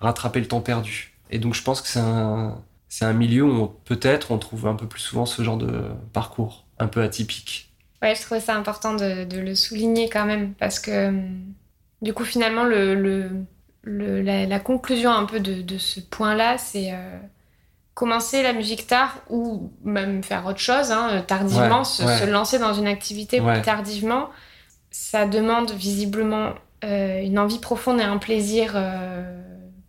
rattraper 0.00 0.40
le 0.40 0.46
temps 0.46 0.60
perdu. 0.60 1.14
Et 1.30 1.38
donc 1.38 1.54
je 1.54 1.62
pense 1.62 1.80
que 1.80 1.88
c'est 1.88 2.00
un, 2.00 2.62
c'est 2.88 3.04
un 3.04 3.12
milieu 3.12 3.44
où 3.44 3.68
peut-être 3.84 4.30
on 4.30 4.38
trouve 4.38 4.66
un 4.66 4.74
peu 4.74 4.86
plus 4.86 5.00
souvent 5.00 5.26
ce 5.26 5.42
genre 5.42 5.58
de 5.58 5.82
parcours 6.12 6.64
un 6.78 6.86
peu 6.86 7.02
atypique. 7.02 7.72
Ouais, 8.00 8.14
je 8.14 8.22
trouvais 8.22 8.40
ça 8.40 8.54
important 8.54 8.94
de, 8.94 9.24
de 9.24 9.38
le 9.38 9.54
souligner 9.54 10.08
quand 10.08 10.24
même 10.24 10.54
parce 10.54 10.78
que 10.78 11.12
du 12.00 12.14
coup 12.14 12.24
finalement 12.24 12.64
le, 12.64 12.94
le, 12.94 13.30
le 13.82 14.22
la, 14.22 14.60
conclusion 14.60 15.10
un 15.10 15.24
peu 15.24 15.40
de, 15.40 15.62
de 15.62 15.78
ce 15.78 16.00
point-là, 16.00 16.58
c'est 16.58 16.92
euh, 16.92 17.18
commencer 17.94 18.42
la 18.42 18.52
musique 18.52 18.86
tard 18.86 19.18
ou 19.28 19.72
même 19.84 20.22
faire 20.22 20.46
autre 20.46 20.58
chose, 20.58 20.90
hein, 20.90 21.22
tardivement, 21.26 21.84
se, 21.84 22.26
lancer 22.26 22.58
dans 22.58 22.74
une 22.74 22.86
activité 22.86 23.40
tardivement, 23.62 24.30
ça 24.90 25.26
demande 25.26 25.70
visiblement 25.72 26.54
euh, 26.84 27.22
une 27.22 27.38
envie 27.38 27.58
profonde 27.58 28.00
et 28.00 28.04
un 28.04 28.18
plaisir. 28.18 28.72
Euh, 28.74 29.42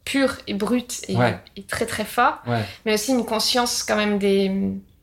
pur 0.05 0.37
et 0.47 0.55
brut 0.55 1.05
et, 1.07 1.63
très 1.67 1.85
très 1.85 2.03
fort, 2.03 2.41
mais 2.83 2.95
aussi 2.95 3.11
une 3.11 3.25
conscience 3.25 3.83
quand 3.83 3.95
même 3.95 4.17
des 4.17 4.51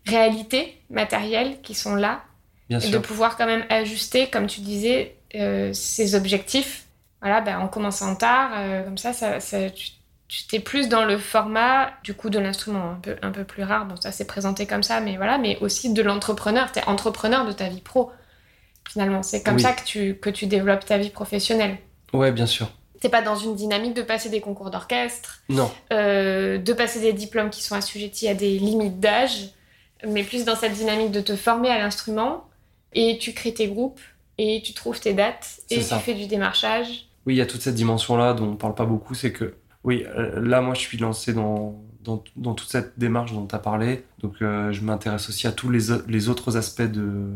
réalités 0.04 0.80
matérielles 0.90 1.60
qui 1.62 1.74
sont 1.74 1.94
là 1.94 2.24
et 2.70 2.90
de 2.90 2.98
pouvoir 2.98 3.36
quand 3.36 3.46
même 3.46 3.64
ajuster, 3.68 4.26
comme 4.26 4.48
tu 4.48 4.62
disais, 4.62 5.14
ses 5.72 6.16
objectifs. 6.16 6.85
Voilà, 7.20 7.40
ben, 7.40 7.58
en 7.58 7.68
commençant 7.68 8.14
tard, 8.14 8.50
euh, 8.56 8.84
comme 8.84 8.98
ça, 8.98 9.12
ça, 9.12 9.70
tu 10.28 10.46
t'es 10.48 10.60
plus 10.60 10.88
dans 10.88 11.04
le 11.04 11.18
format 11.18 11.92
du 12.02 12.14
coup 12.14 12.30
de 12.30 12.38
l'instrument 12.38 12.90
un 12.90 13.00
peu, 13.00 13.16
un 13.22 13.30
peu 13.30 13.44
plus 13.44 13.62
rare. 13.62 13.86
Bon, 13.86 13.96
ça 13.96 14.12
c'est 14.12 14.26
présenté 14.26 14.66
comme 14.66 14.82
ça, 14.82 15.00
mais 15.00 15.16
voilà, 15.16 15.38
mais 15.38 15.56
aussi 15.60 15.92
de 15.92 16.02
l'entrepreneur. 16.02 16.72
Tu 16.72 16.80
es 16.80 16.84
entrepreneur 16.84 17.46
de 17.46 17.52
ta 17.52 17.68
vie 17.68 17.80
pro, 17.80 18.10
finalement. 18.88 19.22
C'est 19.22 19.42
comme 19.42 19.58
ça 19.58 19.72
que 19.72 19.84
tu, 19.84 20.16
que 20.16 20.30
tu 20.30 20.46
développes 20.46 20.84
ta 20.84 20.98
vie 20.98 21.10
professionnelle. 21.10 21.78
Ouais, 22.12 22.32
bien 22.32 22.46
sûr. 22.46 22.68
T'es 23.00 23.08
pas 23.08 23.22
dans 23.22 23.36
une 23.36 23.54
dynamique 23.54 23.94
de 23.94 24.02
passer 24.02 24.30
des 24.30 24.40
concours 24.40 24.70
d'orchestre, 24.70 25.42
non, 25.50 25.70
euh, 25.92 26.56
de 26.56 26.72
passer 26.72 27.00
des 27.00 27.12
diplômes 27.12 27.50
qui 27.50 27.62
sont 27.62 27.74
assujettis 27.74 28.26
à 28.26 28.34
des 28.34 28.58
limites 28.58 29.00
d'âge, 29.00 29.50
mais 30.06 30.24
plus 30.24 30.44
dans 30.44 30.56
cette 30.56 30.72
dynamique 30.72 31.10
de 31.10 31.20
te 31.20 31.36
former 31.36 31.68
à 31.68 31.78
l'instrument 31.78 32.48
et 32.94 33.18
tu 33.18 33.34
crées 33.34 33.52
tes 33.52 33.68
groupes 33.68 34.00
et 34.38 34.62
tu 34.64 34.72
trouves 34.72 35.00
tes 35.00 35.14
dates 35.14 35.60
et 35.70 35.78
tu 35.78 35.94
fais 35.94 36.14
du 36.14 36.26
démarchage. 36.26 37.08
Oui, 37.26 37.34
il 37.34 37.36
y 37.38 37.40
a 37.40 37.46
toute 37.46 37.62
cette 37.62 37.74
dimension-là 37.74 38.34
dont 38.34 38.52
on 38.52 38.56
parle 38.56 38.74
pas 38.74 38.86
beaucoup, 38.86 39.14
c'est 39.14 39.32
que 39.32 39.54
oui, 39.84 40.04
euh, 40.16 40.40
là 40.40 40.60
moi 40.60 40.74
je 40.74 40.80
suis 40.80 40.98
lancé 40.98 41.32
dans, 41.32 41.80
dans, 42.02 42.22
dans 42.36 42.54
toute 42.54 42.68
cette 42.68 42.98
démarche 42.98 43.32
dont 43.32 43.46
tu 43.46 43.54
as 43.54 43.58
parlé, 43.58 44.04
donc 44.20 44.34
euh, 44.42 44.72
je 44.72 44.82
m'intéresse 44.82 45.28
aussi 45.28 45.46
à 45.46 45.52
tous 45.52 45.70
les, 45.70 45.86
les 46.08 46.28
autres 46.28 46.56
aspects 46.56 46.82
de, 46.82 47.28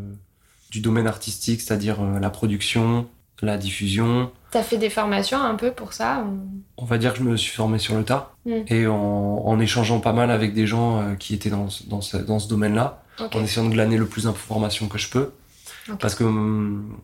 du 0.71 0.81
domaine 0.81 1.07
artistique, 1.07 1.61
c'est-à-dire 1.61 2.03
la 2.03 2.31
production, 2.31 3.09
la 3.43 3.57
diffusion. 3.57 4.31
T'as 4.51 4.63
fait 4.63 4.79
des 4.79 4.91
formations 4.91 5.41
un 5.41 5.55
peu 5.55 5.71
pour 5.71 5.93
ça 5.93 6.25
On 6.77 6.85
va 6.85 6.99
dire 6.99 7.13
que 7.13 7.19
je 7.19 7.25
me 7.25 7.37
suis 7.37 7.55
formé 7.55 7.79
sur 7.79 7.97
le 7.97 8.05
tas 8.05 8.33
hmm. 8.45 8.63
et 8.69 8.87
en, 8.87 9.61
échangeant 9.61 10.01
pas 10.01 10.13
mal 10.13 10.31
avec 10.31 10.55
des 10.55 10.67
gens 10.67 11.01
euh, 11.01 11.15
qui 11.15 11.35
étaient 11.35 11.51
dans, 11.51 11.69
dans 11.89 12.01
ce, 12.01 12.17
dans 12.17 12.39
ce 12.39 12.49
domaine-là, 12.49 13.03
en 13.19 13.43
essayant 13.43 13.67
de 13.67 13.73
glaner 13.73 13.99
le 13.99 14.07
plus 14.07 14.25
d'informations 14.25 14.89
que 14.89 14.99
je 14.99 15.11
peux. 15.11 15.33
Parce 15.99 16.15
que 16.15 16.25
hum, 16.25 16.97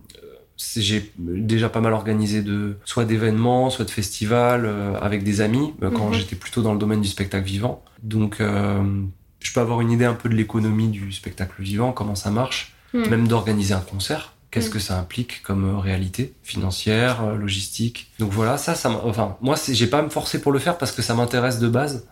j'ai 0.57 1.13
déjà 1.19 1.69
pas 1.69 1.81
mal 1.81 1.93
organisé 1.93 2.43
de 2.43 2.77
soit 2.85 3.05
d'événements, 3.05 3.71
soit 3.71 3.85
de 3.85 3.91
festivals 3.91 4.65
euh, 4.65 4.99
avec 5.01 5.23
des 5.23 5.41
amis 5.41 5.75
euh, 5.83 5.91
quand 5.91 6.09
mhm. 6.09 6.15
j'étais 6.15 6.37
plutôt 6.37 6.63
dans 6.63 6.73
le 6.73 6.79
domaine 6.79 7.01
du 7.01 7.09
spectacle 7.09 7.47
vivant. 7.47 7.83
Donc 8.03 8.41
je 8.41 9.53
peux 9.53 9.61
avoir 9.61 9.81
une 9.81 9.91
idée 9.91 10.05
un 10.05 10.15
peu 10.15 10.29
de 10.29 10.35
l'économie 10.35 10.89
du 10.89 11.13
spectacle 11.13 11.63
vivant, 11.63 11.93
comment 11.93 12.15
ça 12.15 12.31
marche, 12.31 12.75
hmm. 12.95 13.09
même 13.09 13.29
d'organiser 13.29 13.75
un 13.75 13.81
concert. 13.81 14.37
Qu'est-ce 14.51 14.71
mm. 14.71 14.73
que 14.73 14.79
ça 14.79 14.99
implique 14.99 15.43
comme 15.43 15.69
euh, 15.69 15.79
réalité 15.79 16.33
financière, 16.43 17.23
euh, 17.23 17.37
logistique? 17.37 18.11
Donc 18.19 18.31
voilà, 18.31 18.57
ça, 18.57 18.75
ça 18.75 18.91
enfin, 19.05 19.37
moi, 19.41 19.57
j'ai 19.69 19.87
pas 19.87 19.99
à 19.99 20.03
me 20.03 20.09
forcer 20.09 20.41
pour 20.41 20.51
le 20.53 20.59
faire 20.59 20.79
parce 20.79 20.93
que 20.93 21.03
ça 21.03 21.15
m'intéresse 21.15 21.59
de 21.59 21.69
base. 21.69 22.07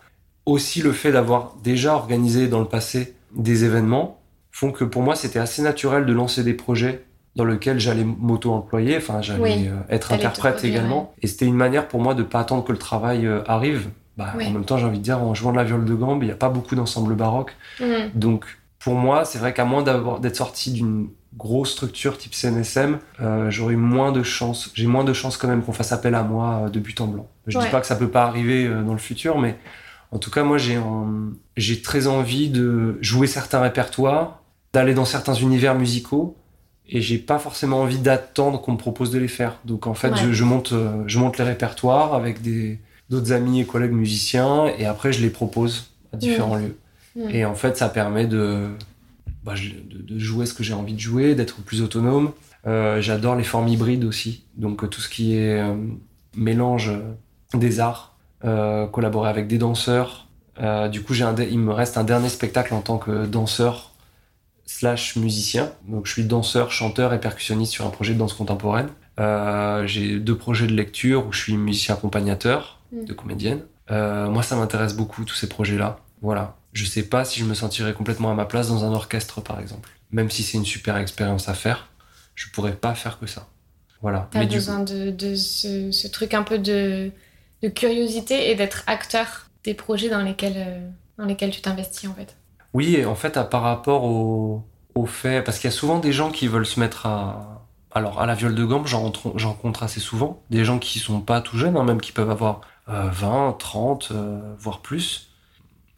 Aussi, 0.45 0.81
le 0.81 0.91
fait 0.91 1.11
d'avoir 1.11 1.55
déjà 1.63 1.95
organisé 1.95 2.47
dans 2.47 2.59
le 2.59 2.67
passé 2.67 3.15
des 3.33 3.63
événements 3.63 4.21
font 4.55 4.71
que 4.71 4.83
pour 4.83 5.01
moi, 5.01 5.15
c'était 5.15 5.39
assez 5.39 5.61
naturel 5.61 6.05
de 6.05 6.13
lancer 6.13 6.43
des 6.43 6.53
projets 6.53 7.03
dans 7.35 7.43
lesquels 7.43 7.79
j'allais 7.79 8.05
m'auto-employer, 8.05 8.97
enfin, 8.97 9.21
j'allais 9.21 9.67
euh, 9.67 9.75
être 9.89 10.13
interprète 10.13 10.63
également. 10.63 11.13
Et 11.21 11.27
c'était 11.27 11.45
une 11.45 11.55
manière 11.55 11.87
pour 11.87 11.99
moi 11.99 12.13
de 12.13 12.23
pas 12.23 12.39
attendre 12.39 12.63
que 12.63 12.71
le 12.71 12.77
travail 12.77 13.27
arrive. 13.47 13.89
Bah, 14.17 14.33
En 14.33 14.37
même 14.37 14.63
temps, 14.63 14.77
j'ai 14.77 14.85
envie 14.85 14.99
de 14.99 15.03
dire, 15.03 15.21
en 15.21 15.33
jouant 15.33 15.51
de 15.51 15.57
la 15.57 15.65
viole 15.65 15.83
de 15.83 15.93
gambe, 15.93 16.23
il 16.23 16.27
n'y 16.27 16.31
a 16.31 16.37
pas 16.37 16.49
beaucoup 16.49 16.75
d'ensemble 16.75 17.15
baroque. 17.15 17.55
Mm. 17.81 17.85
Donc, 18.13 18.45
pour 18.79 18.93
moi, 18.93 19.25
c'est 19.25 19.39
vrai 19.39 19.53
qu'à 19.53 19.65
moins 19.65 19.83
d'être 19.83 20.35
sorti 20.35 20.71
d'une 20.71 21.09
grosse 21.37 21.71
structure 21.71 22.17
type 22.17 22.33
CNSM, 22.33 22.99
euh, 23.21 23.49
j'aurais 23.49 23.75
moins 23.75 24.11
de 24.11 24.23
chance. 24.23 24.71
J'ai 24.73 24.87
moins 24.87 25.03
de 25.03 25.13
chance 25.13 25.37
quand 25.37 25.47
même 25.47 25.63
qu'on 25.63 25.73
fasse 25.73 25.91
appel 25.91 26.15
à 26.15 26.23
moi 26.23 26.65
euh, 26.65 26.69
de 26.69 26.79
but 26.79 26.99
en 27.01 27.07
blanc. 27.07 27.27
Je 27.47 27.59
dis 27.59 27.67
pas 27.67 27.81
que 27.81 27.87
ça 27.87 27.95
peut 27.95 28.09
pas 28.09 28.23
arriver 28.23 28.65
euh, 28.65 28.83
dans 28.83 28.93
le 28.93 28.99
futur, 28.99 29.39
mais 29.39 29.57
en 30.11 30.19
tout 30.19 30.31
cas, 30.31 30.43
moi, 30.43 30.57
j'ai 30.57 30.79
j'ai 31.57 31.81
très 31.81 32.07
envie 32.07 32.49
de 32.49 32.97
jouer 33.01 33.27
certains 33.27 33.59
répertoires, 33.59 34.43
d'aller 34.75 34.93
dans 34.93 35.05
certains 35.05 35.33
univers 35.33 35.75
musicaux, 35.75 36.35
et 36.87 37.01
j'ai 37.01 37.17
pas 37.17 37.39
forcément 37.39 37.81
envie 37.81 37.97
d'attendre 37.97 38.61
qu'on 38.61 38.73
me 38.73 38.77
propose 38.77 39.09
de 39.09 39.17
les 39.17 39.27
faire. 39.27 39.57
Donc 39.65 39.87
en 39.87 39.93
fait, 39.95 40.13
je, 40.15 40.43
monte, 40.43 40.73
je 41.07 41.17
monte 41.17 41.37
les 41.37 41.43
répertoires 41.43 42.13
avec 42.13 42.41
des 42.41 42.79
d'autres 43.09 43.31
amis 43.31 43.61
et 43.61 43.65
collègues 43.65 43.91
musiciens, 43.91 44.67
et 44.77 44.85
après, 44.85 45.13
je 45.13 45.21
les 45.21 45.29
propose 45.29 45.91
à 46.13 46.17
différents 46.17 46.55
lieux. 46.55 46.77
Et 47.29 47.45
en 47.45 47.55
fait, 47.55 47.77
ça 47.77 47.87
permet 47.87 48.27
de 48.27 48.67
bah, 49.45 49.53
de, 49.53 50.19
jouer 50.19 50.45
ce 50.45 50.53
que 50.53 50.63
j'ai 50.63 50.73
envie 50.73 50.93
de 50.93 50.99
jouer, 50.99 51.35
d'être 51.35 51.61
plus 51.61 51.81
autonome. 51.81 52.31
Euh, 52.65 52.99
j'adore 52.99 53.35
les 53.35 53.43
formes 53.43 53.67
hybrides 53.67 54.03
aussi, 54.03 54.43
donc 54.57 54.83
euh, 54.83 54.87
tout 54.87 55.01
ce 55.01 55.07
qui 55.07 55.37
est 55.37 55.61
euh, 55.61 55.75
mélange 56.35 56.91
des 57.53 57.79
arts, 57.79 58.15
collaborer 58.91 59.29
avec 59.29 59.47
des 59.47 59.57
danseurs. 59.57 60.27
du 60.91 61.01
coup, 61.01 61.15
j'ai 61.15 61.25
il 61.49 61.57
me 61.57 61.73
reste 61.73 61.97
un 61.97 62.03
dernier 62.03 62.29
spectacle 62.29 62.75
en 62.75 62.81
tant 62.81 62.99
que 62.99 63.25
danseur 63.25 63.94
slash 64.65 65.15
musicien. 65.15 65.71
Donc, 65.87 66.05
je 66.05 66.13
suis 66.13 66.23
danseur, 66.23 66.71
chanteur 66.71 67.13
et 67.13 67.19
percussionniste 67.19 67.71
sur 67.71 67.85
un 67.85 67.89
projet 67.89 68.13
de 68.13 68.19
danse 68.19 68.33
contemporaine. 68.33 68.89
j'ai 69.85 70.19
deux 70.19 70.37
projets 70.37 70.67
de 70.67 70.73
lecture 70.73 71.27
où 71.27 71.31
je 71.31 71.39
suis 71.39 71.57
musicien 71.57 71.95
accompagnateur 71.95 72.79
mm. 72.91 73.05
de 73.05 73.13
comédienne. 73.13 73.61
moi, 73.89 74.43
ça 74.43 74.55
m'intéresse 74.55 74.95
beaucoup 74.95 75.23
tous 75.25 75.35
ces 75.35 75.49
projets-là. 75.49 75.99
Voilà 76.21 76.55
je 76.75 76.83
sais 76.83 77.03
pas 77.03 77.25
si 77.25 77.39
je 77.39 77.45
me 77.45 77.53
sentirais 77.53 77.93
complètement 77.93 78.29
à 78.29 78.33
ma 78.35 78.45
place 78.45 78.67
dans 78.67 78.83
un 78.83 78.91
orchestre, 78.91 79.41
par 79.41 79.59
exemple. 79.59 79.89
Même 80.11 80.29
si 80.29 80.43
c'est 80.43 80.57
une 80.57 80.65
super 80.65 80.97
expérience 80.97 81.47
à 81.47 81.53
faire, 81.53 81.87
je 82.35 82.49
pourrais 82.49 82.75
pas 82.75 82.93
faire 82.93 83.17
que 83.17 83.25
ça. 83.25 83.47
Voilà. 84.01 84.27
T'as 84.31 84.45
besoin 84.45 84.81
de, 84.81 85.35
ce, 85.35 86.07
truc 86.07 86.33
un 86.33 86.43
peu 86.43 86.59
de, 86.59 87.11
curiosité 87.73 88.51
et 88.51 88.55
d'être 88.55 88.83
acteur 88.87 89.49
des 89.63 89.73
projets 89.73 90.09
dans 90.09 90.21
lesquels, 90.21 90.57
euh, 90.57 90.87
dans 91.17 91.25
lesquels 91.25 91.49
tu 91.49 91.61
t'investis, 91.61 92.09
en 92.09 92.13
fait. 92.13 92.35
Oui, 92.75 93.05
en 93.05 93.15
fait, 93.15 93.39
par 93.49 93.61
rapport 93.61 94.03
au, 94.03 94.65
fait, 95.05 95.41
parce 95.41 95.59
qu'il 95.59 95.69
y 95.69 95.73
a 95.73 95.75
souvent 95.75 95.99
des 95.99 96.11
gens 96.11 96.29
qui 96.29 96.49
veulent 96.49 96.65
se 96.65 96.77
mettre 96.81 97.05
à, 97.05 97.65
alors 97.89 98.19
à 98.19 98.25
la 98.25 98.35
viole 98.35 98.53
de 98.53 98.65
gambe, 98.65 98.85
j'en 98.85 98.99
rencontre 99.01 99.81
assez 99.81 100.01
souvent 100.01 100.43
des 100.49 100.65
gens 100.65 100.77
qui 100.77 100.99
sont 100.99 101.21
pas 101.21 101.39
tout 101.39 101.57
jeunes, 101.57 101.77
hein, 101.77 101.85
même 101.85 102.01
qui 102.01 102.11
peuvent 102.11 102.29
avoir 102.29 102.59
20, 102.87 103.55
30, 103.57 104.09
euh, 104.11 104.55
voire 104.59 104.81
plus, 104.81 105.29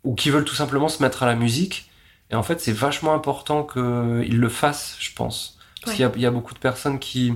ou 0.03 0.13
qui 0.13 0.30
veulent 0.30 0.45
tout 0.45 0.53
simplement 0.53 0.88
se 0.88 1.01
mettre 1.01 1.23
à 1.23 1.25
la 1.25 1.34
musique. 1.34 1.89
Et 2.30 2.36
en 2.36 2.43
fait, 2.43 2.61
c'est 2.61 2.73
vachement 2.73 3.15
important 3.15 3.63
qu'ils 3.63 4.39
le 4.39 4.49
fassent, 4.49 4.97
je 4.99 5.15
pense. 5.15 5.57
Parce 5.82 5.95
qu'il 5.95 6.07
y, 6.21 6.25
a 6.28 6.32
beaucoup 6.32 6.53
de 6.53 6.59
personnes 6.59 6.99
qui 6.99 7.34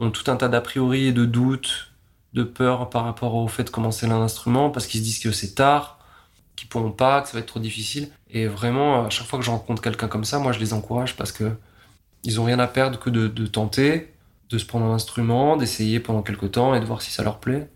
ont 0.00 0.10
tout 0.10 0.30
un 0.30 0.36
tas 0.36 0.48
d'a 0.48 0.60
priori 0.60 1.06
et 1.06 1.12
de 1.12 1.24
doutes, 1.24 1.92
de 2.34 2.42
peur 2.42 2.90
par 2.90 3.04
rapport 3.04 3.36
au 3.36 3.48
fait 3.48 3.64
de 3.64 3.70
commencer 3.70 4.06
l'un 4.06 4.20
instrument, 4.20 4.68
parce 4.68 4.86
qu'ils 4.86 5.00
se 5.00 5.04
disent 5.04 5.20
que 5.20 5.32
c'est 5.32 5.54
tard, 5.54 5.98
qu'ils 6.56 6.68
pourront 6.68 6.92
pas, 6.92 7.20
que 7.22 7.28
ça 7.28 7.34
va 7.34 7.40
être 7.40 7.46
trop 7.46 7.60
difficile. 7.60 8.08
Et 8.30 8.46
vraiment, 8.46 9.06
à 9.06 9.10
chaque 9.10 9.26
fois 9.26 9.38
que 9.38 9.44
je 9.44 9.50
rencontre 9.50 9.82
quelqu'un 9.82 10.08
comme 10.08 10.24
ça, 10.24 10.38
moi, 10.38 10.52
je 10.52 10.60
les 10.60 10.72
encourage 10.72 11.16
parce 11.16 11.32
que 11.32 11.52
ils 12.24 12.40
ont 12.40 12.44
rien 12.44 12.58
à 12.58 12.66
perdre 12.68 12.98
que 13.00 13.10
de, 13.10 13.46
tenter, 13.46 14.12
de 14.48 14.58
se 14.58 14.64
prendre 14.64 14.86
un 14.86 14.94
instrument, 14.94 15.56
d'essayer 15.56 15.98
pendant 15.98 16.22
quelques 16.22 16.52
temps 16.52 16.74
et 16.74 16.80
de 16.80 16.84
voir 16.84 17.02
si 17.02 17.10
ça 17.10 17.22
leur 17.22 17.40
plaît. 17.40 17.68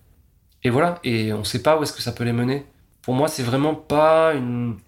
Et 0.62 0.70
voilà. 0.70 1.01
Et 1.05 1.33
on 1.33 1.45
sait 1.45 1.62
pas 1.62 1.79
où 1.79 1.83
est-ce 1.83 1.93
que 1.93 2.03
ça 2.03 2.12
peut 2.12 2.24
les 2.24 2.33
mener 2.33 2.64
pour 3.07 3.14
moi, 3.14 3.29
c'est 3.29 3.45
vraiment 3.45 3.77
pas 3.77 4.35
une. 4.35 4.79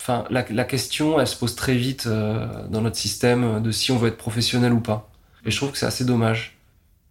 Enfin, 0.00 0.24
la, 0.30 0.64
question, 0.64 1.20
elle 1.20 1.26
se 1.26 1.36
pose 1.36 1.54
très 1.54 1.74
vite 1.74 2.06
euh, 2.06 2.66
dans 2.68 2.80
notre 2.80 2.96
système 2.96 3.62
de 3.62 3.70
si 3.70 3.92
on 3.92 3.98
veut 3.98 4.08
être 4.08 4.16
professionnel 4.16 4.72
ou 4.72 4.80
pas. 4.80 5.10
Et 5.44 5.50
je 5.50 5.56
trouve 5.58 5.72
que 5.72 5.76
c'est 5.76 5.84
assez 5.84 6.06
dommage. 6.06 6.56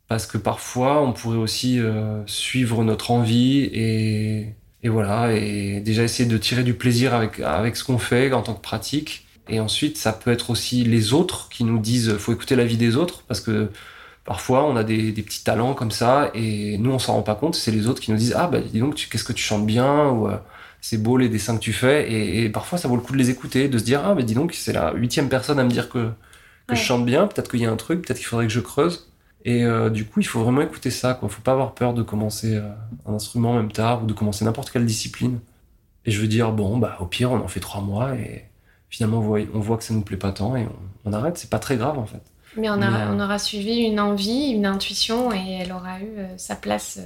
Parce 0.08 0.26
que 0.26 0.40
parfois, 0.40 1.04
on 1.04 1.14
pourrait 1.14 1.38
aussi 1.38 1.80
euh, 1.80 2.26
suivre 2.26 2.84
notre 2.84 3.12
envie 3.12 3.70
et, 3.72 4.56
et, 4.88 4.90
voilà, 4.90 5.34
et 5.34 5.82
déjà 5.82 6.04
essayer 6.04 6.28
de 6.30 6.38
tirer 6.38 6.64
du 6.64 6.74
plaisir 6.74 7.14
avec, 7.14 7.42
avec 7.42 7.76
ce 7.76 7.84
qu'on 7.84 7.98
fait 7.98 8.32
en 8.32 8.42
tant 8.42 8.54
que 8.54 8.62
pratique. 8.62 9.28
Et 9.50 9.60
ensuite, 9.60 9.98
ça 9.98 10.14
peut 10.14 10.32
être 10.32 10.50
aussi 10.50 10.84
les 10.84 11.14
autres 11.14 11.50
qui 11.50 11.64
nous 11.66 11.78
disent 11.78 12.18
faut 12.18 12.34
écouter 12.34 12.56
l'avis 12.56 12.78
des 12.78 12.96
autres 12.96 13.24
parce 13.28 13.42
que 13.42 13.70
parfois 14.26 14.66
on 14.66 14.76
a 14.76 14.84
des, 14.84 15.12
des, 15.12 15.24
petits 15.24 15.44
talents 15.44 15.74
comme 15.74 15.92
ça 15.92 16.32
et 16.34 16.78
nous 16.78 16.92
on 16.92 17.00
s'en 17.00 17.14
rend 17.14 17.22
pas 17.22 17.36
compte. 17.36 17.56
C'est 17.56 17.72
les 17.72 17.88
autres 17.88 18.02
qui 18.02 18.12
nous 18.12 18.18
disent 18.18 18.34
ah 18.36 18.48
bah 18.48 18.60
dis 18.60 18.80
donc 18.80 18.96
qu'est-ce 18.96 19.24
que 19.24 19.34
tu 19.34 19.44
chantes 19.44 19.66
bien 19.66 20.10
ou 20.10 20.28
euh, 20.28 20.38
c'est 20.82 21.02
beau 21.02 21.18
les 21.18 21.30
dessins 21.30 21.56
que 21.56 21.62
tu 21.62 21.74
fais 21.74 22.12
et, 22.12 22.44
et, 22.44 22.50
parfois 22.50 22.78
ça 22.78 22.88
vaut 22.88 22.96
le 22.96 23.02
coup 23.02 23.14
de 23.14 23.18
les 23.18 23.30
écouter, 23.30 23.70
de 23.70 23.78
se 23.78 23.84
dire 23.86 24.02
ah 24.06 24.16
bah 24.16 24.22
dis 24.24 24.36
donc 24.36 24.54
c'est 24.54 24.74
la 24.74 24.94
huitième 24.94 25.30
personne 25.30 25.60
à 25.60 25.64
me 25.64 25.70
dire 25.70 25.90
que 25.90 26.12
que 26.68 26.76
je 26.76 26.82
chante 26.82 27.06
bien. 27.06 27.28
Peut-être 27.28 27.50
qu'il 27.50 27.62
y 27.62 27.66
a 27.66 27.72
un 27.72 27.78
truc, 27.78 28.06
peut-être 28.06 28.18
qu'il 28.18 28.28
faudrait 28.28 28.48
que 28.48 28.54
je 28.54 28.60
creuse. 28.60 29.07
Et 29.48 29.64
euh, 29.64 29.89
du 29.89 30.06
coup, 30.06 30.20
il 30.20 30.26
faut 30.26 30.43
vraiment 30.43 30.60
écouter 30.60 30.91
ça. 30.91 31.14
Quoi. 31.14 31.30
Faut 31.30 31.41
pas 31.41 31.54
avoir 31.54 31.74
peur 31.74 31.93
de 31.93 32.04
commencer 32.04 32.56
euh, 32.56 32.70
un 33.06 33.14
instrument 33.14 33.54
même 33.54 33.72
tard 33.72 34.04
ou 34.04 34.06
de 34.06 34.12
commencer 34.12 34.43
n'importe 34.43 34.72
quelle 34.72 34.86
discipline. 34.86 35.39
Et 36.04 36.12
je 36.12 36.20
veux 36.20 36.28
dire, 36.28 36.52
bon, 36.52 36.78
bah, 36.78 36.98
au 37.00 37.06
pire, 37.06 37.32
on 37.32 37.39
en 37.39 37.48
fait 37.48 37.62
trois 37.62 37.80
mois 37.80 38.14
et 38.16 38.43
finalement, 38.89 39.20
on 39.20 39.22
voit, 39.22 39.39
on 39.54 39.62
voit 39.62 39.78
que 39.78 39.86
ça 39.86 39.93
nous 39.93 40.02
plaît 40.02 40.18
pas 40.18 40.34
tant 40.34 40.58
et 40.58 40.66
on, 40.66 41.10
on 41.10 41.14
arrête. 41.14 41.38
C'est 41.38 41.50
pas 41.50 41.60
très 41.60 41.78
grave, 41.78 41.98
en 41.98 42.06
fait. 42.06 42.22
Mais 42.58 42.70
on, 42.70 42.74
a, 42.74 42.91
Mais, 42.91 42.98
euh... 42.98 43.14
on 43.14 43.22
aura 43.22 43.39
suivi 43.39 43.78
une 43.84 44.02
envie, 44.02 44.50
une 44.50 44.66
intuition 44.66 45.32
et 45.32 45.60
elle 45.62 45.72
aura 45.72 46.02
eu 46.02 46.18
sa 46.36 46.58
place 46.58 47.00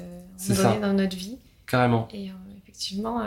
dans 0.81 0.93
notre 0.93 1.15
vie. 1.15 1.37
Carrément. 1.67 2.07
Et 2.11 2.31
effectivement, 2.63 3.21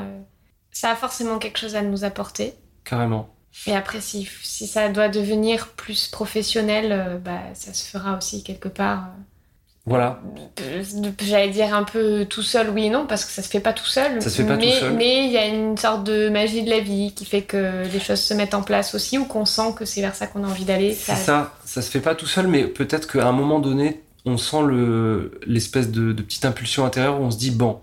ça 0.72 0.90
a 0.90 0.96
forcément 0.96 1.38
quelque 1.38 1.58
chose 1.58 1.76
à 1.76 1.82
nous 1.82 2.02
apporter. 2.02 2.54
Carrément. 2.82 3.28
Et 3.66 3.74
après, 3.74 4.00
si, 4.00 4.28
si 4.42 4.66
ça 4.66 4.88
doit 4.88 5.08
devenir 5.08 5.68
plus 5.68 6.08
professionnel, 6.08 6.92
euh, 6.92 7.18
bah, 7.18 7.40
ça 7.54 7.72
se 7.72 7.88
fera 7.88 8.16
aussi 8.16 8.42
quelque 8.42 8.68
part. 8.68 9.04
Euh, 9.04 9.22
voilà. 9.86 10.20
J'allais 11.22 11.50
dire 11.50 11.74
un 11.74 11.84
peu 11.84 12.24
tout 12.24 12.42
seul, 12.42 12.70
oui 12.70 12.86
et 12.86 12.90
non, 12.90 13.06
parce 13.06 13.24
que 13.24 13.30
ça 13.30 13.42
se 13.42 13.48
fait 13.48 13.60
pas 13.60 13.72
tout 13.72 13.86
seul. 13.86 14.20
Ça 14.20 14.30
se 14.30 14.42
fait 14.42 14.48
pas 14.48 14.56
mais, 14.56 14.70
tout 14.70 14.78
seul. 14.80 14.94
Mais 14.94 15.26
il 15.26 15.32
y 15.32 15.36
a 15.36 15.46
une 15.46 15.76
sorte 15.76 16.04
de 16.04 16.28
magie 16.30 16.62
de 16.62 16.70
la 16.70 16.80
vie 16.80 17.12
qui 17.14 17.24
fait 17.24 17.42
que 17.42 17.84
les 17.90 18.00
choses 18.00 18.20
se 18.20 18.34
mettent 18.34 18.54
en 18.54 18.62
place 18.62 18.94
aussi, 18.94 19.18
ou 19.18 19.24
qu'on 19.24 19.44
sent 19.44 19.74
que 19.76 19.84
c'est 19.84 20.00
vers 20.00 20.14
ça 20.14 20.26
qu'on 20.26 20.44
a 20.44 20.48
envie 20.48 20.64
d'aller. 20.64 20.94
C'est 20.94 21.12
ça... 21.12 21.16
ça, 21.16 21.54
ça 21.64 21.82
se 21.82 21.90
fait 21.90 22.00
pas 22.00 22.14
tout 22.14 22.26
seul, 22.26 22.48
mais 22.48 22.66
peut-être 22.66 23.10
qu'à 23.10 23.26
un 23.26 23.32
moment 23.32 23.60
donné, 23.60 24.02
on 24.24 24.38
sent 24.38 24.62
l'espèce 25.46 25.90
de, 25.90 26.12
de 26.12 26.22
petite 26.22 26.44
impulsion 26.44 26.84
intérieure 26.84 27.20
où 27.20 27.24
on 27.24 27.30
se 27.30 27.38
dit, 27.38 27.50
bon, 27.50 27.80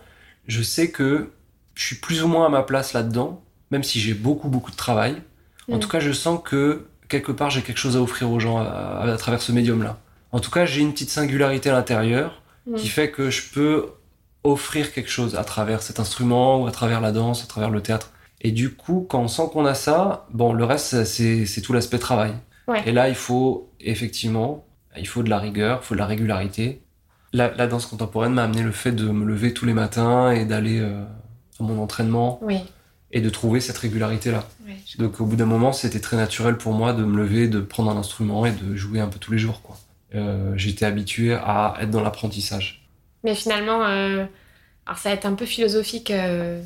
je 0.47 0.63
sais 0.63 0.89
que 0.89 1.32
je 1.76 1.86
suis 1.86 1.95
plus 1.95 2.24
ou 2.24 2.28
moins 2.28 2.47
à 2.47 2.49
ma 2.49 2.63
place 2.63 2.93
là-dedans, 2.93 3.41
même 3.69 3.84
si 3.84 3.99
j'ai 3.99 4.13
beaucoup, 4.13 4.49
beaucoup 4.49 4.72
de 4.72 4.76
travail 4.76 5.15
en 5.72 5.80
tout 5.80 5.89
cas, 5.89 5.99
je 5.99 6.11
sens 6.11 6.39
que 6.43 6.86
quelque 7.07 7.32
part, 7.32 7.49
j'ai 7.49 7.61
quelque 7.61 7.78
chose 7.78 7.97
à 7.97 8.01
offrir 8.01 8.32
aux 8.32 8.39
gens 8.39 8.57
à, 8.57 8.63
à, 8.63 9.11
à 9.11 9.17
travers 9.17 9.41
ce 9.41 9.51
médium-là. 9.51 9.97
En 10.32 10.39
tout 10.39 10.51
cas, 10.51 10.65
j'ai 10.65 10.82
une 10.82 10.93
petite 10.93 11.09
singularité 11.09 11.69
à 11.69 11.74
l'intérieur 11.74 12.41
mmh. 12.67 12.76
qui 12.76 12.88
fait 12.88 13.11
que 13.11 13.30
je 13.30 13.41
peux 13.53 13.88
offrir 14.43 14.93
quelque 14.93 15.09
chose 15.09 15.36
à 15.36 15.43
travers 15.43 15.82
cet 15.82 15.99
instrument 15.99 16.61
ou 16.61 16.67
à 16.67 16.72
travers 16.72 17.01
la 17.01 17.11
danse, 17.11 17.43
à 17.43 17.47
travers 17.47 17.69
le 17.69 17.82
théâtre. 17.82 18.11
Et 18.41 18.51
du 18.51 18.74
coup, 18.74 19.05
quand 19.07 19.19
on 19.19 19.28
sent 19.28 19.43
qu'on 19.51 19.65
a 19.65 19.76
ça, 19.76 20.26
bon, 20.32 20.53
le 20.53 20.63
reste, 20.63 21.03
c'est 21.03 21.61
tout 21.61 21.74
l'aspect 21.74 21.99
travail. 21.99 22.34
Ouais. 22.67 22.82
Et 22.86 22.91
là, 22.91 23.09
il 23.09 23.15
faut 23.15 23.69
effectivement, 23.80 24.65
il 24.97 25.07
faut 25.07 25.22
de 25.22 25.30
la 25.30 25.38
rigueur, 25.38 25.82
il 25.84 25.86
faut 25.86 25.95
de 25.95 25.99
la 25.99 26.07
régularité. 26.07 26.82
La, 27.34 27.53
la 27.53 27.67
danse 27.67 27.86
contemporaine 27.86 28.34
m'a 28.34 28.43
amené 28.43 28.63
le 28.63 28.72
fait 28.72 28.91
de 28.91 29.07
me 29.09 29.26
lever 29.26 29.53
tous 29.53 29.65
les 29.65 29.74
matins 29.74 30.32
et 30.32 30.45
d'aller 30.45 30.80
euh, 30.80 31.03
à 31.59 31.63
mon 31.63 31.82
entraînement. 31.82 32.39
Oui 32.41 32.61
et 33.14 33.22
de 33.22 33.30
trouver 33.30 33.59
cette 33.59 33.78
régularité 33.78 34.32
là. 34.32 34.47
Ouais, 34.66 34.78
Donc 34.97 35.20
au 35.20 35.26
bout 35.26 35.36
d'un 35.36 35.45
moment, 35.45 35.74
c'était 35.74 35.99
très 35.99 36.18
naturel 36.18 36.57
pour 36.57 36.74
moi 36.74 36.93
de 36.93 37.03
me 37.03 37.18
lever, 37.18 37.47
de 37.47 37.59
prendre 37.59 37.91
un 37.91 37.97
instrument 37.97 38.45
et 38.45 38.51
de 38.51 38.76
jouer 38.76 38.99
un 38.99 39.07
peu 39.07 39.20
tous 39.20 39.32
les 39.32 39.38
jours. 39.38 39.62
quoi. 39.62 39.78
Euh, 40.16 40.53
J'étais 40.55 40.86
habitué 40.86 41.34
à 41.34 41.76
être 41.82 41.89
dans 41.91 42.01
l'apprentissage. 42.01 42.88
Mais 43.24 43.36
finalement, 43.36 43.86
euh, 43.86 44.26
alors 44.86 44.97
ça 44.97 45.09
va 45.09 45.16
être 45.16 45.26
un 45.26 45.34
peu 45.34 45.45
philosophique, 45.45 46.12
euh, 46.12 46.62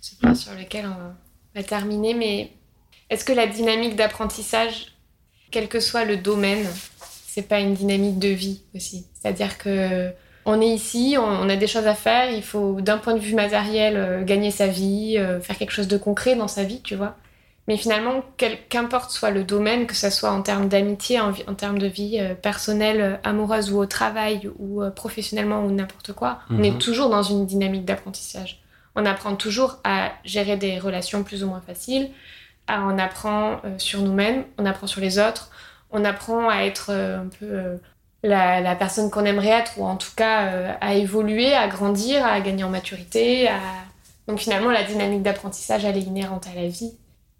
ce 0.00 0.14
point 0.16 0.34
sur 0.34 0.52
lequel 0.54 0.86
on 0.86 1.58
va 1.58 1.62
terminer, 1.62 2.14
mais 2.14 2.52
est-ce 3.10 3.24
que 3.24 3.32
la 3.32 3.46
dynamique 3.46 3.96
d'apprentissage, 3.96 4.94
quel 5.50 5.68
que 5.68 5.80
soit 5.80 6.04
le 6.04 6.16
domaine, 6.16 6.66
c'est 7.26 7.42
pas 7.42 7.60
une 7.60 7.74
dynamique 7.74 8.18
de 8.18 8.28
vie 8.28 8.62
aussi? 8.74 9.06
C'est-à-dire 9.14 9.58
que 9.58 10.10
on 10.50 10.62
est 10.62 10.68
ici, 10.68 11.16
on, 11.20 11.46
a 11.50 11.56
des 11.56 11.66
choses 11.66 11.86
à 11.86 11.94
faire, 11.94 12.30
il 12.30 12.42
faut 12.42 12.80
d'un 12.80 12.96
point 12.96 13.12
de 13.12 13.18
vue 13.18 13.34
matériel 13.34 13.96
euh, 13.98 14.24
gagner 14.24 14.50
sa 14.50 14.66
vie, 14.66 15.16
euh, 15.18 15.40
faire 15.40 15.58
quelque 15.58 15.72
chose 15.72 15.88
de 15.88 15.98
concret 15.98 16.36
dans 16.36 16.48
sa 16.48 16.64
vie, 16.64 16.80
tu 16.80 16.94
vois. 16.94 17.16
Mais 17.66 17.76
finalement, 17.76 18.24
qu'importe 18.70 19.10
soit 19.10 19.30
le 19.30 19.44
domaine, 19.44 19.86
que 19.86 19.94
ce 19.94 20.08
soit 20.08 20.30
en 20.30 20.40
termes 20.40 20.68
d'amitié, 20.68 21.20
en, 21.20 21.34
en, 21.46 21.54
termes 21.54 21.76
de 21.76 21.86
vie 21.86 22.16
euh, 22.18 22.34
personnelle, 22.34 23.20
amoureuse 23.24 23.70
ou 23.70 23.78
au 23.78 23.84
travail 23.84 24.50
ou 24.58 24.82
professionnellement 24.96 25.62
ou 25.66 25.70
n'importe 25.70 26.14
quoi, 26.14 26.38
on 26.48 26.62
est 26.62 26.78
toujours 26.78 27.10
dans 27.10 27.22
une 27.22 27.44
dynamique 27.44 27.84
d'apprentissage. 27.84 28.62
On 28.96 29.04
apprend 29.04 29.36
toujours 29.36 29.76
à 29.84 30.12
gérer 30.24 30.56
des 30.56 30.78
relations 30.78 31.24
plus 31.24 31.44
ou 31.44 31.48
moins 31.48 31.60
faciles, 31.60 32.08
à, 32.68 32.84
on 32.86 32.96
apprend 32.96 33.60
sur 33.76 34.00
nous-mêmes, 34.00 34.44
on 34.56 34.64
apprend 34.64 34.86
sur 34.86 35.02
les 35.02 35.18
autres, 35.18 35.50
on 35.90 36.06
apprend 36.06 36.48
à 36.48 36.62
être 36.62 36.90
un 36.90 37.28
peu 37.38 37.78
la, 38.22 38.60
la 38.60 38.74
personne 38.74 39.10
qu'on 39.10 39.24
aimerait 39.24 39.48
être, 39.48 39.78
ou 39.78 39.84
en 39.84 39.96
tout 39.96 40.10
cas 40.16 40.46
euh, 40.46 40.72
à 40.80 40.94
évoluer, 40.94 41.54
à 41.54 41.68
grandir, 41.68 42.24
à 42.24 42.40
gagner 42.40 42.64
en 42.64 42.70
maturité. 42.70 43.48
À... 43.48 43.60
Donc 44.26 44.40
finalement, 44.40 44.70
la 44.70 44.82
dynamique 44.82 45.22
d'apprentissage, 45.22 45.84
elle 45.84 45.96
est 45.96 46.02
inhérente 46.02 46.46
à 46.46 46.60
la 46.60 46.68
vie. 46.68 46.92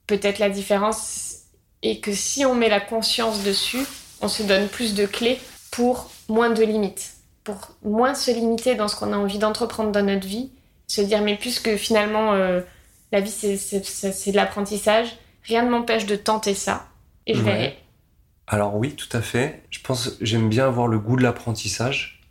Peut-être 0.07 0.39
la 0.39 0.51
différence 0.51 1.39
est 1.83 2.01
que 2.01 2.13
si 2.13 2.45
on 2.45 2.55
met 2.55 2.69
la 2.69 2.81
conscience 2.81 3.43
dessus, 3.43 3.85
on 4.21 4.29
se 4.29 4.43
donne 4.43 4.69
plus 4.69 4.95
de 4.95 5.07
clés 5.07 5.39
pour 5.71 6.11
moins 6.29 6.51
de 6.51 6.63
limites, 6.63 7.15
pour 7.45 7.57
moins 7.83 8.15
se 8.15 8.31
limiter 8.31 8.75
dans 8.75 8.89
ce 8.89 8.97
qu'on 8.97 9.13
a 9.13 9.17
envie 9.17 9.39
d'entreprendre 9.39 9.93
dans 9.93 10.05
notre 10.05 10.27
vie, 10.27 10.51
se 10.87 11.01
dire 11.01 11.23
mais 11.23 11.37
puisque 11.37 11.77
finalement 11.77 12.33
euh, 12.33 12.61
la 13.13 13.21
vie 13.21 13.31
c'est 13.31 14.33
de 14.33 14.37
l'apprentissage, 14.37 15.17
rien 15.45 15.63
ne 15.63 15.71
m'empêche 15.71 16.07
de 16.07 16.17
tenter 16.17 16.55
ça 16.55 16.87
et 17.27 17.35
je 17.35 17.43
ouais. 17.43 17.45
verrai 17.45 17.79
alors 18.49 18.75
oui, 18.77 18.95
tout 18.95 19.15
à 19.17 19.21
fait. 19.21 19.63
Je 19.71 19.81
pense 19.81 20.17
j'aime 20.21 20.49
bien 20.49 20.67
avoir 20.67 20.89
le 20.89 20.99
goût 20.99 21.17
de 21.17 21.23
l'apprentissage. 21.23 22.23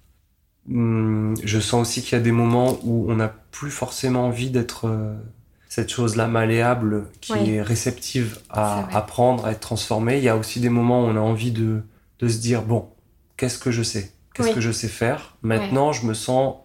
Hum, 0.70 1.36
je 1.43 1.59
sens 1.59 1.88
aussi 1.88 2.01
qu'il 2.01 2.13
y 2.13 2.15
a 2.15 2.24
des 2.24 2.32
moments 2.32 2.80
où 2.84 3.05
on 3.09 3.15
n'a 3.15 3.34
plus 3.51 3.72
forcément 3.72 4.26
envie 4.26 4.49
d'être 4.49 4.88
euh, 4.88 5.15
cette 5.70 5.89
chose-là 5.89 6.28
malléable 6.28 7.05
qui 7.22 7.34
oui. 7.34 7.51
est 7.51 7.61
réceptive 7.61 8.39
à 8.49 8.88
apprendre, 8.97 9.45
à 9.45 9.51
être 9.51 9.59
transformée. 9.59 10.18
Il 10.18 10.24
y 10.24 10.30
a 10.30 10.36
aussi 10.36 10.59
des 10.59 10.70
moments 10.70 11.03
où 11.03 11.07
on 11.07 11.15
a 11.15 11.20
envie 11.20 11.51
de, 11.51 11.84
de 12.20 12.28
se 12.28 12.39
dire, 12.39 12.63
bon, 12.63 12.89
qu'est-ce 13.38 13.59
que 13.59 13.72
je 13.72 13.84
sais? 13.84 14.11
Qu'est-ce 14.34 14.49
oui. 14.49 14.55
que 14.55 14.61
je 14.61 14.72
sais 14.72 14.88
faire? 14.88 15.36
Maintenant, 15.41 15.93
je 15.93 16.05
me 16.05 16.13
sens 16.13 16.55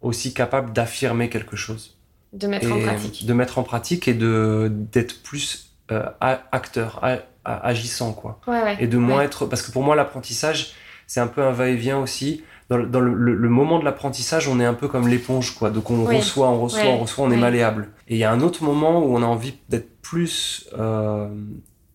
aussi 0.00 0.34
capable 0.34 0.72
d'affirmer 0.72 1.28
quelque 1.28 1.56
chose. 1.56 1.96
De 2.32 2.46
mettre 2.46 2.66
et 2.66 2.72
en 2.72 2.80
pratique. 2.80 3.26
De 3.26 3.32
mettre 3.32 3.58
en 3.58 3.62
pratique 3.62 4.08
et 4.08 4.14
d'être 4.14 5.22
plus 5.22 5.72
euh, 5.90 6.04
acteur, 6.20 7.04
agissant 7.44 8.12
quoi. 8.12 8.40
Ouais, 8.46 8.62
ouais, 8.62 8.76
et 8.80 8.86
de 8.86 8.98
moins 8.98 9.18
ouais. 9.18 9.24
être 9.24 9.46
parce 9.46 9.62
que 9.62 9.72
pour 9.72 9.82
moi 9.82 9.96
l'apprentissage 9.96 10.74
c'est 11.06 11.20
un 11.20 11.26
peu 11.26 11.42
un 11.42 11.52
va-et-vient 11.52 11.98
aussi. 11.98 12.42
Dans, 12.68 12.78
le, 12.78 12.86
dans 12.86 13.00
le, 13.00 13.12
le, 13.12 13.34
le, 13.34 13.48
moment 13.50 13.78
de 13.78 13.84
l'apprentissage 13.84 14.48
on 14.48 14.58
est 14.58 14.64
un 14.64 14.72
peu 14.72 14.88
comme 14.88 15.06
l'éponge 15.06 15.54
quoi. 15.54 15.68
Donc 15.68 15.90
on 15.90 16.04
reçoit 16.04 16.48
on 16.48 16.62
reçoit 16.62 16.84
on 16.86 16.98
reçoit 16.98 17.26
on 17.26 17.30
est 17.30 17.36
malléable. 17.36 17.90
Et 18.08 18.14
il 18.14 18.18
y 18.18 18.24
a 18.24 18.30
un 18.30 18.40
autre 18.40 18.64
moment 18.64 19.04
où 19.04 19.14
on 19.14 19.22
a 19.22 19.26
envie 19.26 19.54
d'être 19.68 20.00
plus 20.00 20.70
euh, 20.78 21.28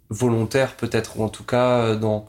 volontaire 0.09 0.75
peut-être 0.75 1.19
ou 1.19 1.23
en 1.23 1.29
tout 1.29 1.43
cas 1.43 1.79
euh, 1.79 1.95
dans 1.95 2.27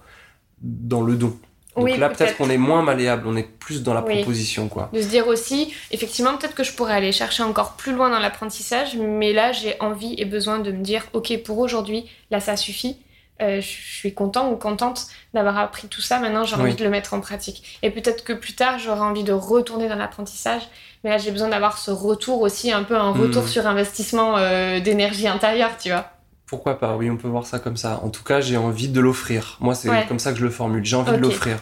dans 0.62 1.02
le 1.02 1.16
don 1.16 1.36
donc 1.78 1.86
oui, 1.86 1.96
là, 1.96 2.08
peut-être 2.08 2.36
peut 2.36 2.44
qu'on 2.44 2.50
est 2.50 2.58
moins 2.58 2.82
malléable, 2.82 3.28
on 3.28 3.36
est 3.36 3.48
plus 3.48 3.84
dans 3.84 3.94
la 3.94 4.02
oui. 4.04 4.16
proposition, 4.16 4.68
quoi. 4.68 4.90
De 4.92 5.00
se 5.00 5.06
dire 5.06 5.28
aussi, 5.28 5.72
effectivement, 5.92 6.36
peut-être 6.36 6.56
que 6.56 6.64
je 6.64 6.72
pourrais 6.72 6.94
aller 6.94 7.12
chercher 7.12 7.44
encore 7.44 7.74
plus 7.74 7.92
loin 7.92 8.10
dans 8.10 8.18
l'apprentissage, 8.18 8.96
mais 8.96 9.32
là, 9.32 9.52
j'ai 9.52 9.76
envie 9.80 10.16
et 10.18 10.24
besoin 10.24 10.58
de 10.58 10.72
me 10.72 10.82
dire, 10.82 11.04
ok, 11.12 11.40
pour 11.44 11.58
aujourd'hui, 11.58 12.06
là, 12.32 12.40
ça 12.40 12.56
suffit. 12.56 12.96
Euh, 13.40 13.60
je 13.60 13.66
suis 13.66 14.14
content 14.14 14.50
ou 14.50 14.56
contente 14.56 15.06
d'avoir 15.32 15.58
appris 15.58 15.86
tout 15.86 16.00
ça. 16.00 16.18
Maintenant, 16.18 16.44
j'ai 16.44 16.56
envie 16.56 16.74
de 16.74 16.82
le 16.82 16.90
mettre 16.90 17.14
en 17.14 17.20
pratique. 17.20 17.78
Et 17.82 17.90
peut-être 17.90 18.24
que 18.24 18.32
plus 18.32 18.54
tard, 18.54 18.78
j'aurai 18.78 19.00
envie 19.00 19.22
de 19.22 19.32
retourner 19.32 19.88
dans 19.88 19.94
l'apprentissage. 19.94 20.62
Mais 21.04 21.10
là, 21.10 21.18
j'ai 21.18 21.30
besoin 21.30 21.48
d'avoir 21.48 21.78
ce 21.78 21.92
retour 21.92 22.40
aussi, 22.40 22.72
un 22.72 22.82
peu 22.82 22.96
un 22.96 23.12
retour 23.12 23.44
mmh. 23.44 23.48
sur 23.48 23.66
investissement 23.66 24.36
euh, 24.36 24.80
d'énergie 24.80 25.28
intérieure, 25.28 25.70
tu 25.78 25.90
vois. 25.90 26.10
Pourquoi 26.46 26.80
pas 26.80 26.96
Oui, 26.96 27.08
on 27.10 27.16
peut 27.16 27.28
voir 27.28 27.46
ça 27.46 27.60
comme 27.60 27.76
ça. 27.76 28.00
En 28.02 28.08
tout 28.08 28.24
cas, 28.24 28.40
j'ai 28.40 28.56
envie 28.56 28.88
de 28.88 29.00
l'offrir. 29.00 29.56
Moi, 29.60 29.74
c'est 29.74 29.88
ouais. 29.88 30.06
comme 30.08 30.18
ça 30.18 30.32
que 30.32 30.38
je 30.38 30.44
le 30.44 30.50
formule. 30.50 30.84
J'ai 30.84 30.96
envie 30.96 31.10
okay. 31.10 31.18
de 31.18 31.22
l'offrir. 31.22 31.58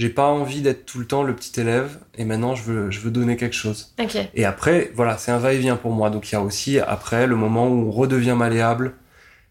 J'ai 0.00 0.08
pas 0.08 0.26
envie 0.26 0.62
d'être 0.62 0.86
tout 0.86 0.98
le 0.98 1.06
temps 1.06 1.22
le 1.22 1.36
petit 1.36 1.60
élève 1.60 1.98
et 2.16 2.24
maintenant 2.24 2.54
je 2.54 2.62
veux, 2.62 2.90
je 2.90 3.00
veux 3.00 3.10
donner 3.10 3.36
quelque 3.36 3.54
chose. 3.54 3.92
Okay. 4.02 4.30
Et 4.32 4.46
après, 4.46 4.90
voilà, 4.94 5.18
c'est 5.18 5.30
un 5.30 5.36
va-et-vient 5.36 5.76
pour 5.76 5.92
moi. 5.92 6.08
Donc 6.08 6.30
il 6.30 6.32
y 6.32 6.38
a 6.38 6.40
aussi 6.40 6.78
après 6.78 7.26
le 7.26 7.36
moment 7.36 7.68
où 7.68 7.88
on 7.88 7.90
redevient 7.90 8.34
malléable, 8.34 8.94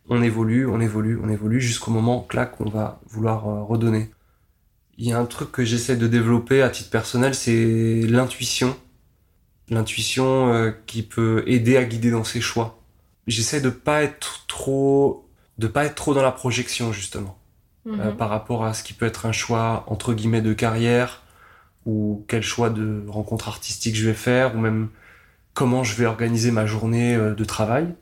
on 0.09 0.21
évolue, 0.21 0.65
on 0.65 0.81
évolue, 0.81 1.19
on 1.23 1.29
évolue 1.29 1.61
jusqu'au 1.61 1.91
moment, 1.91 2.21
clac, 2.21 2.59
on 2.59 2.69
va 2.69 2.99
vouloir 3.07 3.47
euh, 3.47 3.63
redonner. 3.63 4.09
Il 4.97 5.07
y 5.07 5.13
a 5.13 5.19
un 5.19 5.25
truc 5.25 5.51
que 5.51 5.63
j'essaie 5.63 5.95
de 5.95 6.07
développer 6.07 6.61
à 6.61 6.69
titre 6.69 6.89
personnel, 6.89 7.35
c'est 7.35 8.01
l'intuition. 8.01 8.75
L'intuition 9.69 10.51
euh, 10.51 10.71
qui 10.87 11.03
peut 11.03 11.43
aider 11.45 11.77
à 11.77 11.85
guider 11.85 12.09
dans 12.09 12.23
ses 12.23 12.41
choix. 12.41 12.81
J'essaie 13.27 13.61
de 13.61 13.69
pas 13.69 14.01
être 14.01 14.45
trop, 14.47 15.29
de 15.59 15.67
pas 15.67 15.85
être 15.85 15.95
trop 15.95 16.15
dans 16.15 16.23
la 16.23 16.31
projection 16.31 16.91
justement 16.91 17.37
mmh. 17.85 17.99
euh, 17.99 18.11
par 18.11 18.29
rapport 18.29 18.65
à 18.65 18.73
ce 18.73 18.83
qui 18.83 18.93
peut 18.93 19.05
être 19.05 19.27
un 19.27 19.31
choix 19.31 19.85
entre 19.87 20.13
guillemets 20.13 20.41
de 20.41 20.53
carrière 20.53 21.21
ou 21.85 22.25
quel 22.27 22.41
choix 22.41 22.71
de 22.71 23.05
rencontre 23.07 23.47
artistique 23.47 23.95
je 23.95 24.07
vais 24.07 24.15
faire 24.15 24.55
ou 24.55 24.59
même 24.59 24.89
comment 25.53 25.83
je 25.83 25.95
vais 25.95 26.07
organiser 26.07 26.49
ma 26.49 26.65
journée 26.65 27.15
de 27.15 27.43
travail. 27.43 27.93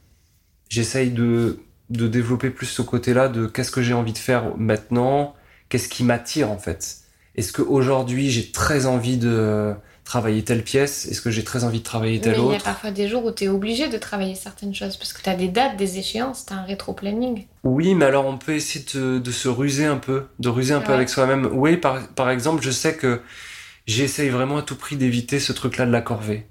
J'essaye 0.70 1.12
de 1.12 1.60
de 1.90 2.08
développer 2.08 2.50
plus 2.50 2.66
ce 2.66 2.82
côté-là 2.82 3.30
de 3.30 3.46
qu'est-ce 3.46 3.72
que 3.72 3.82
j'ai 3.82 3.94
envie 3.94 4.14
de 4.14 4.18
faire 4.18 4.58
maintenant, 4.58 5.36
qu'est-ce 5.70 5.90
qui 5.90 6.04
m'attire 6.04 6.52
en 6.52 6.58
fait. 6.58 6.98
Est-ce 7.36 7.54
qu'aujourd'hui 7.54 8.30
j'ai 8.30 8.52
très 8.52 8.86
envie 8.86 9.18
de 9.18 9.74
travailler 10.04 10.44
telle 10.44 10.64
pièce? 10.64 11.06
Est-ce 11.06 11.22
que 11.22 11.30
j'ai 11.30 11.44
très 11.44 11.64
envie 11.64 11.80
de 11.80 11.84
travailler 11.84 12.20
telle 12.20 12.40
autre 12.40 12.52
Il 12.52 12.58
y 12.58 12.62
a 12.62 12.64
parfois 12.64 12.92
des 12.92 13.08
jours 13.08 13.26
où 13.26 13.32
tu 13.32 13.46
es 13.46 13.48
obligé 13.48 13.90
de 13.90 13.98
travailler 13.98 14.36
certaines 14.36 14.74
choses 14.74 14.98
parce 14.98 15.14
que 15.14 15.22
tu 15.22 15.30
as 15.30 15.36
des 15.36 15.48
dates, 15.48 15.78
des 15.78 16.00
échéances, 16.00 16.46
tu 16.46 16.54
as 16.54 16.58
un 16.58 16.64
rétro-planning. 16.64 17.46
Oui, 17.64 17.94
mais 17.94 18.06
alors 18.06 18.26
on 18.26 18.38
peut 18.38 18.54
essayer 18.54 18.86
de, 18.94 19.32
se 19.32 19.48
ruser 19.48 19.86
un 19.86 19.98
peu, 19.98 20.26
de 20.40 20.50
ruser 20.50 20.74
un 20.74 20.82
peu 20.82 20.94
avec 20.94 21.10
soi-même. 21.10 21.50
Oui, 21.54 21.78
par, 21.78 22.08
par 22.10 22.30
exemple, 22.30 22.64
je 22.64 22.72
sais 22.72 22.96
que 22.96 23.22
j'essaye 23.86 24.30
vraiment 24.30 24.58
à 24.58 24.62
tout 24.62 24.76
prix 24.76 24.98
d'éviter 24.98 25.40
ce 25.40 25.54
truc-là 25.54 25.86
de 25.86 25.92
la 25.92 26.02
corvée. 26.02 26.48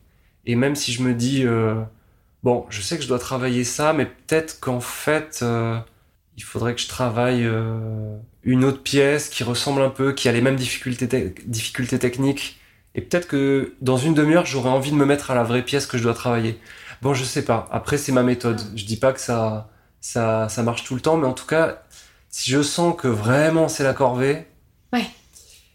Et 0.47 0.55
même 0.55 0.77
si 0.77 0.93
je 0.93 1.03
me 1.03 1.13
dis, 1.13 1.45
euh, 1.45 1.75
bon, 2.43 2.67
je 2.69 2.81
sais 2.81 2.97
que 2.97 3.03
je 3.03 3.09
dois 3.09 3.19
travailler 3.19 3.65
ça, 3.65 3.93
mais 3.93 4.07
peut-être 4.07 4.61
qu'en 4.61 4.81
fait, 4.81 5.41
euh, 5.43 5.79
il 6.37 6.43
faudrait 6.43 6.75
que 6.75 6.81
je 6.81 6.89
travaille 6.89 7.45
euh, 7.45 8.17
une 8.45 8.65
autre 8.65 8.83
pièce 8.83 9.29
qui 9.29 9.45
ressemble 9.45 9.83
un 9.83 9.91
peu, 9.91 10.13
qui 10.13 10.29
a 10.29 10.33
les 10.33 10.41
mêmes 10.41 10.57
difficultés, 10.57 11.35
difficultés 11.47 11.99
techniques. 11.99 12.61
Et 12.95 13.01
peut-être 13.01 13.29
que 13.29 13.75
dans 13.81 13.97
une 13.97 14.15
demi-heure, 14.15 14.47
j'aurais 14.47 14.71
envie 14.71 14.91
de 14.91 14.97
me 14.97 15.05
mettre 15.05 15.31
à 15.31 15.35
la 15.35 15.43
vraie 15.43 15.63
pièce 15.63 15.87
que 15.87 15.99
je 15.99 16.03
dois 16.03 16.15
travailler. 16.15 16.59
Bon, 17.03 17.15
je 17.15 17.25
sais 17.25 17.45
pas. 17.45 17.69
Après, 17.71 17.99
c'est 17.99 18.13
ma 18.13 18.23
méthode. 18.23 18.61
Je 18.75 18.85
dis 18.85 18.97
pas 18.97 19.13
que 19.13 19.21
ça, 19.21 19.69
ça, 20.01 20.49
ça 20.49 20.63
marche 20.63 20.85
tout 20.85 20.95
le 20.95 21.01
temps, 21.01 21.17
mais 21.17 21.27
en 21.27 21.35
tout 21.35 21.47
cas, 21.47 21.83
si 22.31 22.51
je 22.51 22.63
sens 22.63 22.95
que 22.97 23.09
vraiment 23.09 23.69
c'est 23.69 23.85
la 23.85 23.93
corvée. 23.93 24.47
Ouais. 24.93 25.07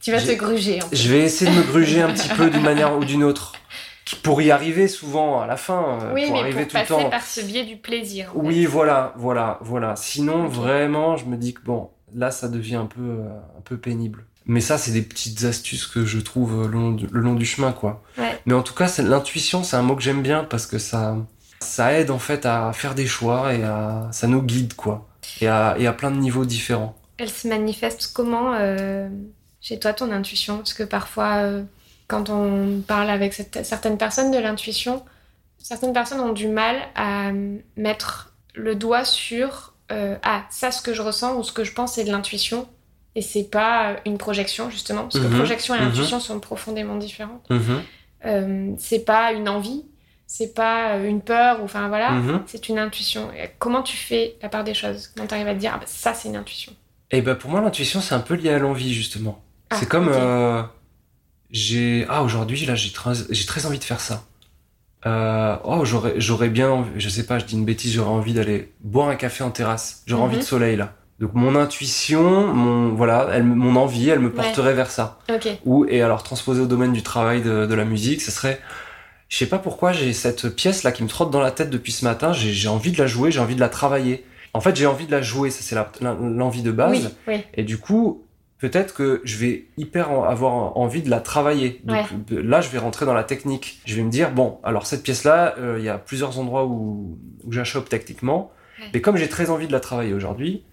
Tu 0.01 0.11
vas 0.11 0.21
te 0.21 0.31
gruger. 0.31 0.79
Je 0.91 1.09
vais 1.09 1.19
essayer 1.19 1.51
de 1.51 1.55
me 1.55 1.63
gruger 1.63 2.01
un 2.01 2.11
petit 2.11 2.29
peu 2.29 2.49
d'une 2.49 2.61
manière 2.63 2.97
ou 2.97 3.05
d'une 3.05 3.23
autre 3.23 3.53
pour 4.23 4.41
y 4.41 4.51
arriver 4.51 4.87
souvent 4.87 5.41
à 5.41 5.47
la 5.47 5.57
fin, 5.57 5.99
euh, 6.01 6.13
oui, 6.13 6.25
pour 6.25 6.33
mais 6.33 6.39
arriver 6.41 6.65
pour 6.65 6.71
tout 6.71 6.95
le 6.95 7.03
temps. 7.03 7.09
par 7.09 7.23
ce 7.23 7.41
biais 7.41 7.65
du 7.65 7.77
plaisir. 7.77 8.31
Oui, 8.35 8.65
voilà, 8.65 9.13
voilà, 9.15 9.59
voilà. 9.61 9.95
Sinon, 9.95 10.47
vraiment, 10.47 11.17
je 11.17 11.25
me 11.25 11.37
dis 11.37 11.53
que 11.53 11.61
bon, 11.61 11.89
là, 12.13 12.31
ça 12.31 12.47
devient 12.47 12.75
un 12.75 12.87
peu, 12.87 13.01
euh, 13.01 13.29
un 13.57 13.61
peu 13.63 13.77
pénible. 13.77 14.25
Mais 14.45 14.59
ça, 14.59 14.77
c'est 14.77 14.91
des 14.91 15.03
petites 15.03 15.43
astuces 15.43 15.85
que 15.85 16.03
je 16.03 16.19
trouve 16.19 16.63
le 16.63 16.67
long 16.67 16.91
du, 16.91 17.07
le 17.11 17.21
long 17.21 17.35
du 17.35 17.45
chemin, 17.45 17.71
quoi. 17.71 18.03
Mais 18.45 18.53
en 18.53 18.63
tout 18.63 18.73
cas, 18.73 18.91
l'intuition, 19.01 19.63
c'est 19.63 19.75
un 19.75 19.83
mot 19.83 19.95
que 19.95 20.01
j'aime 20.01 20.23
bien 20.23 20.43
parce 20.43 20.65
que 20.65 20.79
ça, 20.79 21.15
ça 21.59 21.93
aide 21.93 22.09
en 22.09 22.17
fait 22.17 22.45
à 22.47 22.73
faire 22.73 22.95
des 22.95 23.05
choix 23.05 23.53
et 23.53 23.63
à, 23.63 24.09
ça 24.11 24.25
nous 24.27 24.41
guide, 24.41 24.73
quoi. 24.73 25.07
Et 25.41 25.47
à, 25.47 25.75
et 25.77 25.85
à 25.85 25.93
plein 25.93 26.09
de 26.09 26.17
niveaux 26.17 26.45
différents. 26.45 26.95
Elle 27.17 27.29
se 27.29 27.47
manifeste 27.47 28.11
comment 28.13 28.55
euh, 28.55 29.07
chez 29.61 29.79
toi, 29.79 29.93
ton 29.93 30.11
intuition? 30.11 30.57
Parce 30.57 30.73
que 30.73 30.83
parfois 30.83 31.43
quand 32.11 32.29
on 32.29 32.81
parle 32.85 33.09
avec 33.09 33.33
certaines 33.33 33.97
personnes 33.97 34.31
de 34.31 34.37
l'intuition, 34.37 35.01
certaines 35.57 35.93
personnes 35.93 36.19
ont 36.19 36.33
du 36.33 36.49
mal 36.49 36.75
à 36.93 37.31
mettre 37.77 38.33
le 38.53 38.75
doigt 38.75 39.05
sur 39.05 39.73
euh, 39.93 40.17
ah 40.21 40.43
ça 40.49 40.71
ce 40.71 40.81
que 40.81 40.93
je 40.93 41.01
ressens 41.01 41.37
ou 41.37 41.43
ce 41.43 41.53
que 41.53 41.63
je 41.63 41.71
pense 41.71 41.93
c'est 41.93 42.03
de 42.03 42.11
l'intuition 42.11 42.67
et 43.15 43.21
c'est 43.21 43.49
pas 43.49 43.95
une 44.05 44.17
projection 44.17 44.69
justement 44.69 45.03
parce 45.03 45.19
que 45.19 45.27
mhm. 45.27 45.37
projection 45.37 45.73
et 45.73 45.79
mhm. 45.79 45.87
intuition 45.87 46.19
sont 46.19 46.41
profondément 46.41 46.97
différentes. 46.97 47.49
Mhm. 47.49 47.81
Euh, 48.25 48.71
c'est 48.77 49.05
pas 49.05 49.31
une 49.31 49.47
envie, 49.47 49.85
c'est 50.27 50.53
pas 50.53 50.97
une 50.97 51.21
peur 51.21 51.61
ou 51.61 51.63
enfin 51.63 51.87
voilà, 51.87 52.13
c'est 52.45 52.67
une 52.67 52.77
intuition. 52.77 53.29
comment 53.57 53.83
tu 53.83 53.95
fais 53.95 54.35
la 54.41 54.49
part 54.49 54.65
des 54.65 54.73
choses 54.73 55.11
Comment 55.15 55.27
tu 55.27 55.33
arrives 55.33 55.47
à 55.47 55.53
te 55.53 55.59
dire 55.59 55.71
ah, 55.75 55.77
bah, 55.77 55.85
ça 55.87 56.13
c'est 56.13 56.27
une 56.27 56.35
intuition? 56.35 56.73
Eh 57.09 57.21
ben 57.21 57.35
pour 57.35 57.49
moi 57.49 57.61
l'intuition 57.61 58.01
c'est 58.01 58.15
un 58.15 58.19
peu 58.19 58.33
lié 58.33 58.49
à 58.49 58.59
l'envie 58.59 58.93
justement. 58.93 59.41
Ah, 59.69 59.77
c'est 59.79 59.87
comme 59.87 60.09
euh, 60.09 60.61
j'ai 61.51 62.05
ah 62.09 62.23
aujourd'hui 62.23 62.65
là 62.65 62.75
j'ai 62.75 62.91
très 62.91 63.13
j'ai 63.29 63.45
très 63.45 63.65
envie 63.65 63.79
de 63.79 63.83
faire 63.83 63.99
ça. 63.99 64.23
Euh, 65.05 65.57
oh 65.63 65.83
j'aurais 65.83 66.13
j'aurais 66.17 66.49
bien 66.49 66.85
je 66.95 67.09
sais 67.09 67.25
pas 67.25 67.39
je 67.39 67.45
dis 67.45 67.55
une 67.55 67.65
bêtise 67.65 67.93
j'aurais 67.93 68.11
envie 68.11 68.33
d'aller 68.33 68.71
boire 68.81 69.09
un 69.09 69.15
café 69.15 69.43
en 69.43 69.49
terrasse 69.49 70.03
j'aurais 70.05 70.21
envie 70.21 70.35
de 70.35 70.41
mhm. 70.41 70.47
soleil 70.47 70.75
là 70.75 70.93
donc 71.19 71.33
mon 71.33 71.55
intuition 71.55 72.53
mon 72.53 72.93
voilà 72.93 73.27
elle 73.33 73.43
mon 73.43 73.75
envie 73.77 74.09
elle 74.09 74.19
me 74.19 74.31
porterait 74.31 74.75
vers 74.75 74.91
ça 74.91 75.17
okay. 75.27 75.57
ou 75.65 75.85
et 75.85 76.03
alors 76.03 76.21
transposé 76.21 76.61
au 76.61 76.67
domaine 76.67 76.93
du 76.93 77.01
travail 77.01 77.41
de, 77.41 77.65
de 77.65 77.73
la 77.73 77.83
musique 77.83 78.21
ce 78.21 78.29
serait 78.29 78.61
je 79.27 79.37
sais 79.37 79.47
pas 79.47 79.57
pourquoi 79.57 79.91
j'ai 79.91 80.13
cette 80.13 80.49
pièce 80.49 80.83
là 80.83 80.91
qui 80.91 81.01
me 81.01 81.07
trotte 81.07 81.31
dans 81.31 81.41
la 81.41 81.49
tête 81.49 81.71
depuis 81.71 81.91
ce 81.91 82.05
matin 82.05 82.31
j'ai 82.31 82.67
envie 82.67 82.91
de 82.91 82.99
la 82.99 83.07
jouer 83.07 83.31
j'ai 83.31 83.39
envie 83.39 83.55
de 83.55 83.59
la 83.59 83.69
travailler 83.69 84.23
en 84.53 84.61
fait 84.61 84.75
j'ai 84.75 84.85
envie 84.85 85.07
de 85.07 85.11
la 85.11 85.23
jouer 85.23 85.49
ça 85.49 85.63
c'est 85.63 86.03
l'envie 86.21 86.61
de 86.61 86.71
base 86.71 87.15
oui, 87.27 87.33
oui. 87.33 87.43
et 87.55 87.63
du 87.63 87.79
coup 87.79 88.23
peut-être 88.61 88.93
que 88.93 89.21
je 89.23 89.37
vais 89.37 89.65
hyper 89.75 90.11
avoir 90.11 90.77
envie 90.77 91.01
de 91.01 91.09
la 91.09 91.19
travailler. 91.19 91.81
Donc 91.83 92.05
là, 92.29 92.61
je 92.61 92.69
vais 92.69 92.77
rentrer 92.77 93.07
dans 93.07 93.15
la 93.15 93.23
technique. 93.23 93.81
Je 93.85 93.95
vais 93.95 94.03
me 94.03 94.11
dire, 94.11 94.31
bon, 94.31 94.59
alors 94.63 94.85
cette 94.85 95.01
pièce-là, 95.01 95.55
euh, 95.57 95.77
il 95.79 95.83
y 95.83 95.89
a 95.89 95.97
plusieurs 95.97 96.37
endroits 96.39 96.65
où, 96.65 97.19
où 97.43 97.51
j'achoppe 97.51 97.89
techniquement. 97.89 98.51
Mais 98.93 99.01
comme 99.01 99.17
j'ai 99.17 99.29
très 99.29 99.49
envie 99.49 99.67
de 99.67 99.71
la 99.71 99.79
travailler 99.79 100.13
aujourd'hui, 100.13 100.63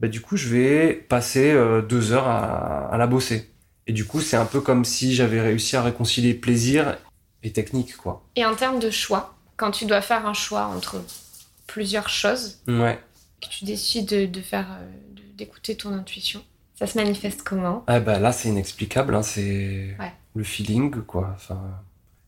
bah, 0.00 0.08
du 0.08 0.20
coup, 0.20 0.36
je 0.36 0.48
vais 0.48 0.92
passer 0.92 1.52
euh, 1.52 1.82
deux 1.82 2.12
heures 2.12 2.26
à, 2.26 2.88
à, 2.92 2.98
la 2.98 3.06
bosser. 3.06 3.50
Et 3.86 3.92
du 3.92 4.04
coup, 4.04 4.20
c'est 4.20 4.36
un 4.36 4.44
peu 4.44 4.60
comme 4.60 4.84
si 4.84 5.14
j'avais 5.14 5.40
réussi 5.40 5.76
à 5.76 5.82
réconcilier 5.82 6.34
plaisir 6.34 6.98
et 7.44 7.52
technique, 7.52 7.96
quoi. 7.96 8.24
Et 8.34 8.44
en 8.44 8.56
termes 8.56 8.80
de 8.80 8.90
choix, 8.90 9.36
quand 9.56 9.70
tu 9.70 9.86
dois 9.86 10.00
faire 10.00 10.26
un 10.26 10.34
choix 10.34 10.66
entre 10.66 11.00
plusieurs 11.68 12.08
choses, 12.08 12.58
ouais. 12.66 12.98
que 13.40 13.48
tu 13.48 13.64
décides 13.64 14.08
de, 14.08 14.26
de 14.26 14.40
faire, 14.40 14.66
euh, 14.80 15.20
d'écouter 15.36 15.76
ton 15.76 15.92
intuition, 15.92 16.42
ça 16.76 16.86
se 16.86 16.98
manifeste 16.98 17.42
comment? 17.42 17.84
Ah 17.86 18.00
bah 18.00 18.18
là 18.18 18.32
c'est 18.32 18.48
inexplicable, 18.48 19.14
hein, 19.14 19.22
c'est 19.22 19.96
le 20.34 20.44
feeling 20.44 20.90
quoi. 20.90 21.32
Enfin, 21.34 21.60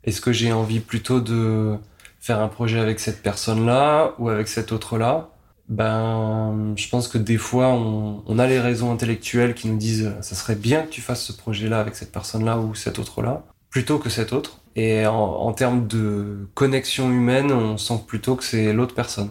est-ce 0.05 0.21
que 0.21 0.33
j'ai 0.33 0.53
envie 0.53 0.81
plutôt 0.81 1.21
de 1.21 1.77
faire 2.19 2.41
un 2.41 2.49
projet 2.49 2.81
avec 2.81 2.99
cette 2.99 3.23
personne-là 3.23 4.15
ou 4.19 4.29
avec 4.31 4.49
cette 4.49 4.73
autre-là? 4.73 5.31
Ben, 5.69 6.73
je 6.77 6.89
pense 6.89 7.09
que 7.09 7.19
des 7.19 7.37
fois 7.37 7.69
on, 7.69 8.23
on, 8.27 8.39
a 8.39 8.47
les 8.47 8.59
raisons 8.59 8.91
intellectuelles 8.91 9.55
qui 9.55 9.69
nous 9.69 9.77
disent 9.77 10.15
ça 10.23 10.35
serait 10.35 10.55
bien 10.55 10.83
que 10.83 10.89
tu 10.89 11.03
fasses 11.03 11.23
ce 11.23 11.33
projet-là 11.33 11.79
avec 11.79 11.95
cette 11.95 12.11
personne-là 12.11 12.59
ou 12.59 12.75
cette 12.75 12.99
autre-là 12.99 13.45
plutôt 13.69 13.99
que 13.99 14.09
cette 14.09 14.33
autre. 14.33 14.63
Et 14.77 15.07
en, 15.07 15.15
en 15.15 15.53
termes 15.53 15.87
de 15.87 16.49
connexion 16.55 17.11
humaine, 17.11 17.53
on 17.53 17.77
sent 17.77 18.01
plutôt 18.07 18.37
que 18.37 18.45
c'est 18.45 18.73
l'autre 18.73 18.95
personne. 18.95 19.31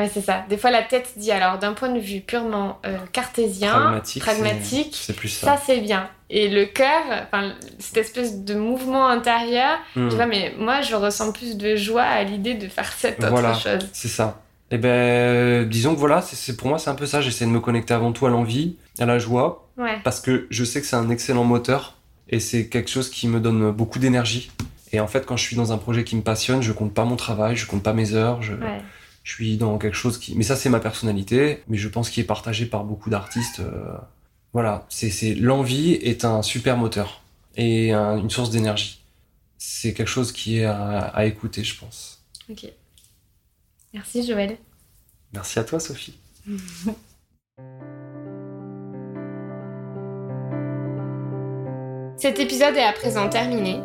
Ouais, 0.00 0.10
c'est 0.12 0.22
ça. 0.22 0.46
Des 0.48 0.56
fois, 0.56 0.70
la 0.70 0.82
tête 0.82 1.12
dit 1.18 1.30
alors 1.30 1.58
d'un 1.58 1.74
point 1.74 1.90
de 1.90 2.00
vue 2.00 2.20
purement 2.20 2.78
euh, 2.86 2.96
cartésien, 3.12 4.00
pragmatique, 4.20 4.96
c'est 4.98 5.14
plus 5.14 5.28
ça, 5.28 5.46
ça 5.46 5.62
c'est 5.64 5.80
bien. 5.80 6.08
Et 6.30 6.48
le 6.48 6.64
cœur, 6.64 7.02
cette 7.78 7.98
espèce 7.98 8.42
de 8.42 8.54
mouvement 8.54 9.08
intérieur, 9.08 9.78
tu 9.92 10.00
hmm. 10.00 10.08
vois, 10.08 10.26
mais 10.26 10.54
moi, 10.58 10.80
je 10.80 10.94
ressens 10.94 11.32
plus 11.32 11.58
de 11.58 11.76
joie 11.76 12.02
à 12.02 12.22
l'idée 12.22 12.54
de 12.54 12.68
faire 12.68 12.90
cette 12.92 13.22
autre 13.22 13.60
chose. 13.60 13.88
C'est 13.92 14.08
ça. 14.08 14.40
Et 14.70 14.76
eh 14.76 14.78
ben, 14.78 15.68
disons 15.68 15.94
que 15.94 15.98
voilà, 15.98 16.22
c'est 16.22 16.56
pour 16.56 16.68
moi, 16.68 16.78
c'est 16.78 16.90
un 16.90 16.94
peu 16.94 17.04
ça. 17.04 17.20
J'essaie 17.20 17.44
de 17.44 17.50
me 17.50 17.60
connecter 17.60 17.92
avant 17.92 18.12
tout 18.12 18.24
à 18.24 18.30
l'envie, 18.30 18.76
à 19.00 19.04
la 19.04 19.18
joie, 19.18 19.68
ouais. 19.76 19.98
parce 20.04 20.20
que 20.20 20.46
je 20.48 20.64
sais 20.64 20.80
que 20.80 20.86
c'est 20.86 20.96
un 20.96 21.10
excellent 21.10 21.44
moteur 21.44 21.96
et 22.28 22.38
c'est 22.40 22.68
quelque 22.68 22.88
chose 22.88 23.10
qui 23.10 23.28
me 23.28 23.40
donne 23.40 23.72
beaucoup 23.72 23.98
d'énergie. 23.98 24.50
Et 24.92 25.00
en 25.00 25.08
fait, 25.08 25.26
quand 25.26 25.36
je 25.36 25.42
suis 25.42 25.56
dans 25.56 25.72
un 25.72 25.78
projet 25.78 26.04
qui 26.04 26.14
me 26.14 26.22
passionne, 26.22 26.62
je 26.62 26.72
compte 26.72 26.94
pas 26.94 27.04
mon 27.04 27.16
travail, 27.16 27.56
je 27.56 27.66
compte 27.66 27.82
pas 27.82 27.92
mes 27.92 28.14
heures, 28.14 28.40
je 28.42 28.52
ouais 28.52 28.80
je 29.22 29.34
suis 29.34 29.56
dans 29.56 29.78
quelque 29.78 29.96
chose 29.96 30.18
qui 30.18 30.34
mais 30.36 30.42
ça 30.42 30.56
c'est 30.56 30.70
ma 30.70 30.80
personnalité 30.80 31.62
mais 31.68 31.76
je 31.76 31.88
pense 31.88 32.10
qu'il 32.10 32.22
est 32.22 32.26
partagé 32.26 32.66
par 32.66 32.84
beaucoup 32.84 33.10
d'artistes 33.10 33.60
euh, 33.60 33.96
voilà. 34.52 34.86
C'est 34.88 35.10
c'est 35.10 35.34
l'envie 35.34 35.92
est 35.92 36.24
un 36.24 36.42
super 36.42 36.76
moteur 36.76 37.22
et 37.56 37.92
une 37.92 38.30
source 38.30 38.50
d'énergie. 38.50 39.00
C'est 39.58 39.92
quelque 39.94 40.08
chose 40.08 40.32
qui 40.32 40.58
est 40.58 40.64
à, 40.64 40.98
à, 40.98 41.24
écouter 41.26 41.62
je 41.62 41.78
pense. 41.78 42.24
Ok. 42.48 42.66
Merci 43.92 44.26
Joël. 44.26 44.56
Merci 45.32 45.58
à 45.58 45.64
toi 45.64 45.80
Sophie. 45.80 46.18
Cet 52.16 52.38
épisode 52.38 52.76
est 52.76 52.84
à 52.84 52.92
présent 52.92 53.28
terminé. 53.28 53.80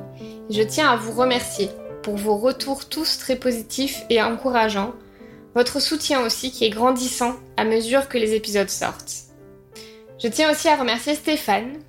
Je 0.49 0.61
tiens 0.61 0.89
à 0.91 0.95
vous 0.97 1.11
remercier 1.13 1.69
pour 2.03 2.17
vos 2.17 2.37
retours 2.37 2.89
tous 2.89 3.17
très 3.17 3.35
positifs 3.35 4.03
et 4.09 4.21
encourageants 4.21 4.93
votre 5.55 5.81
soutien 5.81 6.25
aussi 6.25 6.51
qui 6.51 6.65
est 6.65 6.69
grandissant 6.69 7.35
à 7.57 7.63
mesure 7.63 8.09
que 8.09 8.17
les 8.17 8.33
épisodes 8.33 8.69
sortent. 8.69 9.13
Je 10.21 10.27
tiens 10.27 10.51
aussi 10.51 10.67
à 10.67 10.75
remercier 10.75 11.15
Stéphane, 11.15 11.79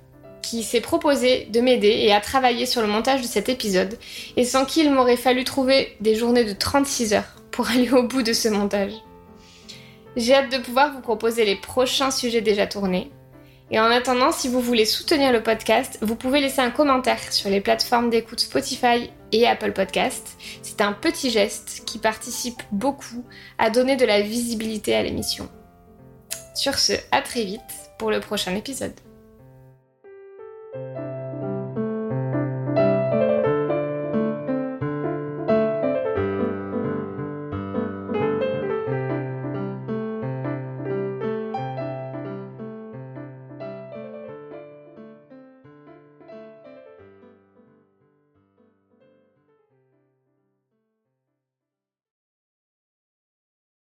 qui 0.41 0.63
s'est 0.63 0.81
proposé 0.81 1.45
de 1.51 1.59
m'aider 1.59 1.89
et 1.89 2.13
à 2.13 2.21
travailler 2.21 2.65
sur 2.65 2.81
le 2.81 2.87
montage 2.87 3.21
de 3.21 3.27
cet 3.27 3.49
épisode, 3.49 3.99
et 4.37 4.45
sans 4.45 4.65
qui 4.65 4.81
il 4.81 4.91
m'aurait 4.91 5.17
fallu 5.17 5.43
trouver 5.43 5.95
des 5.99 6.15
journées 6.15 6.45
de 6.45 6.53
36 6.53 7.13
heures 7.13 7.35
pour 7.51 7.67
aller 7.69 7.91
au 7.91 8.03
bout 8.03 8.23
de 8.23 8.33
ce 8.33 8.47
montage. 8.47 8.93
J'ai 10.15 10.33
hâte 10.33 10.51
de 10.51 10.57
pouvoir 10.57 10.93
vous 10.93 11.01
proposer 11.01 11.45
les 11.45 11.57
prochains 11.57 12.11
sujets 12.11 12.41
déjà 12.41 12.65
tournés. 12.65 13.11
Et 13.69 13.79
en 13.79 13.85
attendant, 13.85 14.31
si 14.31 14.47
vous 14.47 14.61
voulez 14.61 14.85
soutenir 14.85 15.33
le 15.33 15.43
podcast, 15.43 15.97
vous 16.01 16.15
pouvez 16.15 16.39
laisser 16.39 16.61
un 16.61 16.71
commentaire 16.71 17.33
sur 17.33 17.49
les 17.49 17.59
plateformes 17.59 18.09
d'écoute 18.09 18.39
Spotify 18.39 19.11
et 19.33 19.45
Apple 19.45 19.73
Podcast. 19.73 20.37
C'est 20.61 20.79
un 20.79 20.93
petit 20.93 21.31
geste 21.31 21.83
qui 21.85 21.99
participe 21.99 22.61
beaucoup 22.71 23.25
à 23.57 23.69
donner 23.69 23.97
de 23.97 24.05
la 24.05 24.21
visibilité 24.21 24.95
à 24.95 25.03
l'émission. 25.03 25.49
Sur 26.55 26.79
ce, 26.79 26.93
à 27.11 27.21
très 27.21 27.43
vite 27.43 27.61
pour 27.99 28.09
le 28.09 28.21
prochain 28.21 28.55
épisode. 28.55 28.95